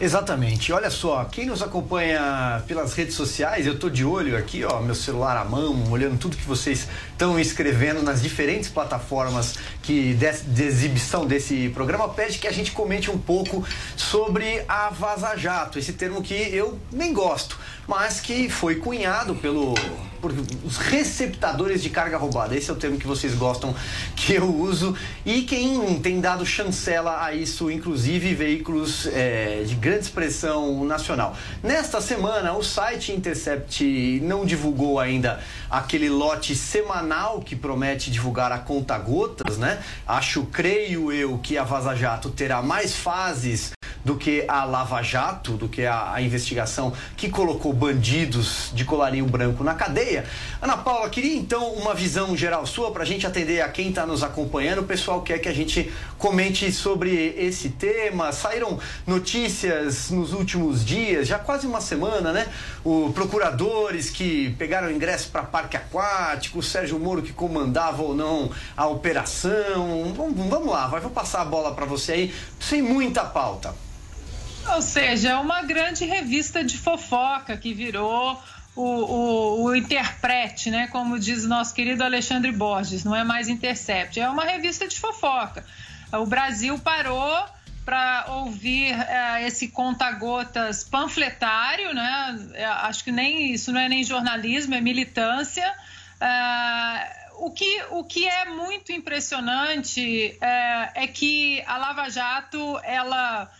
Exatamente. 0.02 0.72
Olha 0.72 0.90
só, 0.90 1.24
quem 1.26 1.46
nos 1.46 1.62
acompanha 1.62 2.60
pelas 2.66 2.92
redes 2.92 3.14
sociais, 3.14 3.68
eu 3.68 3.78
tô 3.78 3.88
de 3.88 4.04
olho 4.04 4.36
aqui, 4.36 4.64
ó, 4.64 4.80
meu 4.80 4.96
celular 4.96 5.36
à 5.36 5.44
mão, 5.44 5.92
olhando 5.92 6.18
tudo 6.18 6.36
que 6.36 6.44
vocês 6.44 6.88
estão 7.12 7.38
escrevendo 7.38 8.02
nas 8.02 8.20
diferentes 8.20 8.68
plataformas 8.68 9.54
que 9.80 10.12
de, 10.14 10.32
de 10.32 10.64
exibição 10.64 11.24
desse 11.24 11.68
programa, 11.68 12.08
pede 12.08 12.40
que 12.40 12.48
a 12.48 12.52
gente 12.52 12.72
comente 12.72 13.12
um 13.12 13.16
pouco 13.16 13.64
sobre 13.96 14.64
a 14.66 14.90
Vaza 14.90 15.36
Jato, 15.36 15.78
esse 15.78 15.92
termo 15.92 16.20
que 16.20 16.34
eu 16.34 16.80
nem 16.90 17.12
gosto, 17.12 17.56
mas 17.92 18.22
que 18.22 18.48
foi 18.48 18.76
cunhado 18.76 19.34
pelo 19.34 19.74
por 20.18 20.32
os 20.64 20.78
receptadores 20.78 21.82
de 21.82 21.90
carga 21.90 22.16
roubada. 22.16 22.56
Esse 22.56 22.70
é 22.70 22.72
o 22.72 22.76
termo 22.76 22.96
que 22.96 23.06
vocês 23.06 23.34
gostam 23.34 23.74
que 24.16 24.32
eu 24.34 24.44
uso 24.44 24.96
e 25.26 25.42
quem 25.42 26.00
tem 26.00 26.20
dado 26.20 26.46
chancela 26.46 27.22
a 27.22 27.34
isso, 27.34 27.70
inclusive 27.70 28.32
veículos 28.32 29.08
é, 29.08 29.64
de 29.66 29.74
grande 29.74 30.04
expressão 30.04 30.84
nacional. 30.84 31.36
Nesta 31.62 32.00
semana, 32.00 32.54
o 32.54 32.62
site 32.62 33.12
Intercept 33.12 34.20
não 34.22 34.46
divulgou 34.46 34.98
ainda 34.98 35.40
aquele 35.68 36.08
lote 36.08 36.54
semanal 36.54 37.40
que 37.40 37.54
promete 37.54 38.10
divulgar 38.10 38.52
a 38.52 38.58
conta 38.58 38.96
gotas, 38.96 39.58
né? 39.58 39.82
Acho, 40.06 40.44
creio 40.44 41.12
eu, 41.12 41.36
que 41.38 41.58
a 41.58 41.64
Vaza 41.64 41.94
Jato 41.94 42.30
terá 42.30 42.62
mais 42.62 42.94
fases 42.94 43.72
do 44.04 44.16
que 44.16 44.44
a 44.48 44.64
Lava 44.64 45.02
Jato, 45.02 45.52
do 45.52 45.68
que 45.68 45.86
a, 45.86 46.12
a 46.12 46.22
investigação 46.22 46.92
que 47.16 47.28
colocou 47.28 47.72
bandidos 47.72 48.70
de 48.74 48.84
colarinho 48.84 49.26
branco 49.26 49.62
na 49.62 49.74
cadeia. 49.74 50.24
Ana 50.60 50.76
Paula, 50.76 51.08
queria 51.08 51.36
então 51.36 51.72
uma 51.74 51.94
visão 51.94 52.36
geral 52.36 52.66
sua 52.66 52.90
para 52.90 53.02
a 53.02 53.06
gente 53.06 53.26
atender 53.26 53.60
a 53.60 53.68
quem 53.68 53.90
está 53.90 54.06
nos 54.06 54.22
acompanhando. 54.22 54.80
O 54.80 54.84
pessoal 54.84 55.22
quer 55.22 55.38
que 55.38 55.48
a 55.48 55.54
gente 55.54 55.92
comente 56.18 56.70
sobre 56.72 57.34
esse 57.38 57.70
tema. 57.70 58.32
Saíram 58.32 58.78
notícias 59.06 60.10
nos 60.10 60.32
últimos 60.32 60.84
dias, 60.84 61.26
já 61.28 61.38
quase 61.38 61.66
uma 61.66 61.80
semana, 61.80 62.32
né? 62.32 62.46
O 62.84 63.12
procuradores 63.12 64.10
que 64.10 64.50
pegaram 64.58 64.90
ingresso 64.90 65.28
para 65.30 65.42
parque 65.42 65.76
aquático, 65.76 66.58
o 66.58 66.62
Sérgio 66.62 66.98
Moro 66.98 67.22
que 67.22 67.32
comandava 67.32 68.02
ou 68.02 68.14
não 68.14 68.50
a 68.76 68.86
operação. 68.86 70.12
Vamos, 70.16 70.48
vamos 70.48 70.68
lá, 70.68 70.86
vai, 70.86 71.00
vou 71.00 71.10
passar 71.10 71.42
a 71.42 71.44
bola 71.44 71.74
para 71.74 71.86
você 71.86 72.12
aí, 72.12 72.34
sem 72.60 72.82
muita 72.82 73.24
pauta. 73.24 73.74
Ou 74.68 74.82
seja, 74.82 75.30
é 75.30 75.36
uma 75.36 75.62
grande 75.62 76.04
revista 76.04 76.64
de 76.64 76.78
fofoca 76.78 77.56
que 77.56 77.74
virou 77.74 78.40
o, 78.74 78.82
o, 78.82 79.64
o 79.64 79.76
Interprete, 79.76 80.70
né? 80.70 80.86
Como 80.88 81.18
diz 81.18 81.44
nosso 81.44 81.74
querido 81.74 82.02
Alexandre 82.02 82.52
Borges, 82.52 83.04
não 83.04 83.14
é 83.14 83.24
mais 83.24 83.48
Intercept, 83.48 84.18
é 84.18 84.28
uma 84.28 84.44
revista 84.44 84.86
de 84.86 84.98
fofoca. 84.98 85.64
O 86.12 86.26
Brasil 86.26 86.78
parou 86.78 87.44
para 87.84 88.26
ouvir 88.28 88.92
eh, 88.92 89.46
esse 89.46 89.68
conta-gotas 89.68 90.84
panfletário, 90.84 91.92
né? 91.92 92.48
Eh, 92.54 92.64
acho 92.64 93.02
que 93.02 93.10
nem 93.10 93.52
isso 93.52 93.72
não 93.72 93.80
é 93.80 93.88
nem 93.88 94.04
jornalismo, 94.04 94.74
é 94.74 94.80
militância. 94.80 95.74
Ah, 96.20 97.10
o, 97.38 97.50
que, 97.50 97.82
o 97.90 98.04
que 98.04 98.28
é 98.28 98.44
muito 98.44 98.92
impressionante 98.92 100.38
eh, 100.40 100.90
é 100.94 101.06
que 101.08 101.62
a 101.66 101.76
Lava 101.76 102.08
Jato 102.08 102.78
ela 102.84 103.50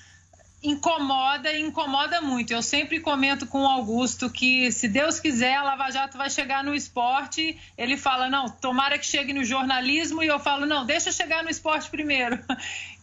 incomoda 0.62 1.52
e 1.52 1.60
incomoda 1.60 2.20
muito. 2.20 2.52
Eu 2.52 2.62
sempre 2.62 3.00
comento 3.00 3.46
com 3.46 3.62
o 3.62 3.66
Augusto 3.66 4.30
que, 4.30 4.70
se 4.70 4.86
Deus 4.88 5.18
quiser, 5.18 5.54
a 5.56 5.62
Lava 5.62 5.90
Jato 5.90 6.16
vai 6.16 6.30
chegar 6.30 6.62
no 6.62 6.74
esporte. 6.74 7.58
Ele 7.76 7.96
fala, 7.96 8.28
não, 8.28 8.48
tomara 8.48 8.98
que 8.98 9.06
chegue 9.06 9.32
no 9.32 9.44
jornalismo, 9.44 10.22
e 10.22 10.28
eu 10.28 10.38
falo, 10.38 10.64
não, 10.64 10.86
deixa 10.86 11.10
chegar 11.10 11.42
no 11.42 11.50
esporte 11.50 11.90
primeiro. 11.90 12.38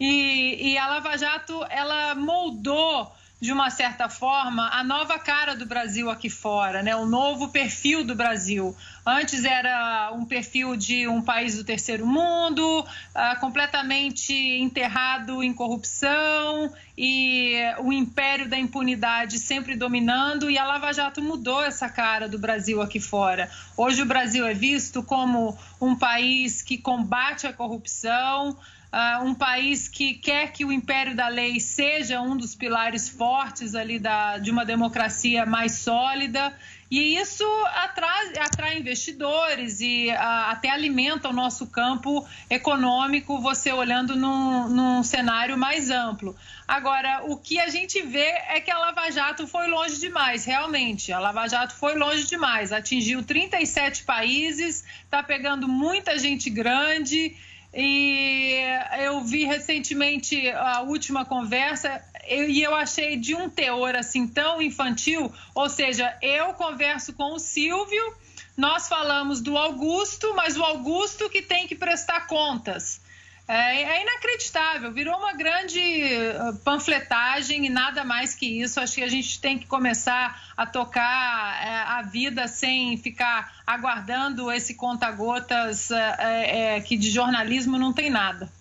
E, 0.01 0.71
e 0.71 0.77
a 0.77 0.87
Lava 0.87 1.17
Jato, 1.17 1.61
ela 1.69 2.15
moldou 2.15 3.11
de 3.39 3.53
uma 3.53 3.69
certa 3.69 4.09
forma, 4.09 4.67
a 4.69 4.83
nova 4.83 5.17
cara 5.17 5.55
do 5.55 5.65
Brasil 5.65 6.09
aqui 6.09 6.29
fora, 6.29 6.83
né? 6.83 6.93
o 6.95 7.05
novo 7.05 7.47
perfil 7.47 8.03
do 8.03 8.13
Brasil. 8.13 8.75
Antes 9.05 9.45
era 9.45 10.11
um 10.13 10.25
perfil 10.25 10.75
de 10.75 11.07
um 11.07 11.21
país 11.21 11.55
do 11.55 11.63
terceiro 11.63 12.05
mundo, 12.05 12.85
ah, 13.15 13.37
completamente 13.37 14.33
enterrado 14.33 15.41
em 15.41 15.53
corrupção 15.53 16.71
e 16.97 17.55
o 17.79 17.93
império 17.93 18.49
da 18.49 18.57
impunidade 18.57 19.39
sempre 19.39 19.73
dominando, 19.73 20.49
e 20.49 20.57
a 20.57 20.65
Lava 20.65 20.91
Jato 20.91 21.21
mudou 21.21 21.63
essa 21.63 21.87
cara 21.87 22.27
do 22.27 22.37
Brasil 22.37 22.81
aqui 22.81 22.99
fora. 22.99 23.49
Hoje 23.77 24.01
o 24.01 24.05
Brasil 24.05 24.45
é 24.45 24.53
visto 24.53 25.01
como 25.01 25.57
um 25.79 25.95
país 25.95 26.61
que 26.61 26.77
combate 26.77 27.47
a 27.47 27.53
corrupção, 27.53 28.57
Uh, 28.91 29.23
um 29.23 29.35
país 29.35 29.87
que 29.87 30.15
quer 30.15 30.51
que 30.51 30.65
o 30.65 30.71
império 30.71 31.15
da 31.15 31.27
lei 31.27 31.59
seja 31.59 32.19
um 32.21 32.35
dos 32.35 32.55
pilares 32.55 33.07
fortes 33.07 33.75
ali 33.75 33.99
da, 33.99 34.39
de 34.39 34.49
uma 34.49 34.65
democracia 34.65 35.45
mais 35.45 35.73
sólida. 35.73 36.51
E 36.89 37.15
isso 37.19 37.45
atrai, 37.75 38.33
atrai 38.39 38.79
investidores 38.79 39.79
e 39.79 40.09
uh, 40.09 40.49
até 40.49 40.71
alimenta 40.71 41.29
o 41.29 41.33
nosso 41.33 41.67
campo 41.67 42.27
econômico, 42.49 43.39
você 43.39 43.71
olhando 43.71 44.15
num, 44.15 44.67
num 44.67 45.03
cenário 45.03 45.55
mais 45.55 45.91
amplo. 45.91 46.35
Agora, 46.67 47.21
o 47.25 47.37
que 47.37 47.59
a 47.59 47.69
gente 47.69 48.01
vê 48.01 48.27
é 48.47 48.59
que 48.59 48.71
a 48.71 48.79
Lava 48.79 49.11
Jato 49.11 49.45
foi 49.45 49.67
longe 49.67 49.99
demais, 49.99 50.45
realmente. 50.45 51.13
A 51.13 51.19
Lava 51.19 51.47
Jato 51.47 51.75
foi 51.75 51.93
longe 51.93 52.25
demais. 52.25 52.71
Atingiu 52.71 53.21
37 53.21 54.03
países, 54.03 54.83
está 55.03 55.21
pegando 55.21 55.67
muita 55.67 56.17
gente 56.17 56.49
grande. 56.49 57.37
E 57.73 58.55
eu 58.99 59.21
vi 59.21 59.45
recentemente 59.45 60.49
a 60.49 60.81
última 60.81 61.23
conversa 61.23 62.01
e 62.27 62.61
eu 62.61 62.73
achei 62.73 63.15
de 63.15 63.35
um 63.35 63.49
teor 63.49 63.95
assim 63.95 64.27
tão 64.27 64.61
infantil. 64.61 65.31
Ou 65.53 65.69
seja, 65.69 66.17
eu 66.21 66.53
converso 66.53 67.13
com 67.13 67.33
o 67.33 67.39
Silvio, 67.39 68.13
nós 68.57 68.87
falamos 68.87 69.39
do 69.39 69.57
Augusto, 69.57 70.33
mas 70.35 70.57
o 70.57 70.63
Augusto 70.63 71.29
que 71.29 71.41
tem 71.41 71.67
que 71.67 71.75
prestar 71.75 72.27
contas. 72.27 73.01
É, 73.51 73.81
é 73.81 74.01
inacreditável, 74.03 74.91
virou 74.91 75.17
uma 75.17 75.33
grande 75.33 75.79
eh, 75.79 76.53
panfletagem 76.63 77.65
e 77.65 77.69
nada 77.69 78.03
mais 78.03 78.35
que 78.35 78.45
isso. 78.45 78.79
Acho 78.79 78.93
que 78.93 79.01
a 79.01 79.07
gente 79.07 79.41
tem 79.41 79.57
que 79.57 79.65
começar 79.65 80.39
a 80.55 80.67
tocar 80.67 81.59
eh, 81.59 81.83
a 81.87 82.03
vida 82.03 82.47
sem 82.47 82.95
ficar 82.97 83.51
aguardando 83.65 84.51
esse 84.51 84.75
conta-gotas 84.75 85.89
eh, 85.89 86.79
que 86.81 86.95
de 86.95 87.09
jornalismo 87.09 87.79
não 87.79 87.91
tem 87.91 88.11
nada. 88.11 88.51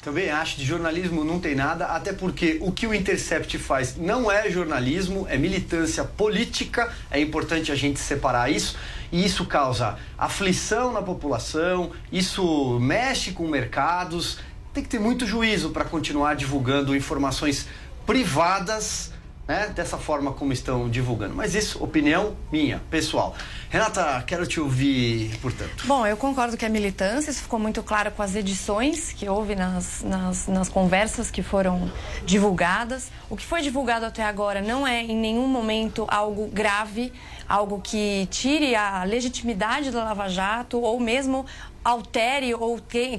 Também 0.00 0.30
acho 0.30 0.56
de 0.56 0.64
jornalismo 0.64 1.24
não 1.24 1.40
tem 1.40 1.56
nada, 1.56 1.86
até 1.86 2.12
porque 2.12 2.56
o 2.62 2.70
que 2.70 2.86
o 2.86 2.94
Intercept 2.94 3.58
faz 3.58 3.96
não 3.96 4.30
é 4.30 4.48
jornalismo, 4.48 5.26
é 5.28 5.36
militância 5.36 6.04
política. 6.04 6.90
É 7.10 7.20
importante 7.20 7.72
a 7.72 7.74
gente 7.74 7.98
separar 7.98 8.48
isso. 8.48 8.78
E 9.12 9.24
isso 9.24 9.44
causa 9.44 9.98
aflição 10.16 10.92
na 10.92 11.02
população, 11.02 11.90
isso 12.12 12.78
mexe 12.80 13.32
com 13.32 13.46
mercados. 13.48 14.38
Tem 14.72 14.82
que 14.82 14.88
ter 14.88 15.00
muito 15.00 15.26
juízo 15.26 15.70
para 15.70 15.84
continuar 15.84 16.34
divulgando 16.34 16.94
informações 16.94 17.66
privadas 18.06 19.12
né, 19.50 19.66
dessa 19.74 19.98
forma 19.98 20.32
como 20.32 20.52
estão 20.52 20.88
divulgando. 20.88 21.34
Mas 21.34 21.56
isso, 21.56 21.82
opinião 21.82 22.36
minha, 22.52 22.80
pessoal. 22.88 23.34
Renata, 23.68 24.22
quero 24.24 24.46
te 24.46 24.60
ouvir, 24.60 25.36
portanto. 25.42 25.86
Bom, 25.86 26.06
eu 26.06 26.16
concordo 26.16 26.56
que 26.56 26.64
é 26.64 26.68
militância, 26.68 27.32
isso 27.32 27.42
ficou 27.42 27.58
muito 27.58 27.82
claro 27.82 28.12
com 28.12 28.22
as 28.22 28.36
edições 28.36 29.12
que 29.12 29.28
houve 29.28 29.56
nas, 29.56 30.04
nas, 30.04 30.46
nas 30.46 30.68
conversas 30.68 31.32
que 31.32 31.42
foram 31.42 31.90
divulgadas. 32.24 33.10
O 33.28 33.36
que 33.36 33.44
foi 33.44 33.60
divulgado 33.60 34.06
até 34.06 34.22
agora 34.22 34.62
não 34.62 34.86
é 34.86 35.02
em 35.02 35.16
nenhum 35.16 35.48
momento 35.48 36.06
algo 36.08 36.46
grave, 36.46 37.12
algo 37.48 37.80
que 37.80 38.28
tire 38.30 38.76
a 38.76 39.02
legitimidade 39.02 39.90
da 39.90 40.04
Lava 40.04 40.28
Jato 40.28 40.80
ou 40.80 41.00
mesmo 41.00 41.44
altere 41.84 42.54
ou 42.54 42.78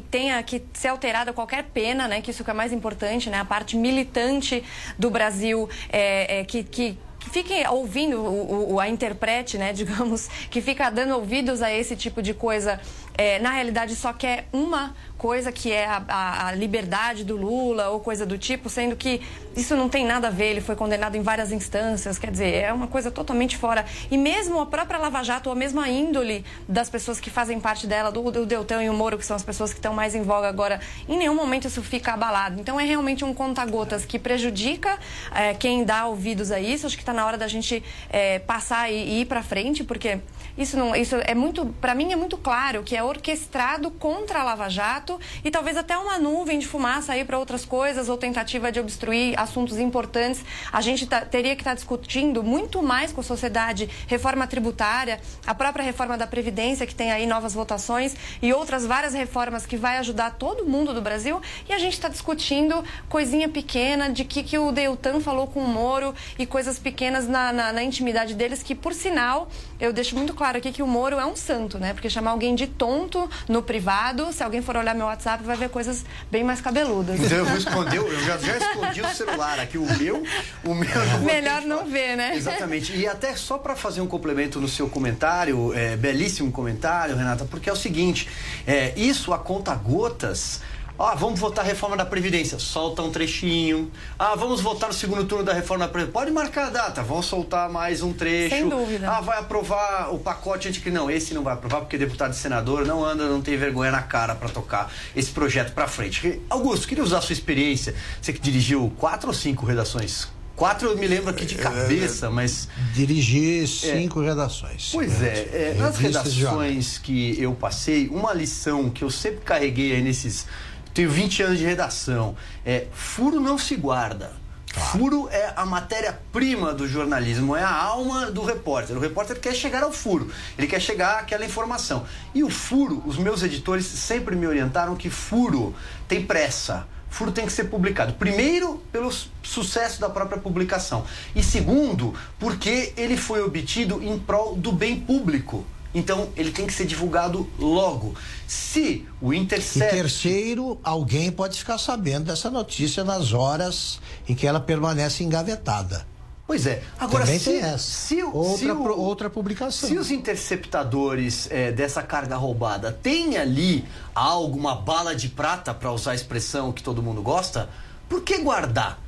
tenha 0.10 0.42
que 0.44 0.64
ser 0.74 0.90
alterada 0.90 1.34
qualquer 1.34 1.64
pena, 1.66 2.08
né? 2.08 2.22
Que 2.22 2.32
isso 2.32 2.44
que 2.44 2.52
é 2.52 2.54
mais 2.54 2.72
importante, 2.72 3.30
né? 3.30 3.40
A 3.40 3.46
parte 3.46 3.76
militante 3.76 4.64
do 4.98 5.10
Brasil 5.10 5.70
é, 5.90 6.40
é 6.40 6.44
que, 6.44 6.64
que 6.64 6.98
que 7.22 7.30
fique 7.30 7.68
ouvindo 7.70 8.20
o, 8.20 8.74
o, 8.74 8.80
a 8.80 8.90
interprete, 8.90 9.58
né, 9.58 9.72
digamos, 9.74 10.28
que 10.50 10.60
fica 10.60 10.90
dando 10.90 11.14
ouvidos 11.16 11.62
a 11.62 11.72
esse 11.72 11.96
tipo 11.96 12.22
de 12.22 12.34
coisa, 12.34 12.82
é, 13.18 13.40
na 13.40 13.52
realidade 13.52 13.96
só 13.96 14.14
quer 14.14 14.48
uma 14.52 14.96
coisa 15.18 15.52
que 15.52 15.72
é 15.72 15.86
a, 15.86 16.04
a, 16.08 16.48
a, 16.48 16.52
liberdade 16.54 17.24
do 17.24 17.38
Lula 17.38 17.90
ou 17.90 18.00
coisa 18.00 18.26
do 18.26 18.40
tipo, 18.40 18.70
sendo 18.70 18.96
que 18.96 19.22
isso 19.56 19.76
não 19.76 19.88
tem 19.88 20.04
nada 20.04 20.30
a 20.30 20.32
ver, 20.32 20.46
ele 20.46 20.62
foi 20.62 20.76
condenado 20.76 21.16
em 21.16 21.22
várias 21.22 21.52
instâncias, 21.52 22.18
quer 22.18 22.32
dizer, 22.32 22.56
é 22.56 22.74
uma 22.74 22.88
coisa 22.88 23.12
totalmente 23.12 23.56
fora. 23.56 23.86
E 24.10 24.18
mesmo 24.18 24.60
a 24.60 24.66
própria 24.66 24.98
Lava 24.98 25.22
Jato, 25.22 25.50
ou 25.50 25.56
mesmo 25.56 25.80
a 25.80 25.88
índole 25.88 26.44
das 26.68 26.90
pessoas 26.90 27.20
que 27.20 27.30
fazem 27.30 27.60
parte 27.60 27.86
dela, 27.86 28.12
do, 28.12 28.32
do 28.32 28.48
e 28.82 28.90
o 28.90 28.94
Moro, 28.94 29.18
que 29.18 29.26
são 29.26 29.36
as 29.36 29.44
pessoas 29.44 29.72
que 29.72 29.78
estão 29.78 29.94
mais 29.94 30.16
em 30.16 30.24
voga 30.24 30.48
agora, 30.48 30.80
em 31.08 31.18
nenhum 31.18 31.36
momento 31.36 31.68
isso 31.68 31.84
fica 31.84 32.14
abalado. 32.14 32.60
Então 32.60 32.80
é 32.80 32.84
realmente 32.84 33.24
um 33.24 33.34
conta-gotas 33.34 34.06
que 34.06 34.18
prejudica 34.18 34.98
é, 35.36 35.54
quem 35.54 35.84
dá 35.84 36.08
ouvidos 36.08 36.52
a 36.52 36.60
isso. 36.60 36.88
Acho 36.88 36.96
que 36.96 37.04
está 37.04 37.14
na 37.14 37.26
hora 37.26 37.38
da 37.38 37.48
gente 37.48 37.84
é, 38.10 38.40
passar 38.40 38.92
e, 38.92 38.96
e 38.96 39.22
ir 39.22 39.26
para 39.26 39.44
frente, 39.44 39.84
porque 39.84 40.20
isso 40.58 40.78
não, 40.78 40.96
isso 40.96 41.16
é 41.16 41.34
muito, 41.34 41.66
para 41.80 41.96
mim 41.96 42.12
é 42.12 42.16
muito 42.16 42.38
claro 42.38 42.84
que 42.84 42.96
é 42.96 43.04
orquestrado 43.04 43.92
contra 43.92 44.42
a 44.42 44.44
Lava 44.44 44.70
Jato 44.70 45.20
e 45.44 45.52
talvez 45.52 45.78
até 45.78 45.98
uma 45.98 46.18
nuvem 46.18 46.60
de 46.60 46.68
fumaça 46.68 47.14
aí 47.14 47.24
para 47.24 47.40
outras 47.40 47.66
coisas 47.66 48.10
ou 48.10 48.18
tentativa 48.18 48.72
de 48.72 48.80
obstruir 48.80 49.40
assuntos 49.40 49.80
importantes. 49.80 50.44
A 50.72 50.82
gente 50.82 51.08
tá, 51.08 51.22
teria 51.22 51.56
que 51.56 51.62
estar 51.62 51.72
tá 51.72 51.76
discutindo 51.76 52.44
muito 52.44 52.82
mais 52.82 53.12
com 53.12 53.22
a 53.22 53.24
sociedade 53.24 53.90
reforma 54.08 54.46
tributária, 54.48 55.20
a 55.46 55.56
própria 55.56 55.84
reforma 55.84 56.18
da 56.18 56.28
previdência 56.28 56.86
que 56.86 56.96
tem 56.96 57.12
aí 57.12 57.26
novas 57.26 57.54
votações 57.54 58.16
e 58.42 58.54
outras 58.54 58.86
várias 58.86 59.14
reformas 59.14 59.66
que 59.66 59.78
vai 59.78 59.98
ajudar 59.98 60.32
todo 60.32 60.66
mundo 60.66 60.94
do 60.94 61.02
Brasil 61.02 61.42
e 61.68 61.74
a 61.74 61.80
gente 61.80 61.94
está 61.94 62.10
discutindo 62.10 62.84
coisinha 63.10 63.48
pequena 63.48 64.10
de 64.10 64.26
que 64.26 64.44
que 64.44 64.58
o 64.58 64.72
Deltan 64.72 65.20
falou 65.20 65.48
com 65.48 65.62
o 65.62 65.68
Moro 65.68 66.14
e 66.38 66.46
coisas 66.46 66.78
pequenas 66.78 67.28
na, 67.28 67.54
na, 67.54 67.74
na 67.74 67.84
intimidade 67.84 68.36
deles 68.36 68.62
que 68.64 68.76
por 68.76 68.94
sinal 68.94 69.50
eu 69.82 69.92
deixo 69.92 70.16
muito 70.16 70.34
claro 70.36 70.60
aqui 70.60 70.72
que 70.72 70.84
o 70.84 70.88
Moro 70.88 71.20
é 71.20 71.26
um 71.26 71.36
santo, 71.36 71.80
né? 71.80 71.92
Porque 71.92 72.08
chamar 72.08 72.32
alguém 72.32 72.54
de 72.54 72.68
tonto 72.68 73.28
no 73.50 73.64
privado, 73.64 74.32
se 74.32 74.44
alguém 74.44 74.62
for 74.62 74.78
olhar 74.78 74.94
meu 74.94 75.08
WhatsApp, 75.08 75.44
vai 75.44 75.58
ver 75.58 75.70
coisas 75.70 76.06
bem 76.30 76.44
mais 76.44 76.62
cabeludas. 76.62 77.20
Então 77.20 77.40
eu 77.40 77.46
vou 77.46 77.58
esconder, 77.58 77.98
eu 77.98 78.24
já, 78.24 78.38
já 78.38 78.58
escondi 78.58 79.02
o 79.02 79.10
celular 79.10 79.60
aqui, 79.60 79.80
o 79.80 79.98
meu, 79.98 80.24
o 80.64 80.76
meu. 80.76 81.06
Não 81.06 81.20
Melhor 81.22 81.62
não 81.64 81.86
ver, 81.88 82.16
né? 82.16 82.36
Exatamente. 82.36 82.96
E 82.96 83.08
até 83.08 83.36
só 83.36 83.58
para 83.58 83.76
fazer 83.76 84.02
um 84.02 84.08
complemento 84.08 84.62
no 84.62 84.68
seu 84.68 84.88
comentário, 84.88 85.74
é, 85.74 85.96
belíssimo 85.96 86.52
comentário, 86.52 87.16
Renata, 87.16 87.46
porque 87.46 87.68
é 87.68 87.74
o 87.74 87.76
seguinte: 87.76 88.30
é, 88.68 88.94
isso 88.96 89.34
a 89.34 89.40
conta 89.40 89.74
gotas 89.74 90.62
ah, 91.04 91.16
vamos 91.16 91.40
votar 91.40 91.66
a 91.66 91.68
reforma 91.68 91.98
da 91.98 92.06
Previdência. 92.06 92.60
Solta 92.60 93.02
um 93.02 93.10
trechinho. 93.10 93.92
Ah, 94.20 94.36
vamos 94.36 94.62
votar 94.62 94.90
no 94.90 94.94
segundo 94.96 95.26
turno 95.26 95.44
da 95.44 95.54
reforma 95.54 95.86
da 95.86 95.92
Previdência. 95.92 96.14
Pode 96.14 96.32
marcar 96.32 96.68
a 96.68 96.70
data, 96.70 97.02
vamos 97.02 97.26
soltar 97.26 97.70
mais 97.70 98.02
um 98.04 98.14
trecho. 98.14 98.56
Sem 98.56 98.70
dúvida. 98.70 99.10
Ah, 99.10 99.22
vai 99.22 99.40
aprovar 99.40 100.14
o 100.14 100.20
pacote 100.20 100.68
anticrime. 100.68 100.98
Não, 100.98 101.10
esse 101.10 101.34
não 101.34 101.44
vai 101.44 101.54
aprovar 101.54 101.80
porque 101.82 101.98
deputado 101.98 102.34
e 102.34 102.36
senador 102.36 102.86
não 102.86 103.04
anda, 103.04 103.28
não 103.28 103.42
tem 103.42 103.58
vergonha 103.58 103.92
na 103.92 104.04
cara 104.04 104.36
para 104.36 104.50
tocar 104.50 104.92
esse 105.16 105.32
projeto 105.32 105.74
para 105.74 105.88
frente. 105.88 106.42
Augusto, 106.50 106.88
queria 106.88 107.04
usar 107.04 107.18
a 107.18 107.22
sua 107.22 107.34
experiência. 107.34 107.96
Você 108.22 108.32
que 108.34 108.40
dirigiu 108.40 108.94
quatro 108.98 109.30
ou 109.30 109.34
cinco 109.34 109.66
redações? 109.66 110.28
Quatro 110.56 110.90
eu 110.90 110.98
me 110.98 111.08
lembro 111.08 111.32
aqui 111.32 111.44
de 111.44 111.56
é, 111.56 111.58
cabeça, 111.58 112.30
mas. 112.30 112.68
Dirigi 112.94 113.66
cinco 113.68 114.22
é. 114.22 114.28
redações. 114.28 114.90
Pois 114.92 115.22
é, 115.24 115.72
é 115.72 115.76
nas 115.76 115.98
redações 115.98 117.00
que 117.00 117.42
eu 117.42 117.54
passei, 117.54 118.08
uma 118.10 118.32
lição 118.32 118.90
que 118.90 119.04
eu 119.04 119.10
sempre 119.10 119.40
carreguei 119.40 119.94
aí 119.94 120.04
nesses 120.04 120.46
tenho 120.94 121.10
20 121.10 121.44
anos 121.44 121.60
de 121.60 121.66
redação. 121.66 122.36
É, 122.66 122.88
furo 122.92 123.40
não 123.40 123.58
se 123.58 123.76
guarda. 123.76 124.32
Claro. 124.74 124.90
Furo 124.90 125.30
é 125.30 125.52
a 125.56 125.66
matéria-prima 125.66 126.74
do 126.74 126.88
jornalismo, 126.88 127.56
é 127.56 127.64
a 127.64 127.74
alma 127.74 128.32
do 128.32 128.42
repórter. 128.42 128.96
O 128.96 129.00
repórter 129.02 129.40
quer 129.40 129.54
chegar 129.54 129.84
ao 129.84 129.92
furo, 129.92 130.32
ele 130.58 130.66
quer 130.66 130.80
chegar 130.80 131.20
àquela 131.20 131.46
informação. 131.46 132.06
E 132.34 132.44
o 132.44 132.50
furo, 132.50 133.04
os 133.06 133.18
meus 133.18 133.44
editores 133.44 133.86
sempre 133.86 134.36
me 134.36 134.48
orientaram 134.48 134.96
que 134.96 135.10
furo 135.10 135.76
tem 136.08 136.26
pressa. 136.26 136.88
Furo 137.10 137.34
tem 137.34 137.46
que 137.46 137.52
ser 137.52 137.66
publicado. 137.66 138.14
Primeiro, 138.14 138.82
pelo 138.90 139.12
sucesso 139.44 140.00
da 140.00 140.10
própria 140.10 140.40
publicação. 140.40 141.06
E 141.36 141.44
segundo, 141.44 142.14
porque 142.40 142.94
ele 142.96 143.18
foi 143.18 143.44
obtido 143.44 144.02
em 144.02 144.18
prol 144.18 144.56
do 144.56 144.72
bem 144.72 144.98
público. 144.98 145.66
Então 145.94 146.30
ele 146.36 146.52
tem 146.52 146.66
que 146.66 146.74
ser 146.74 146.86
divulgado 146.86 147.50
logo. 147.60 148.16
Se 148.48 149.06
o 149.22 149.34
Intercept. 149.34 149.94
E 149.94 149.98
terceiro, 149.98 150.80
alguém 150.84 151.32
pode 151.32 151.58
ficar 151.58 151.78
sabendo 151.78 152.26
dessa 152.26 152.50
notícia 152.50 153.04
nas 153.04 153.34
horas 153.34 154.00
em 154.28 154.34
que 154.34 154.48
ela 154.48 154.60
permanece 154.60 155.24
engavetada. 155.24 156.06
Pois 156.52 156.66
é. 156.66 156.84
Agora, 157.00 157.24
Também 157.24 157.40
se, 157.40 157.62
tem. 157.62 157.78
Se, 157.78 158.24
outra, 158.24 158.58
se 158.58 158.72
o, 158.72 159.00
outra 159.00 159.30
publicação. 159.30 159.88
Se 159.88 159.98
os 159.98 160.12
interceptadores 160.12 161.48
é, 161.50 161.72
dessa 161.72 162.04
carga 162.04 162.36
roubada 162.36 162.92
têm 162.92 163.38
ali 163.38 163.86
alguma 164.14 164.76
bala 164.76 165.16
de 165.16 165.30
prata, 165.30 165.74
para 165.74 165.92
usar 165.94 166.12
a 166.12 166.16
expressão 166.16 166.74
que 166.74 166.84
todo 166.84 167.02
mundo 167.02 167.22
gosta, 167.22 167.70
por 168.10 168.22
que 168.22 168.40
guardar? 168.40 169.00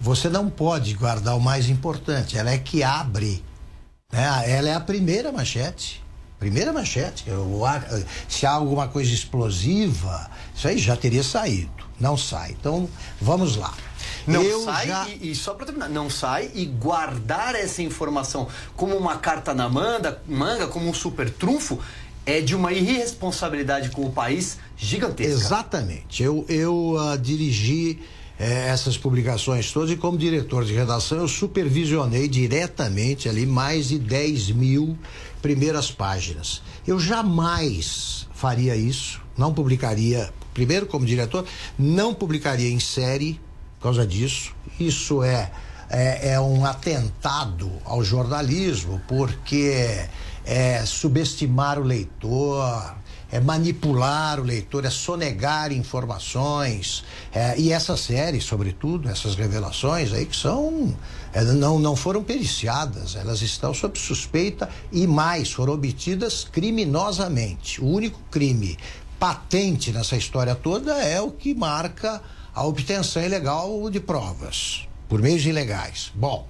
Você 0.00 0.30
não 0.30 0.48
pode 0.48 0.94
guardar 0.94 1.36
o 1.36 1.40
mais 1.40 1.68
importante. 1.68 2.38
Ela 2.38 2.50
é 2.52 2.58
que 2.58 2.82
abre 2.82 3.44
é, 4.12 4.50
ela 4.52 4.68
é 4.68 4.74
a 4.74 4.80
primeira 4.80 5.32
manchete. 5.32 6.04
Primeira 6.38 6.72
manchete. 6.72 7.24
Se 8.28 8.46
há 8.46 8.52
alguma 8.52 8.88
coisa 8.88 9.12
explosiva, 9.12 10.30
isso 10.54 10.68
aí 10.68 10.78
já 10.78 10.96
teria 10.96 11.22
saído. 11.22 11.70
Não 11.98 12.16
sai. 12.16 12.52
Então, 12.58 12.88
vamos 13.20 13.56
lá. 13.56 13.74
Não 14.26 14.42
eu 14.42 14.64
sai 14.64 14.86
já... 14.88 15.08
e, 15.08 15.30
e, 15.30 15.34
só 15.34 15.54
para 15.54 15.66
terminar, 15.66 15.88
não 15.88 16.10
sai 16.10 16.50
e 16.54 16.66
guardar 16.66 17.54
essa 17.54 17.80
informação 17.80 18.48
como 18.74 18.96
uma 18.96 19.16
carta 19.16 19.54
na 19.54 19.68
manga, 19.68 20.20
manga 20.26 20.66
como 20.66 20.88
um 20.88 20.94
super 20.94 21.30
trunfo, 21.30 21.78
é 22.24 22.40
de 22.40 22.54
uma 22.54 22.72
irresponsabilidade 22.72 23.90
com 23.90 24.04
o 24.04 24.12
país 24.12 24.58
gigantesca. 24.76 25.32
Exatamente. 25.32 26.22
Eu, 26.22 26.44
eu 26.48 26.96
uh, 26.96 27.16
dirigi 27.16 28.00
é, 28.38 28.68
essas 28.68 28.98
publicações 28.98 29.72
todas 29.72 29.90
e 29.90 29.96
como 29.96 30.18
diretor 30.18 30.64
de 30.64 30.74
redação 30.74 31.18
eu 31.18 31.28
supervisionei 31.28 32.28
diretamente 32.28 33.28
ali 33.28 33.46
mais 33.46 33.88
de 33.88 33.98
10 33.98 34.50
mil 34.50 34.98
primeiras 35.40 35.90
páginas. 35.90 36.62
Eu 36.86 36.98
jamais 36.98 38.26
faria 38.34 38.76
isso, 38.76 39.22
não 39.36 39.54
publicaria, 39.54 40.32
primeiro 40.52 40.86
como 40.86 41.06
diretor, 41.06 41.46
não 41.78 42.12
publicaria 42.12 42.70
em 42.70 42.80
série 42.80 43.40
por 43.78 43.84
causa 43.84 44.06
disso. 44.06 44.54
Isso 44.78 45.22
é, 45.22 45.50
é, 45.88 46.32
é 46.32 46.40
um 46.40 46.64
atentado 46.64 47.70
ao 47.84 48.02
jornalismo, 48.02 49.00
porque 49.08 50.06
é 50.44 50.84
subestimar 50.84 51.78
o 51.78 51.82
leitor, 51.82 52.94
é 53.30 53.40
manipular 53.40 54.40
o 54.40 54.42
leitor, 54.42 54.84
é 54.84 54.90
sonegar 54.90 55.72
informações. 55.72 57.04
É, 57.32 57.58
e 57.58 57.72
essa 57.72 57.96
série, 57.96 58.40
sobretudo, 58.40 59.08
essas 59.08 59.34
revelações 59.34 60.12
aí 60.12 60.26
que 60.26 60.36
são. 60.36 60.96
É, 61.32 61.42
não, 61.42 61.78
não 61.78 61.94
foram 61.94 62.22
periciadas, 62.22 63.14
elas 63.14 63.42
estão 63.42 63.74
sob 63.74 63.98
suspeita 63.98 64.68
e 64.90 65.06
mais, 65.06 65.52
foram 65.52 65.74
obtidas 65.74 66.44
criminosamente. 66.50 67.80
O 67.80 67.86
único 67.86 68.20
crime 68.30 68.78
patente 69.18 69.92
nessa 69.92 70.16
história 70.16 70.54
toda 70.54 70.94
é 71.02 71.20
o 71.20 71.30
que 71.30 71.54
marca 71.54 72.22
a 72.54 72.64
obtenção 72.64 73.22
ilegal 73.22 73.90
de 73.90 74.00
provas 74.00 74.88
por 75.08 75.20
meios 75.20 75.44
ilegais. 75.44 76.10
Bom. 76.14 76.48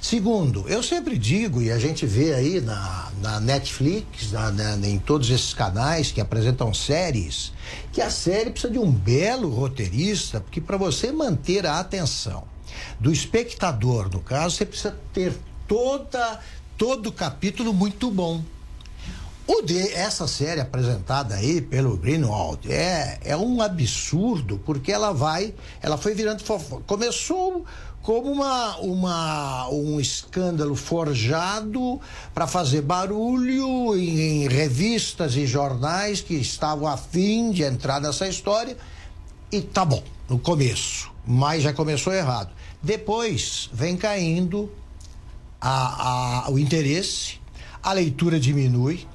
Segundo, 0.00 0.64
eu 0.68 0.82
sempre 0.82 1.18
digo, 1.18 1.60
e 1.60 1.72
a 1.72 1.78
gente 1.78 2.06
vê 2.06 2.32
aí 2.32 2.60
na, 2.60 3.10
na 3.20 3.40
Netflix, 3.40 4.30
na, 4.30 4.52
na, 4.52 4.86
em 4.86 4.98
todos 4.98 5.28
esses 5.28 5.52
canais 5.52 6.12
que 6.12 6.20
apresentam 6.20 6.72
séries, 6.72 7.52
que 7.92 8.00
a 8.00 8.08
série 8.08 8.50
precisa 8.50 8.72
de 8.72 8.78
um 8.78 8.90
belo 8.90 9.50
roteirista, 9.50 10.40
porque 10.40 10.60
para 10.60 10.76
você 10.76 11.10
manter 11.10 11.66
a 11.66 11.80
atenção 11.80 12.44
do 13.00 13.12
espectador, 13.12 14.08
no 14.12 14.20
caso, 14.20 14.56
você 14.56 14.64
precisa 14.64 14.96
ter 15.12 15.36
toda, 15.66 16.40
todo 16.76 17.08
o 17.08 17.12
capítulo 17.12 17.74
muito 17.74 18.08
bom. 18.10 18.42
O 19.50 19.62
de 19.62 19.78
essa 19.94 20.28
série 20.28 20.60
apresentada 20.60 21.34
aí 21.34 21.62
pelo 21.62 21.96
Greenwald 21.96 22.70
é, 22.70 23.18
é 23.24 23.34
um 23.34 23.62
absurdo, 23.62 24.60
porque 24.64 24.92
ela 24.92 25.10
vai, 25.10 25.54
ela 25.80 25.96
foi 25.96 26.14
virando 26.14 26.44
fofo. 26.44 26.82
Começou 26.86 27.64
como 28.08 28.32
uma, 28.32 28.78
uma, 28.78 29.68
um 29.68 30.00
escândalo 30.00 30.74
forjado 30.74 32.00
para 32.32 32.46
fazer 32.46 32.80
barulho 32.80 33.94
em, 33.94 34.44
em, 34.44 34.48
revistas 34.48 35.36
e 35.36 35.46
jornais 35.46 36.22
que 36.22 36.32
estavam 36.32 36.88
afim 36.88 37.50
de 37.50 37.62
entrar 37.64 38.00
nessa 38.00 38.26
história. 38.26 38.78
E 39.52 39.60
tá 39.60 39.84
bom, 39.84 40.02
no 40.26 40.38
começo, 40.38 41.12
mas 41.26 41.62
já 41.62 41.74
começou 41.74 42.14
errado. 42.14 42.50
Depois 42.82 43.68
vem 43.74 43.94
caindo 43.94 44.72
a, 45.60 46.46
a, 46.46 46.50
o 46.50 46.58
interesse, 46.58 47.38
a 47.82 47.92
leitura 47.92 48.40
diminui, 48.40 49.06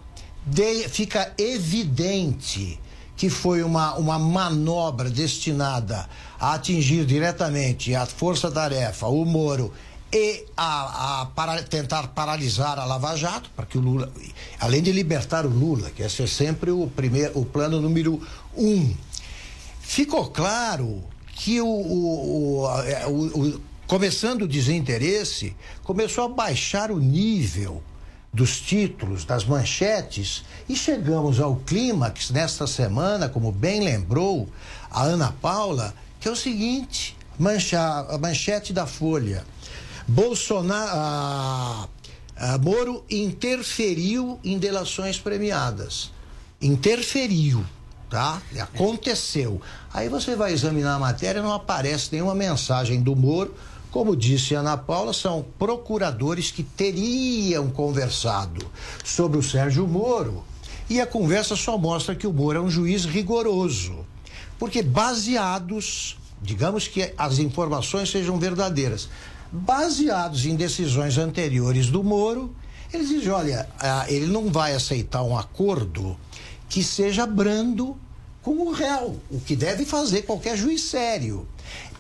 de- 0.45 0.87
fica 0.87 1.33
evidente 1.39 2.79
que 3.15 3.29
foi 3.29 3.63
uma, 3.63 3.95
uma 3.95 4.19
manobra 4.19 5.09
destinada 5.09 6.07
a 6.43 6.55
atingir 6.55 7.05
diretamente 7.05 7.95
a 7.95 8.05
força-tarefa, 8.05 9.07
o 9.07 9.23
Moro 9.23 9.73
e 10.11 10.43
a, 10.57 11.21
a 11.21 11.25
para, 11.27 11.63
tentar 11.63 12.09
paralisar 12.09 12.77
a 12.77 12.83
Lava 12.83 13.15
Jato, 13.15 13.49
para 13.55 13.65
que 13.65 13.77
o 13.77 13.81
Lula, 13.81 14.11
além 14.59 14.81
de 14.83 14.91
libertar 14.91 15.45
o 15.45 15.49
Lula, 15.49 15.89
que 15.89 16.03
esse 16.03 16.21
é 16.21 16.27
sempre 16.27 16.69
o 16.69 16.85
primeiro, 16.93 17.39
o 17.39 17.45
plano 17.45 17.79
número 17.79 18.21
um. 18.57 18.93
Ficou 19.79 20.27
claro 20.31 21.01
que 21.33 21.61
o, 21.61 21.65
o- 21.65 22.65
o- 22.65 23.09
o- 23.09 23.47
o- 23.55 23.61
começando 23.87 24.41
o 24.41 24.47
desinteresse, 24.47 25.55
começou 25.81 26.25
a 26.25 26.27
baixar 26.27 26.91
o 26.91 26.99
nível 26.99 27.81
dos 28.33 28.59
títulos, 28.59 29.23
das 29.23 29.45
manchetes, 29.45 30.43
e 30.67 30.75
chegamos 30.75 31.39
ao 31.39 31.55
clímax 31.55 32.31
nesta 32.31 32.67
semana, 32.67 33.29
como 33.29 33.49
bem 33.49 33.79
lembrou 33.81 34.49
a 34.91 35.03
Ana 35.03 35.33
Paula, 35.41 35.93
que 36.24 36.30
é 36.30 36.32
o 36.32 36.36
seguinte: 36.38 37.17
mancha, 37.38 37.80
a 38.09 38.17
manchete 38.17 38.71
da 38.71 38.88
Folha. 38.88 39.45
Bolsonaro. 40.07 40.91
ah, 40.93 41.88
ah, 42.38 42.57
Moro 42.57 43.03
interferiu 43.11 44.39
em 44.41 44.57
delações 44.57 45.19
premiadas. 45.19 46.11
Interferiu, 46.61 47.63
tá? 48.09 48.41
Aconteceu. 48.57 49.61
Aí 49.93 50.07
você 50.07 50.34
vai 50.34 50.53
examinar 50.53 50.95
a 50.95 50.99
matéria, 50.99 51.41
não 51.41 51.51
aparece 51.51 52.09
nenhuma 52.13 52.34
mensagem 52.34 53.01
do 53.01 53.15
Moro. 53.17 53.53
Como 53.91 54.15
disse 54.15 54.55
Ana 54.55 54.78
Paula, 54.78 55.13
são 55.13 55.45
procuradores 55.59 56.51
que 56.51 56.63
teriam 56.63 57.69
conversado 57.69 58.65
sobre 59.03 59.38
o 59.38 59.43
Sérgio 59.43 59.86
Moro. 59.86 60.43
E 60.89 61.01
a 61.01 61.05
conversa 61.05 61.55
só 61.55 61.78
mostra 61.78 62.15
que 62.15 62.26
o 62.26 62.34
Moro 62.34 62.59
é 62.59 62.61
um 62.61 62.69
juiz 62.69 63.05
rigoroso. 63.05 64.03
Porque 64.64 64.82
baseados, 64.82 66.16
digamos 66.41 66.88
que 66.88 67.14
as 67.18 67.38
informações 67.38 68.09
sejam 68.09 68.39
verdadeiras, 68.39 69.09
baseados 69.51 70.45
em 70.45 70.55
decisões 70.55 71.18
anteriores 71.18 71.88
do 71.88 72.01
Moro, 72.01 72.55
eles 72.93 73.09
dizem: 73.09 73.30
olha, 73.30 73.68
ah, 73.78 74.05
ele 74.07 74.28
não 74.28 74.49
vai 74.49 74.74
aceitar 74.74 75.22
um 75.22 75.38
acordo 75.38 76.16
que 76.70 76.82
seja 76.82 77.26
brando 77.26 77.97
com 78.41 78.51
o 78.51 78.72
réu, 78.72 79.20
o 79.30 79.38
que 79.41 79.53
deve 79.53 79.84
fazer 79.84 80.22
qualquer 80.22 80.55
juiz 80.55 80.84
sério. 80.84 81.45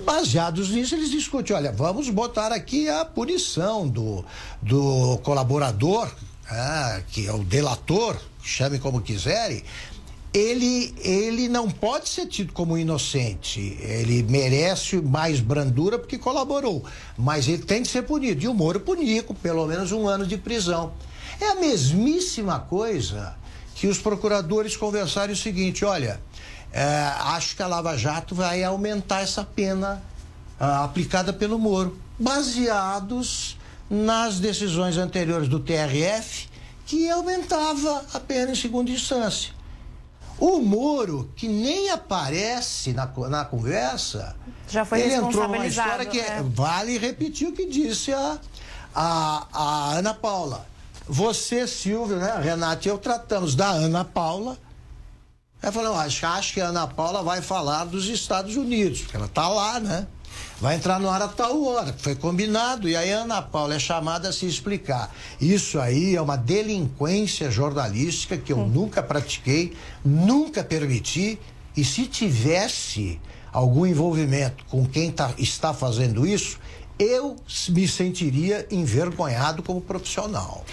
Baseados 0.05 0.69
nisso, 0.69 0.95
eles 0.95 1.11
discutem: 1.11 1.53
olha, 1.53 1.69
vamos 1.69 2.09
botar 2.09 2.53
aqui 2.53 2.87
a 2.87 3.03
punição 3.03 3.85
do, 3.89 4.23
do 4.61 5.17
colaborador, 5.17 6.09
ah, 6.49 7.01
que 7.09 7.27
é 7.27 7.33
o 7.33 7.43
delator, 7.43 8.15
chame 8.41 8.79
como 8.79 9.01
quiserem. 9.01 9.65
Ele, 10.33 10.95
ele 10.97 11.47
não 11.47 11.69
pode 11.69 12.09
ser 12.09 12.25
tido 12.25 12.53
como 12.53 12.77
inocente. 12.77 13.77
Ele 13.81 14.23
merece 14.23 14.97
mais 14.97 15.39
brandura 15.39 15.99
porque 15.99 16.17
colaborou. 16.17 16.83
Mas 17.17 17.47
ele 17.47 17.63
tem 17.63 17.83
que 17.83 17.87
ser 17.87 18.01
punido. 18.01 18.43
E 18.43 18.47
o 18.47 18.53
Moro 18.53 18.79
punia 18.79 19.21
com 19.21 19.35
pelo 19.35 19.67
menos 19.67 19.91
um 19.91 20.07
ano 20.07 20.25
de 20.25 20.37
prisão. 20.37 20.93
É 21.39 21.49
a 21.49 21.55
mesmíssima 21.55 22.59
coisa 22.59 23.35
que 23.75 23.87
os 23.87 23.99
procuradores 23.99 24.75
conversaram 24.75 25.33
o 25.33 25.35
seguinte: 25.35 25.85
olha, 25.85 26.19
é, 26.71 26.85
acho 27.19 27.55
que 27.55 27.61
a 27.61 27.67
Lava 27.67 27.95
Jato 27.95 28.33
vai 28.33 28.63
aumentar 28.63 29.21
essa 29.21 29.43
pena 29.43 30.01
ah, 30.59 30.83
aplicada 30.85 31.31
pelo 31.31 31.59
Moro, 31.59 31.97
baseados 32.17 33.57
nas 33.89 34.39
decisões 34.39 34.97
anteriores 34.97 35.47
do 35.47 35.59
TRF, 35.59 36.47
que 36.85 37.09
aumentava 37.09 38.05
a 38.13 38.19
pena 38.19 38.51
em 38.51 38.55
segunda 38.55 38.89
instância. 38.89 39.51
O 40.45 40.59
Moro, 40.59 41.31
que 41.37 41.47
nem 41.47 41.89
aparece 41.89 42.91
na, 42.91 43.05
na 43.29 43.45
conversa, 43.45 44.35
Já 44.67 44.83
foi 44.83 44.99
ele 44.99 45.13
entrou 45.13 45.47
numa 45.47 45.65
história 45.65 46.05
que 46.05 46.19
é- 46.19 46.39
é. 46.39 46.43
vale 46.43 46.97
repetir 46.97 47.47
o 47.47 47.53
que 47.53 47.65
disse 47.65 48.11
a, 48.11 48.37
a, 48.93 49.47
a 49.53 49.91
Ana 49.93 50.13
Paula. 50.13 50.67
Você, 51.07 51.65
Silvio, 51.65 52.17
né, 52.17 52.41
Renato 52.43 52.85
e 52.85 52.91
eu 52.91 52.97
tratamos 52.97 53.55
da 53.55 53.69
Ana 53.69 54.03
Paula. 54.03 54.57
Ela 55.61 55.71
falou, 55.71 55.95
acho, 55.95 56.25
acho 56.25 56.53
que 56.55 56.59
a 56.59 56.67
Ana 56.67 56.87
Paula 56.87 57.23
vai 57.23 57.41
falar 57.41 57.85
dos 57.85 58.09
Estados 58.09 58.57
Unidos, 58.57 58.99
porque 59.03 59.15
ela 59.15 59.27
está 59.27 59.47
lá, 59.47 59.79
né? 59.79 60.05
Vai 60.61 60.75
entrar 60.75 60.99
no 60.99 61.09
ar 61.09 61.21
a 61.21 61.27
tal 61.27 61.63
hora, 61.65 61.91
que 61.91 62.01
foi 62.01 62.15
combinado, 62.15 62.87
e 62.87 62.95
aí 62.95 63.11
a 63.13 63.19
Ana 63.19 63.41
Paula 63.41 63.75
é 63.75 63.79
chamada 63.79 64.29
a 64.29 64.33
se 64.33 64.45
explicar. 64.45 65.13
Isso 65.41 65.79
aí 65.79 66.15
é 66.15 66.21
uma 66.21 66.37
delinquência 66.37 67.51
jornalística 67.51 68.37
que 68.37 68.53
eu 68.53 68.57
nunca 68.57 69.03
pratiquei, 69.03 69.73
nunca 70.05 70.63
permiti, 70.63 71.37
e 71.75 71.83
se 71.83 72.05
tivesse 72.05 73.19
algum 73.51 73.85
envolvimento 73.85 74.63
com 74.69 74.85
quem 74.85 75.11
tá- 75.11 75.33
está 75.37 75.73
fazendo 75.73 76.25
isso, 76.25 76.57
eu 76.97 77.35
me 77.69 77.87
sentiria 77.87 78.65
envergonhado 78.71 79.63
como 79.63 79.81
profissional. 79.81 80.63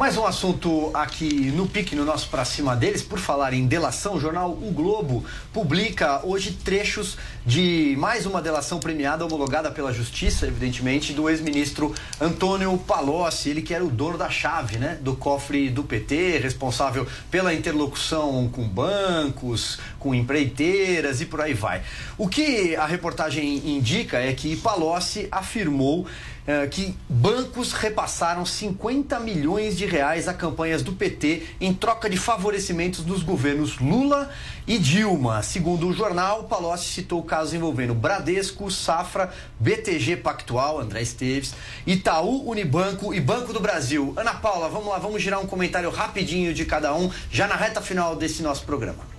Mais 0.00 0.16
um 0.16 0.24
assunto 0.24 0.90
aqui 0.94 1.52
no 1.54 1.68
PIC, 1.68 1.94
no 1.94 2.06
nosso 2.06 2.30
Pra 2.30 2.42
Cima 2.42 2.74
deles. 2.74 3.02
Por 3.02 3.18
falar 3.18 3.52
em 3.52 3.66
delação, 3.66 4.14
o 4.14 4.18
jornal 4.18 4.52
O 4.52 4.72
Globo 4.72 5.22
publica 5.52 6.22
hoje 6.24 6.52
trechos 6.52 7.18
de 7.44 7.94
mais 7.98 8.24
uma 8.24 8.40
delação 8.40 8.80
premiada, 8.80 9.26
homologada 9.26 9.70
pela 9.70 9.92
Justiça, 9.92 10.46
evidentemente, 10.46 11.12
do 11.12 11.28
ex-ministro 11.28 11.94
Antônio 12.18 12.78
Palocci, 12.78 13.50
ele 13.50 13.60
que 13.60 13.74
era 13.74 13.84
o 13.84 13.90
dono 13.90 14.16
da 14.16 14.30
chave, 14.30 14.78
né, 14.78 14.96
do 15.02 15.14
cofre 15.14 15.68
do 15.68 15.84
PT, 15.84 16.38
responsável 16.38 17.06
pela 17.30 17.52
interlocução 17.52 18.48
com 18.50 18.66
bancos, 18.66 19.78
com 19.98 20.14
empreiteiras 20.14 21.20
e 21.20 21.26
por 21.26 21.42
aí 21.42 21.52
vai. 21.52 21.82
O 22.16 22.26
que 22.26 22.74
a 22.74 22.86
reportagem 22.86 23.76
indica 23.76 24.16
é 24.16 24.32
que 24.32 24.56
Palocci 24.56 25.28
afirmou 25.30 26.06
eh, 26.50 26.66
que 26.66 26.96
bancos 27.08 27.72
repassaram 27.72 28.44
50 28.44 29.20
milhões 29.20 29.78
de 29.78 29.86
reais 29.86 30.26
a 30.26 30.34
campanhas 30.34 30.82
do 30.82 30.92
PT 30.92 31.44
em 31.60 31.72
troca 31.72 32.10
de 32.10 32.16
favorecimentos 32.16 33.04
dos 33.04 33.22
governos 33.22 33.78
Lula 33.78 34.28
e 34.66 34.76
Dilma. 34.76 35.44
Segundo 35.44 35.86
o 35.86 35.92
jornal, 35.92 36.48
Palocci 36.48 36.88
citou 36.88 37.22
casos 37.22 37.54
envolvendo 37.54 37.94
Bradesco, 37.94 38.68
Safra, 38.68 39.32
BTG 39.60 40.16
Pactual, 40.16 40.80
André 40.80 41.02
Esteves, 41.02 41.54
Itaú, 41.86 42.50
Unibanco 42.50 43.14
e 43.14 43.20
Banco 43.20 43.52
do 43.52 43.60
Brasil. 43.60 44.12
Ana 44.16 44.34
Paula, 44.34 44.68
vamos 44.68 44.88
lá, 44.88 44.98
vamos 44.98 45.22
girar 45.22 45.40
um 45.40 45.46
comentário 45.46 45.88
rapidinho 45.88 46.52
de 46.52 46.64
cada 46.64 46.92
um, 46.92 47.12
já 47.30 47.46
na 47.46 47.54
reta 47.54 47.80
final 47.80 48.16
desse 48.16 48.42
nosso 48.42 48.64
programa. 48.64 49.09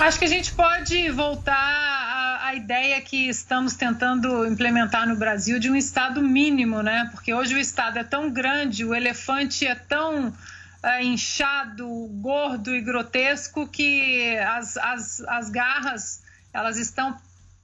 Acho 0.00 0.16
que 0.20 0.24
a 0.24 0.28
gente 0.28 0.52
pode 0.52 1.10
voltar 1.10 1.56
à, 1.56 2.46
à 2.46 2.54
ideia 2.54 3.00
que 3.00 3.28
estamos 3.28 3.74
tentando 3.74 4.46
implementar 4.46 5.08
no 5.08 5.16
Brasil 5.16 5.58
de 5.58 5.68
um 5.68 5.74
Estado 5.74 6.22
mínimo, 6.22 6.82
né? 6.82 7.08
Porque 7.10 7.34
hoje 7.34 7.54
o 7.54 7.58
Estado 7.58 7.98
é 7.98 8.04
tão 8.04 8.30
grande, 8.30 8.84
o 8.84 8.94
elefante 8.94 9.66
é 9.66 9.74
tão 9.74 10.32
é, 10.84 11.02
inchado, 11.02 11.86
gordo 12.20 12.72
e 12.72 12.80
grotesco 12.80 13.66
que 13.66 14.38
as, 14.38 14.76
as, 14.76 15.20
as 15.22 15.50
garras 15.50 16.22
elas 16.52 16.76
estão 16.76 17.18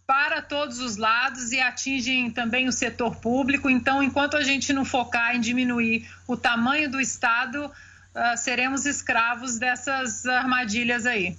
para 0.04 0.42
todos 0.42 0.80
os 0.80 0.96
lados 0.96 1.52
e 1.52 1.60
atingem 1.60 2.32
também 2.32 2.66
o 2.66 2.72
setor 2.72 3.14
público. 3.16 3.70
Então, 3.70 4.02
enquanto 4.02 4.36
a 4.36 4.42
gente 4.42 4.72
não 4.72 4.84
focar 4.84 5.36
em 5.36 5.40
diminuir 5.40 6.10
o 6.26 6.36
tamanho 6.36 6.90
do 6.90 7.00
Estado, 7.00 7.70
ah, 8.12 8.36
seremos 8.36 8.86
escravos 8.86 9.56
dessas 9.56 10.26
armadilhas 10.26 11.06
aí. 11.06 11.36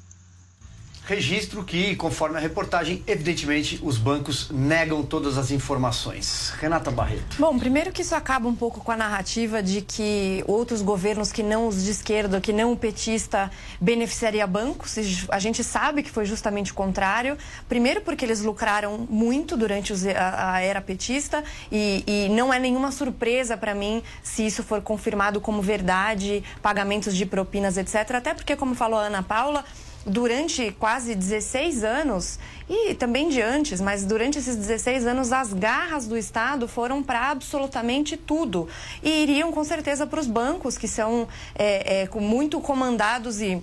Registro 1.06 1.64
que, 1.64 1.96
conforme 1.96 2.38
a 2.38 2.40
reportagem, 2.40 3.04
evidentemente 3.06 3.80
os 3.84 3.98
bancos 3.98 4.50
negam 4.50 5.04
todas 5.04 5.38
as 5.38 5.52
informações. 5.52 6.52
Renata 6.60 6.90
Barreto. 6.90 7.38
Bom, 7.38 7.58
primeiro 7.60 7.92
que 7.92 8.02
isso 8.02 8.16
acaba 8.16 8.48
um 8.48 8.56
pouco 8.56 8.80
com 8.80 8.92
a 8.92 8.98
narrativa 8.98 9.62
de 9.62 9.82
que 9.82 10.44
outros 10.48 10.82
governos 10.82 11.32
que 11.32 11.44
não 11.44 11.68
os 11.68 11.84
de 11.84 11.92
esquerda, 11.92 12.42
que 12.42 12.52
não 12.52 12.72
o 12.72 12.78
petista, 12.78 13.52
beneficiaria 13.80 14.48
bancos. 14.48 14.96
A 15.30 15.38
gente 15.38 15.64
sabe 15.64 16.02
que 16.02 16.10
foi 16.10 16.26
justamente 16.26 16.72
o 16.72 16.76
contrário. 16.76 17.38
Primeiro 17.70 18.02
porque 18.02 18.26
eles 18.26 18.42
lucraram 18.42 19.06
muito 19.10 19.56
durante 19.56 19.94
a 20.18 20.60
era 20.62 20.82
petista 20.82 21.44
e, 21.72 22.04
e 22.08 22.30
não 22.30 22.52
é 22.52 22.60
nenhuma 22.60 22.92
surpresa 22.92 23.56
para 23.56 23.76
mim 23.76 24.02
se 24.24 24.46
isso 24.46 24.64
for 24.64 24.82
confirmado 24.82 25.40
como 25.40 25.62
verdade, 25.62 26.44
pagamentos 26.62 27.16
de 27.16 27.26
propinas, 27.26 27.78
etc. 27.78 28.16
Até 28.16 28.34
porque, 28.34 28.56
como 28.56 28.74
falou 28.74 29.00
a 29.00 29.04
Ana 29.04 29.22
Paula, 29.22 29.64
durante 30.06 30.72
quase 30.80 31.16
16 31.16 31.84
anos 31.84 32.38
e 32.70 32.94
também 32.94 33.30
de 33.30 33.42
antes, 33.42 33.82
mas 33.82 34.06
durante 34.06 34.38
esses 34.38 34.56
16 34.56 35.08
anos 35.08 35.32
as 35.32 35.52
garras 35.52 36.08
do 36.08 36.18
Estado 36.18 36.68
foram 36.68 37.02
para 37.02 37.32
absolutamente 37.32 38.16
tudo. 38.16 38.68
E 39.02 39.24
iriam 39.24 39.52
com 39.52 39.64
certeza 39.64 40.06
para 40.06 40.20
os 40.20 40.28
bancos 40.28 40.78
que 40.78 40.88
são 40.88 41.28
é, 41.56 42.04
é, 42.04 42.20
muito 42.20 42.62
comandados 42.62 43.42
e, 43.42 43.62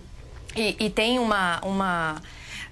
e, 0.56 0.76
e 0.78 0.90
têm 0.90 1.18
uma, 1.18 1.60
uma 1.64 2.22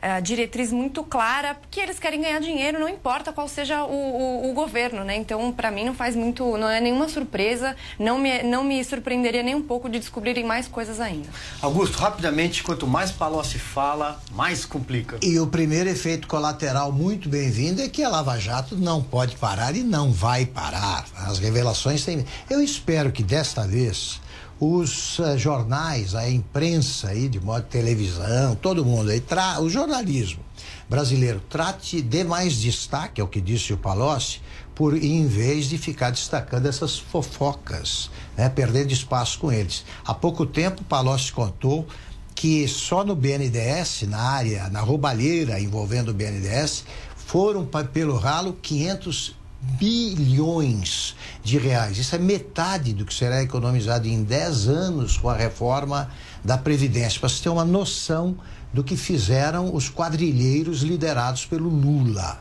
eh, 0.02 0.20
diretriz 0.20 0.72
muito 0.72 1.02
clara 1.04 1.56
que 1.70 1.80
eles 1.80 1.98
querem 1.98 2.20
ganhar 2.20 2.40
dinheiro, 2.40 2.78
não 2.78 2.88
importa 2.88 3.32
qual 3.32 3.48
seja 3.48 3.84
o, 3.84 3.92
o, 3.92 4.50
o 4.50 4.54
governo, 4.54 5.04
né? 5.04 5.16
Então, 5.16 5.52
para 5.52 5.70
mim, 5.70 5.84
não 5.84 5.94
faz 5.94 6.16
muito, 6.16 6.56
não 6.56 6.68
é 6.68 6.80
nenhuma 6.80 7.08
surpresa, 7.08 7.76
não 7.98 8.18
me, 8.18 8.42
não 8.42 8.64
me 8.64 8.82
surpreenderia 8.82 9.42
nem 9.42 9.54
um 9.54 9.62
pouco 9.62 9.88
de 9.88 9.98
descobrirem 9.98 10.44
mais 10.44 10.66
coisas 10.66 11.00
ainda. 11.00 11.28
Augusto, 11.60 11.98
rapidamente, 11.98 12.62
quanto 12.62 12.86
mais 12.86 13.10
Palocci 13.10 13.58
fala, 13.58 14.20
mais 14.32 14.64
complica. 14.64 15.18
E 15.22 15.38
o 15.38 15.46
primeiro 15.46 15.88
efeito 15.88 16.26
colateral 16.26 16.90
muito 16.92 17.28
bem-vindo 17.28 17.82
é 17.82 17.88
que 17.88 18.02
a 18.02 18.08
Lava 18.08 18.38
Jato 18.38 18.76
não 18.76 19.02
pode 19.02 19.36
parar 19.36 19.76
e 19.76 19.82
não 19.82 20.12
vai 20.12 20.46
parar. 20.46 21.04
As 21.14 21.38
revelações 21.38 22.04
têm. 22.04 22.24
Eu 22.48 22.62
espero 22.62 23.12
que 23.12 23.22
desta 23.22 23.66
vez 23.66 24.20
os 24.60 25.18
uh, 25.18 25.38
jornais, 25.38 26.14
a 26.14 26.28
imprensa 26.28 27.08
aí, 27.08 27.28
de 27.28 27.40
modo 27.40 27.64
televisão, 27.64 28.54
todo 28.54 28.84
mundo 28.84 29.10
aí, 29.10 29.22
o 29.60 29.70
jornalismo 29.70 30.44
brasileiro 30.86 31.40
trate 31.48 32.02
de 32.02 32.24
mais 32.24 32.56
destaque, 32.56 33.20
é 33.20 33.24
o 33.24 33.28
que 33.28 33.40
disse 33.40 33.72
o 33.72 33.78
Palocci, 33.78 34.42
por 34.74 34.96
em 34.96 35.26
vez 35.26 35.66
de 35.66 35.78
ficar 35.78 36.10
destacando 36.10 36.66
essas 36.66 36.98
fofocas, 36.98 38.10
né, 38.36 38.48
perdendo 38.50 38.92
espaço 38.92 39.38
com 39.38 39.50
eles. 39.50 39.84
Há 40.04 40.12
pouco 40.12 40.44
tempo, 40.44 40.84
Palocci 40.84 41.32
contou 41.32 41.86
que 42.34 42.66
só 42.68 43.04
no 43.04 43.14
BNDES, 43.14 44.02
na 44.08 44.20
área, 44.20 44.68
na 44.68 44.80
roubalheira 44.80 45.60
envolvendo 45.60 46.10
o 46.10 46.14
BNDES, 46.14 46.84
foram 47.14 47.68
pelo 47.92 48.16
ralo 48.16 48.58
500 48.60 49.36
bilhões 49.60 51.14
de 51.42 51.58
reais. 51.58 51.98
Isso 51.98 52.14
é 52.14 52.18
metade 52.18 52.92
do 52.92 53.04
que 53.04 53.12
será 53.12 53.42
economizado 53.42 54.08
em 54.08 54.22
10 54.22 54.68
anos 54.68 55.16
com 55.16 55.28
a 55.28 55.36
reforma 55.36 56.10
da 56.44 56.56
Previdência, 56.56 57.20
para 57.20 57.28
você 57.28 57.42
ter 57.42 57.48
uma 57.50 57.64
noção 57.64 58.36
do 58.72 58.82
que 58.82 58.96
fizeram 58.96 59.74
os 59.74 59.90
quadrilheiros 59.90 60.82
liderados 60.82 61.44
pelo 61.44 61.68
Lula 61.68 62.40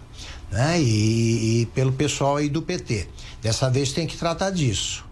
né? 0.51 0.81
e, 0.81 1.61
e 1.61 1.65
pelo 1.67 1.91
pessoal 1.91 2.37
aí 2.37 2.49
do 2.49 2.61
PT. 2.61 3.07
Dessa 3.41 3.69
vez 3.69 3.91
tem 3.91 4.07
que 4.07 4.17
tratar 4.17 4.51
disso. 4.51 5.05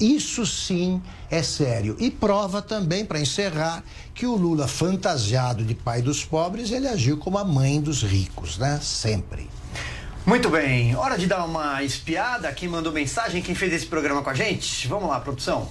Isso 0.00 0.46
sim 0.46 1.02
é 1.30 1.42
sério. 1.42 1.96
E 1.98 2.10
prova 2.10 2.62
também, 2.62 3.04
para 3.04 3.20
encerrar, 3.20 3.84
que 4.14 4.26
o 4.26 4.34
Lula, 4.34 4.66
fantasiado 4.66 5.64
de 5.64 5.74
pai 5.74 6.00
dos 6.00 6.24
pobres, 6.24 6.70
ele 6.70 6.88
agiu 6.88 7.18
como 7.18 7.38
a 7.38 7.44
mãe 7.44 7.80
dos 7.80 8.02
ricos, 8.02 8.56
né? 8.58 8.80
Sempre. 8.82 9.48
Muito 10.24 10.48
bem, 10.48 10.94
hora 10.94 11.18
de 11.18 11.26
dar 11.26 11.44
uma 11.44 11.82
espiada. 11.82 12.52
Quem 12.52 12.68
mandou 12.68 12.92
mensagem, 12.92 13.42
quem 13.42 13.56
fez 13.56 13.72
esse 13.72 13.86
programa 13.86 14.22
com 14.22 14.30
a 14.30 14.34
gente? 14.34 14.86
Vamos 14.86 15.08
lá, 15.08 15.18
produção. 15.18 15.68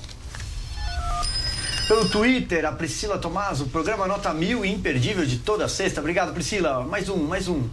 Pelo 1.87 2.09
Twitter, 2.09 2.65
a 2.65 2.71
Priscila 2.73 3.17
Tomás, 3.17 3.61
o 3.61 3.67
programa 3.67 4.05
Nota 4.07 4.33
Mil 4.33 4.65
e 4.65 4.71
imperdível 4.71 5.25
de 5.25 5.39
toda 5.39 5.69
sexta. 5.69 6.01
Obrigado, 6.01 6.33
Priscila. 6.33 6.83
Mais 6.83 7.07
um, 7.07 7.17
mais 7.17 7.47
um. 7.47 7.63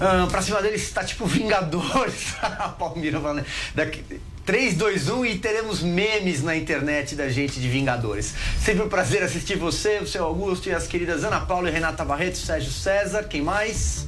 Ah, 0.00 0.26
pra 0.30 0.40
cima 0.40 0.62
deles 0.62 0.82
está 0.82 1.04
tipo 1.04 1.26
Vingadores. 1.26 2.34
a 2.40 2.70
Palmira 2.70 3.20
falando. 3.20 3.44
Daqui, 3.74 4.02
3, 4.46 4.76
2, 4.76 5.10
1 5.10 5.26
e 5.26 5.38
teremos 5.38 5.82
memes 5.82 6.42
na 6.42 6.56
internet 6.56 7.14
da 7.16 7.28
gente 7.28 7.60
de 7.60 7.68
Vingadores. 7.68 8.32
Sempre 8.64 8.82
um 8.82 8.88
prazer 8.88 9.22
assistir 9.22 9.58
você, 9.58 9.98
o 9.98 10.06
seu 10.06 10.24
Augusto 10.24 10.70
e 10.70 10.72
as 10.72 10.86
queridas 10.86 11.22
Ana 11.22 11.40
Paula 11.40 11.68
e 11.68 11.72
Renata 11.72 12.02
Barreto, 12.02 12.38
Sérgio 12.38 12.72
César. 12.72 13.24
Quem 13.24 13.42
mais? 13.42 14.06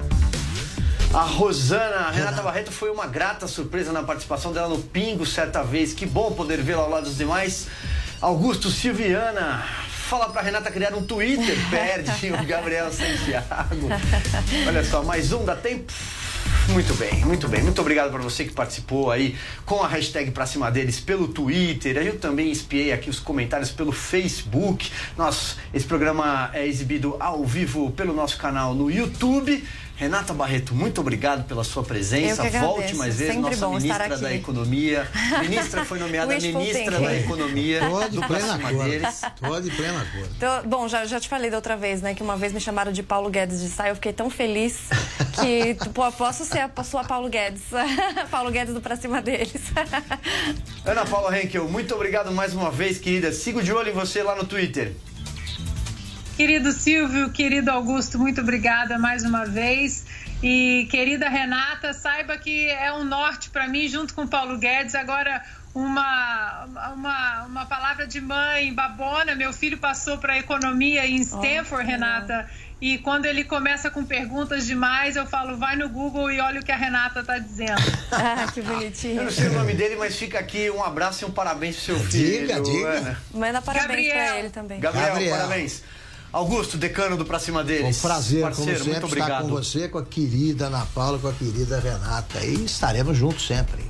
A 1.13 1.23
Rosana, 1.23 2.07
a 2.07 2.11
Renata 2.13 2.41
Barreto 2.41 2.71
foi 2.71 2.89
uma 2.89 3.05
grata 3.05 3.49
surpresa 3.49 3.93
na 3.93 4.01
participação 4.01 4.53
dela 4.53 4.69
no 4.69 4.79
Pingo 4.79 5.27
certa 5.27 5.61
vez. 5.61 5.93
Que 5.93 6.07
bom 6.07 6.31
poder 6.31 6.63
vê-la 6.63 6.83
ao 6.83 6.91
lado 6.91 7.05
dos 7.05 7.17
demais. 7.17 7.67
Augusto 8.21 8.71
Silviana, 8.71 9.65
fala 9.89 10.29
pra 10.29 10.41
Renata 10.41 10.71
criar 10.71 10.95
um 10.95 11.03
Twitter, 11.03 11.57
perde 11.69 12.33
o 12.33 12.47
Gabriel 12.47 12.93
Santiago. 12.93 13.89
Olha 14.69 14.85
só, 14.85 15.03
mais 15.03 15.33
um, 15.33 15.45
dá 15.45 15.57
tempo? 15.57 15.93
Muito 16.69 16.95
bem, 16.95 17.25
muito 17.25 17.49
bem. 17.49 17.61
Muito 17.61 17.81
obrigado 17.81 18.13
para 18.13 18.23
você 18.23 18.45
que 18.45 18.53
participou 18.53 19.11
aí 19.11 19.37
com 19.67 19.83
a 19.83 19.89
hashtag 19.89 20.31
pra 20.31 20.47
cima 20.47 20.71
deles 20.71 21.01
pelo 21.01 21.27
Twitter. 21.27 21.97
Eu 21.97 22.21
também 22.21 22.53
espiei 22.53 22.93
aqui 22.93 23.11
os 23.11 23.19
comentários 23.19 23.73
pelo 23.73 23.91
Facebook. 23.91 24.93
Nosso, 25.17 25.57
esse 25.75 25.87
programa 25.87 26.51
é 26.53 26.65
exibido 26.65 27.17
ao 27.19 27.45
vivo 27.45 27.91
pelo 27.91 28.15
nosso 28.15 28.39
canal 28.39 28.75
no 28.75 28.89
YouTube. 28.89 29.65
Renata 30.01 30.33
Barreto, 30.33 30.75
muito 30.75 30.99
obrigado 31.03 31.45
pela 31.47 31.63
sua 31.63 31.83
presença. 31.83 32.43
Eu 32.47 32.51
que 32.51 32.57
Volte 32.57 32.95
mais 32.95 33.17
vezes, 33.17 33.35
Sempre 33.35 33.51
nossa 33.51 33.67
bom 33.67 33.77
estar 33.77 33.99
ministra 33.99 34.15
aqui. 34.15 34.23
da 34.23 34.35
Economia. 34.35 35.09
Ministra 35.43 35.85
foi 35.85 35.99
nomeada 36.01 36.35
ministra 36.39 36.99
da 36.99 37.15
Economia 37.15 37.81
Tô 37.81 38.09
de 38.09 38.19
plena 38.27 38.59
cor. 38.59 39.61
de 39.61 39.71
plena 39.71 40.07
cor. 40.11 40.27
Então, 40.39 40.63
bom, 40.65 40.89
já, 40.89 41.05
já 41.05 41.21
te 41.21 41.29
falei 41.29 41.51
da 41.51 41.59
outra 41.59 41.77
vez, 41.77 42.01
né? 42.01 42.15
Que 42.15 42.23
uma 42.23 42.35
vez 42.35 42.51
me 42.51 42.61
chamaram 42.63 42.91
de 42.93 43.03
Paulo 43.03 43.29
Guedes 43.29 43.61
de 43.61 43.69
saia. 43.69 43.91
Eu 43.91 43.95
fiquei 43.95 44.15
tão 44.15 44.31
feliz 44.31 44.79
que 45.39 45.75
pô, 45.93 46.11
posso 46.13 46.47
ser 46.47 46.71
a 46.75 46.83
sua 46.83 47.05
Paulo 47.05 47.29
Guedes. 47.29 47.65
Paulo 48.31 48.51
Guedes 48.51 48.73
do 48.73 48.81
Pra 48.81 48.97
Cima 48.97 49.21
deles. 49.21 49.53
Ana 50.83 51.05
Paula 51.05 51.39
Henkel, 51.39 51.69
muito 51.69 51.95
obrigado 51.95 52.33
mais 52.33 52.55
uma 52.55 52.71
vez, 52.71 52.97
querida. 52.97 53.33
Sigo 53.33 53.63
de 53.63 53.71
olho 53.71 53.91
em 53.91 53.95
você 53.95 54.23
lá 54.23 54.35
no 54.35 54.47
Twitter. 54.47 54.95
Querido 56.41 56.73
Silvio, 56.73 57.29
querido 57.29 57.71
Augusto, 57.71 58.19
muito 58.19 58.41
obrigada 58.41 58.99
mais 58.99 59.25
uma 59.25 59.45
vez. 59.45 60.07
E 60.43 60.89
querida 60.91 61.29
Renata, 61.29 61.93
saiba 61.93 62.39
que 62.39 62.67
é 62.71 62.91
um 62.95 63.05
norte 63.05 63.51
para 63.51 63.69
mim, 63.69 63.87
junto 63.89 64.15
com 64.15 64.27
Paulo 64.27 64.57
Guedes. 64.57 64.95
Agora, 64.95 65.45
uma, 65.75 66.65
uma, 66.95 67.43
uma 67.45 67.67
palavra 67.67 68.07
de 68.07 68.23
mãe 68.23 68.73
babona. 68.73 69.35
Meu 69.35 69.53
filho 69.53 69.77
passou 69.77 70.17
para 70.17 70.39
economia 70.39 71.07
em 71.07 71.17
Stanford, 71.17 71.85
Renata. 71.85 72.49
E 72.81 72.97
quando 72.97 73.27
ele 73.27 73.45
começa 73.45 73.91
com 73.91 74.03
perguntas 74.03 74.67
demais, 74.67 75.17
eu 75.17 75.27
falo, 75.27 75.59
vai 75.59 75.77
no 75.77 75.91
Google 75.91 76.31
e 76.31 76.41
olha 76.41 76.63
o 76.63 76.65
que 76.65 76.73
a 76.73 76.77
Renata 76.77 77.21
está 77.21 77.37
dizendo. 77.37 77.83
ah, 78.13 78.51
que 78.51 78.63
bonitinho. 78.63 79.19
Eu 79.19 79.25
não 79.25 79.31
sei 79.31 79.49
o 79.49 79.53
nome 79.53 79.75
dele, 79.75 79.97
mas 79.97 80.17
fica 80.17 80.39
aqui 80.39 80.71
um 80.71 80.83
abraço 80.83 81.23
e 81.23 81.29
um 81.29 81.31
parabéns 81.31 81.77
pro 81.77 81.85
seu 81.85 82.01
filho. 82.01 82.47
Diga, 82.47 82.63
diga. 82.63 82.89
Ana. 82.89 83.21
Manda 83.35 83.61
parabéns 83.61 84.09
Gabriel. 84.09 84.27
pra 84.27 84.39
ele 84.39 84.49
também. 84.49 84.81
Gabriel, 84.81 85.09
Gabriel. 85.09 85.37
parabéns. 85.37 85.83
Augusto, 86.33 86.77
decano 86.79 87.17
do 87.17 87.25
Pra 87.25 87.39
Cima 87.41 87.63
Um 87.63 87.65
deles. 87.65 87.99
prazer, 88.01 88.43
Parceiro, 88.43 88.55
como 88.55 88.79
sempre, 88.79 88.83
muito 88.85 88.95
estar 88.95 89.07
obrigado. 89.07 89.43
com 89.43 89.49
você, 89.49 89.89
com 89.89 89.99
a 89.99 90.05
querida 90.05 90.67
Ana 90.67 90.87
Paula, 90.95 91.19
com 91.19 91.27
a 91.29 91.33
querida 91.33 91.81
Renata. 91.81 92.45
E 92.45 92.65
estaremos 92.65 93.17
juntos 93.17 93.45
sempre. 93.47 93.83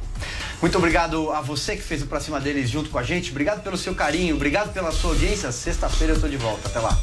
Muito 0.61 0.77
obrigado 0.79 1.31
a 1.33 1.41
você 1.43 1.77
que 1.77 1.83
fez 1.83 2.03
o 2.03 2.07
Pra 2.07 2.19
Cima 2.21 2.41
deles 2.41 2.71
junto 2.71 2.89
com 2.89 2.99
a 2.99 3.03
gente. 3.03 3.31
Obrigado 3.31 3.63
pelo 3.63 3.77
seu 3.77 3.95
carinho, 3.95 4.37
obrigado 4.37 4.73
pela 4.73 4.91
sua 4.91 5.11
audiência. 5.11 5.53
Sexta-feira 5.53 6.15
eu 6.15 6.21
tô 6.21 6.29
de 6.29 6.37
volta. 6.39 6.69
Até 6.69 6.81
lá. 6.81 6.99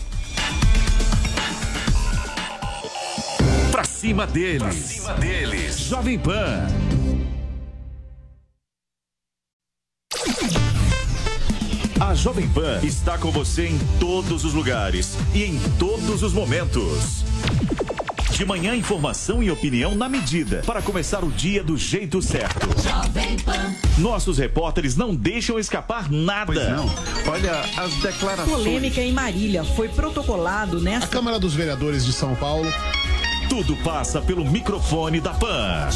Pra 3.71 3.83
cima 3.83 4.25
deles. 4.25 4.61
Pra 4.63 4.71
cima 4.71 5.13
deles. 5.13 5.77
Jovem 5.79 6.17
Pan. 6.17 6.67
Jovem 12.17 12.49
Pan 12.49 12.79
está 12.81 13.15
com 13.15 13.29
você 13.29 13.67
em 13.67 13.77
todos 13.99 14.43
os 14.43 14.51
lugares 14.51 15.15
e 15.35 15.43
em 15.43 15.59
todos 15.77 16.23
os 16.23 16.33
momentos. 16.33 17.23
De 18.31 18.43
manhã, 18.43 18.75
informação 18.75 19.43
e 19.43 19.51
opinião 19.51 19.93
na 19.93 20.09
medida 20.09 20.63
para 20.65 20.81
começar 20.81 21.23
o 21.23 21.29
dia 21.29 21.63
do 21.63 21.77
jeito 21.77 22.19
certo. 22.19 22.67
Nossos 23.99 24.39
repórteres 24.39 24.95
não 24.95 25.13
deixam 25.13 25.59
escapar 25.59 26.11
nada. 26.11 26.53
Pois 26.53 26.69
não. 26.69 27.31
Olha, 27.31 27.61
as 27.77 27.93
declarações. 28.01 28.49
Polêmica 28.49 28.99
em 28.99 29.13
Marília 29.13 29.63
foi 29.63 29.87
protocolado 29.87 30.77
A 30.77 30.81
nesta. 30.81 31.07
Câmara 31.07 31.39
dos 31.39 31.53
Vereadores 31.53 32.03
de 32.03 32.13
São 32.13 32.35
Paulo 32.35 32.67
Tudo 33.49 33.77
passa 33.77 34.21
pelo 34.21 34.43
microfone 34.43 35.21
da 35.21 35.33
Pan. 35.33 35.89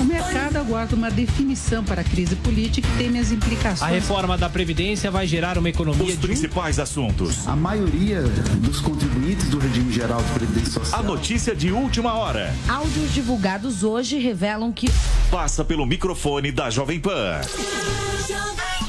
O 0.00 0.04
mercado 0.04 0.56
aguarda 0.56 0.96
uma 0.96 1.10
definição 1.10 1.84
para 1.84 2.00
a 2.00 2.04
crise 2.04 2.34
política 2.36 2.86
e 2.94 2.98
teme 2.98 3.18
as 3.18 3.30
implicações. 3.30 3.82
A 3.82 3.86
reforma 3.86 4.36
da 4.36 4.50
Previdência 4.50 5.10
vai 5.10 5.26
gerar 5.26 5.56
uma 5.56 5.68
economia 5.68 6.12
Os 6.12 6.16
principais 6.16 6.80
assuntos. 6.80 7.46
A 7.46 7.54
maioria 7.54 8.22
dos 8.58 8.80
contribuintes 8.80 9.48
do 9.48 9.58
regime 9.58 9.92
geral 9.92 10.20
de 10.22 10.30
previdência 10.32 10.72
social. 10.72 11.00
A 11.00 11.02
notícia 11.02 11.54
de 11.54 11.70
última 11.70 12.14
hora. 12.14 12.52
Áudios 12.68 13.14
divulgados 13.14 13.84
hoje 13.84 14.18
revelam 14.18 14.72
que 14.72 14.90
Passa 15.30 15.64
pelo 15.64 15.86
microfone 15.86 16.50
da 16.50 16.70
Jovem 16.70 17.00
Pan. 17.00 17.40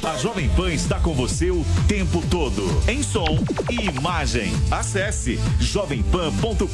A 0.06 0.18
Jovem 0.18 0.48
Pan 0.50 0.72
está 0.72 1.00
com 1.00 1.16
você 1.16 1.50
o 1.50 1.66
tempo 1.88 2.24
todo, 2.30 2.62
em 2.88 3.02
som 3.02 3.26
e 3.72 3.90
imagem. 3.90 4.52
Acesse 4.70 5.40
jovempan.com.br, 5.60 6.70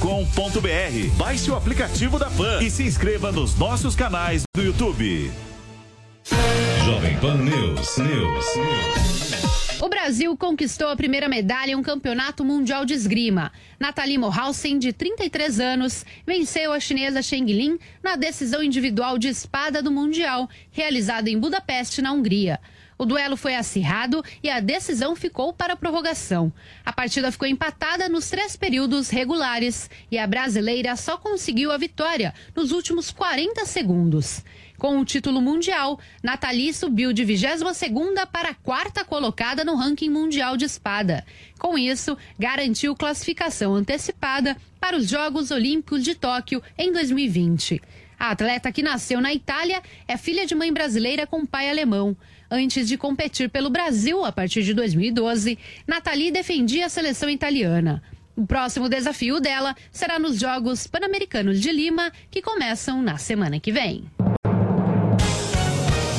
baixe 1.16 1.50
o 1.50 1.56
aplicativo 1.56 2.20
da 2.20 2.30
Pan 2.30 2.62
e 2.62 2.70
se 2.70 2.84
inscreva 2.84 3.32
nos 3.32 3.58
nossos 3.58 3.96
canais 3.96 4.44
do 4.54 4.62
YouTube. 4.62 5.32
Jovem 6.84 7.18
Pan 7.20 7.38
News, 7.38 7.98
News, 8.00 8.46
News. 8.58 9.82
O 9.82 9.88
Brasil 9.88 10.36
conquistou 10.36 10.90
a 10.90 10.96
primeira 10.98 11.30
medalha 11.30 11.72
em 11.72 11.76
um 11.76 11.82
campeonato 11.82 12.44
mundial 12.44 12.86
de 12.86 12.94
esgrima. 12.94 13.50
Nathalie 13.80 14.18
Morhausen, 14.18 14.78
de 14.78 14.92
33 14.92 15.62
anos, 15.62 16.06
venceu 16.28 16.74
a 16.74 16.82
chinesa 16.82 17.22
Cheng 17.22 17.46
Lin 17.46 17.80
na 18.04 18.18
decisão 18.18 18.62
individual 18.62 19.18
de 19.18 19.30
espada 19.30 19.82
do 19.82 19.90
Mundial, 19.90 20.50
realizada 20.70 21.30
em 21.30 21.40
Budapeste, 21.40 22.02
na 22.02 22.12
Hungria. 22.12 22.60
O 23.02 23.06
duelo 23.06 23.36
foi 23.36 23.56
acirrado 23.56 24.24
e 24.44 24.50
a 24.52 24.60
decisão 24.60 25.16
ficou 25.16 25.52
para 25.52 25.74
a 25.74 25.76
prorrogação. 25.76 26.54
A 26.86 26.94
partida 26.94 27.32
ficou 27.32 27.48
empatada 27.48 28.08
nos 28.08 28.30
três 28.30 28.56
períodos 28.56 29.10
regulares 29.10 29.90
e 30.12 30.20
a 30.20 30.28
brasileira 30.28 30.96
só 30.96 31.18
conseguiu 31.18 31.72
a 31.72 31.80
vitória 31.80 32.32
nos 32.56 32.72
últimos 32.72 33.10
40 33.10 33.66
segundos. 33.66 34.44
Com 34.78 35.00
o 35.00 35.04
título 35.04 35.42
mundial, 35.42 36.00
Nathalie 36.22 36.72
subiu 36.76 37.12
de 37.12 37.26
22ª 37.26 38.28
para 38.28 38.50
a 38.50 38.54
quarta 38.54 39.04
colocada 39.04 39.66
no 39.66 39.74
ranking 39.74 40.12
mundial 40.12 40.56
de 40.56 40.66
espada. 40.66 41.26
Com 41.58 41.76
isso, 41.80 42.16
garantiu 42.38 42.96
classificação 42.96 43.74
antecipada 43.74 44.56
para 44.80 44.96
os 44.96 45.10
Jogos 45.10 45.50
Olímpicos 45.50 46.04
de 46.04 46.14
Tóquio 46.14 46.62
em 46.78 46.92
2020. 46.92 47.82
A 48.22 48.30
atleta 48.30 48.72
que 48.72 48.84
nasceu 48.84 49.20
na 49.20 49.34
Itália 49.34 49.82
é 50.08 50.16
filha 50.16 50.46
de 50.46 50.54
mãe 50.54 50.72
brasileira 50.72 51.26
com 51.26 51.44
pai 51.44 51.68
alemão. 51.68 52.16
Antes 52.54 52.90
de 52.90 52.98
competir 52.98 53.50
pelo 53.50 53.70
Brasil 53.70 54.26
a 54.26 54.32
partir 54.32 54.62
de 54.64 54.74
2012, 54.74 55.58
Nathalie 55.88 56.32
defendia 56.32 56.88
a 56.88 56.90
seleção 56.90 57.30
italiana. 57.30 58.04
O 58.36 58.46
próximo 58.46 58.90
desafio 58.90 59.40
dela 59.40 59.74
será 59.90 60.20
nos 60.20 60.38
Jogos 60.38 60.86
Pan-Americanos 60.86 61.62
de 61.62 61.72
Lima, 61.72 62.12
que 62.30 62.42
começam 62.42 63.02
na 63.02 63.18
semana 63.18 63.58
que 63.58 63.72
vem. 63.72 64.04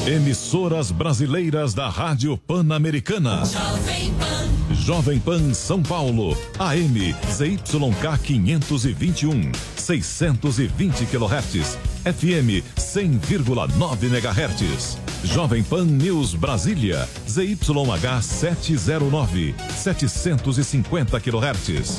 Emissoras 0.06 0.90
brasileiras 0.90 1.74
da 1.74 1.90
Rádio 1.90 2.38
Pan-Americana. 2.38 3.44
Jovem 3.44 4.14
Pan. 4.14 4.74
Jovem 4.74 5.20
Pan 5.20 5.52
São 5.52 5.82
Paulo, 5.82 6.36
AM 6.58 7.14
ZYK 7.30 8.18
521, 8.24 9.52
620 9.76 11.06
kHz, 11.06 11.78
FM 12.04 12.62
100,9 12.76 14.04
MHz. 14.04 14.98
Jovem 15.24 15.62
Pan 15.62 15.84
News 15.84 16.34
Brasília, 16.34 17.08
ZYH 17.28 18.22
709, 18.22 19.54
750 19.76 21.20
kHz. 21.20 21.98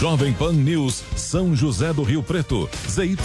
Jovem 0.00 0.32
Pan 0.32 0.52
News 0.52 1.04
São 1.14 1.54
José 1.54 1.92
do 1.92 2.02
Rio 2.02 2.22
Preto, 2.22 2.68
ZYK 2.88 3.18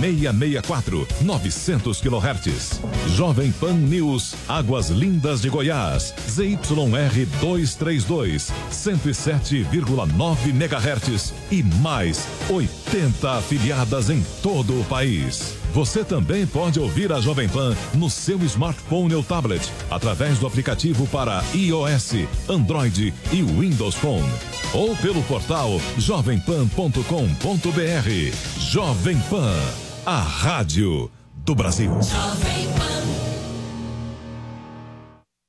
664, 0.00 1.06
900 1.22 2.00
kHz. 2.00 2.80
Jovem 3.16 3.50
Pan 3.52 3.74
News 3.74 4.34
Águas 4.48 4.90
Lindas 4.90 5.40
de 5.40 5.48
Goiás, 5.48 6.14
ZYR 6.28 7.26
232, 7.40 8.52
107,9 8.70 10.48
MHz 10.50 11.34
e 11.50 11.62
mais 11.82 12.28
80 12.48 13.38
afiliadas 13.38 14.08
em 14.08 14.24
todo 14.40 14.80
o 14.80 14.84
país. 14.84 15.47
Você 15.72 16.04
também 16.04 16.46
pode 16.46 16.80
ouvir 16.80 17.12
a 17.12 17.20
Jovem 17.20 17.48
Pan 17.48 17.76
no 17.94 18.08
seu 18.08 18.42
smartphone 18.44 19.14
ou 19.14 19.22
tablet, 19.22 19.70
através 19.90 20.38
do 20.38 20.46
aplicativo 20.46 21.06
para 21.08 21.42
iOS, 21.54 22.26
Android 22.48 23.12
e 23.32 23.42
Windows 23.42 23.94
Phone. 23.94 24.28
Ou 24.72 24.94
pelo 24.96 25.22
portal 25.24 25.80
jovempan.com.br. 25.96 28.58
Jovem 28.58 29.18
Pan, 29.30 29.56
a 30.04 30.20
rádio 30.20 31.10
do 31.44 31.54
Brasil. 31.54 31.90
Jovem 32.02 32.68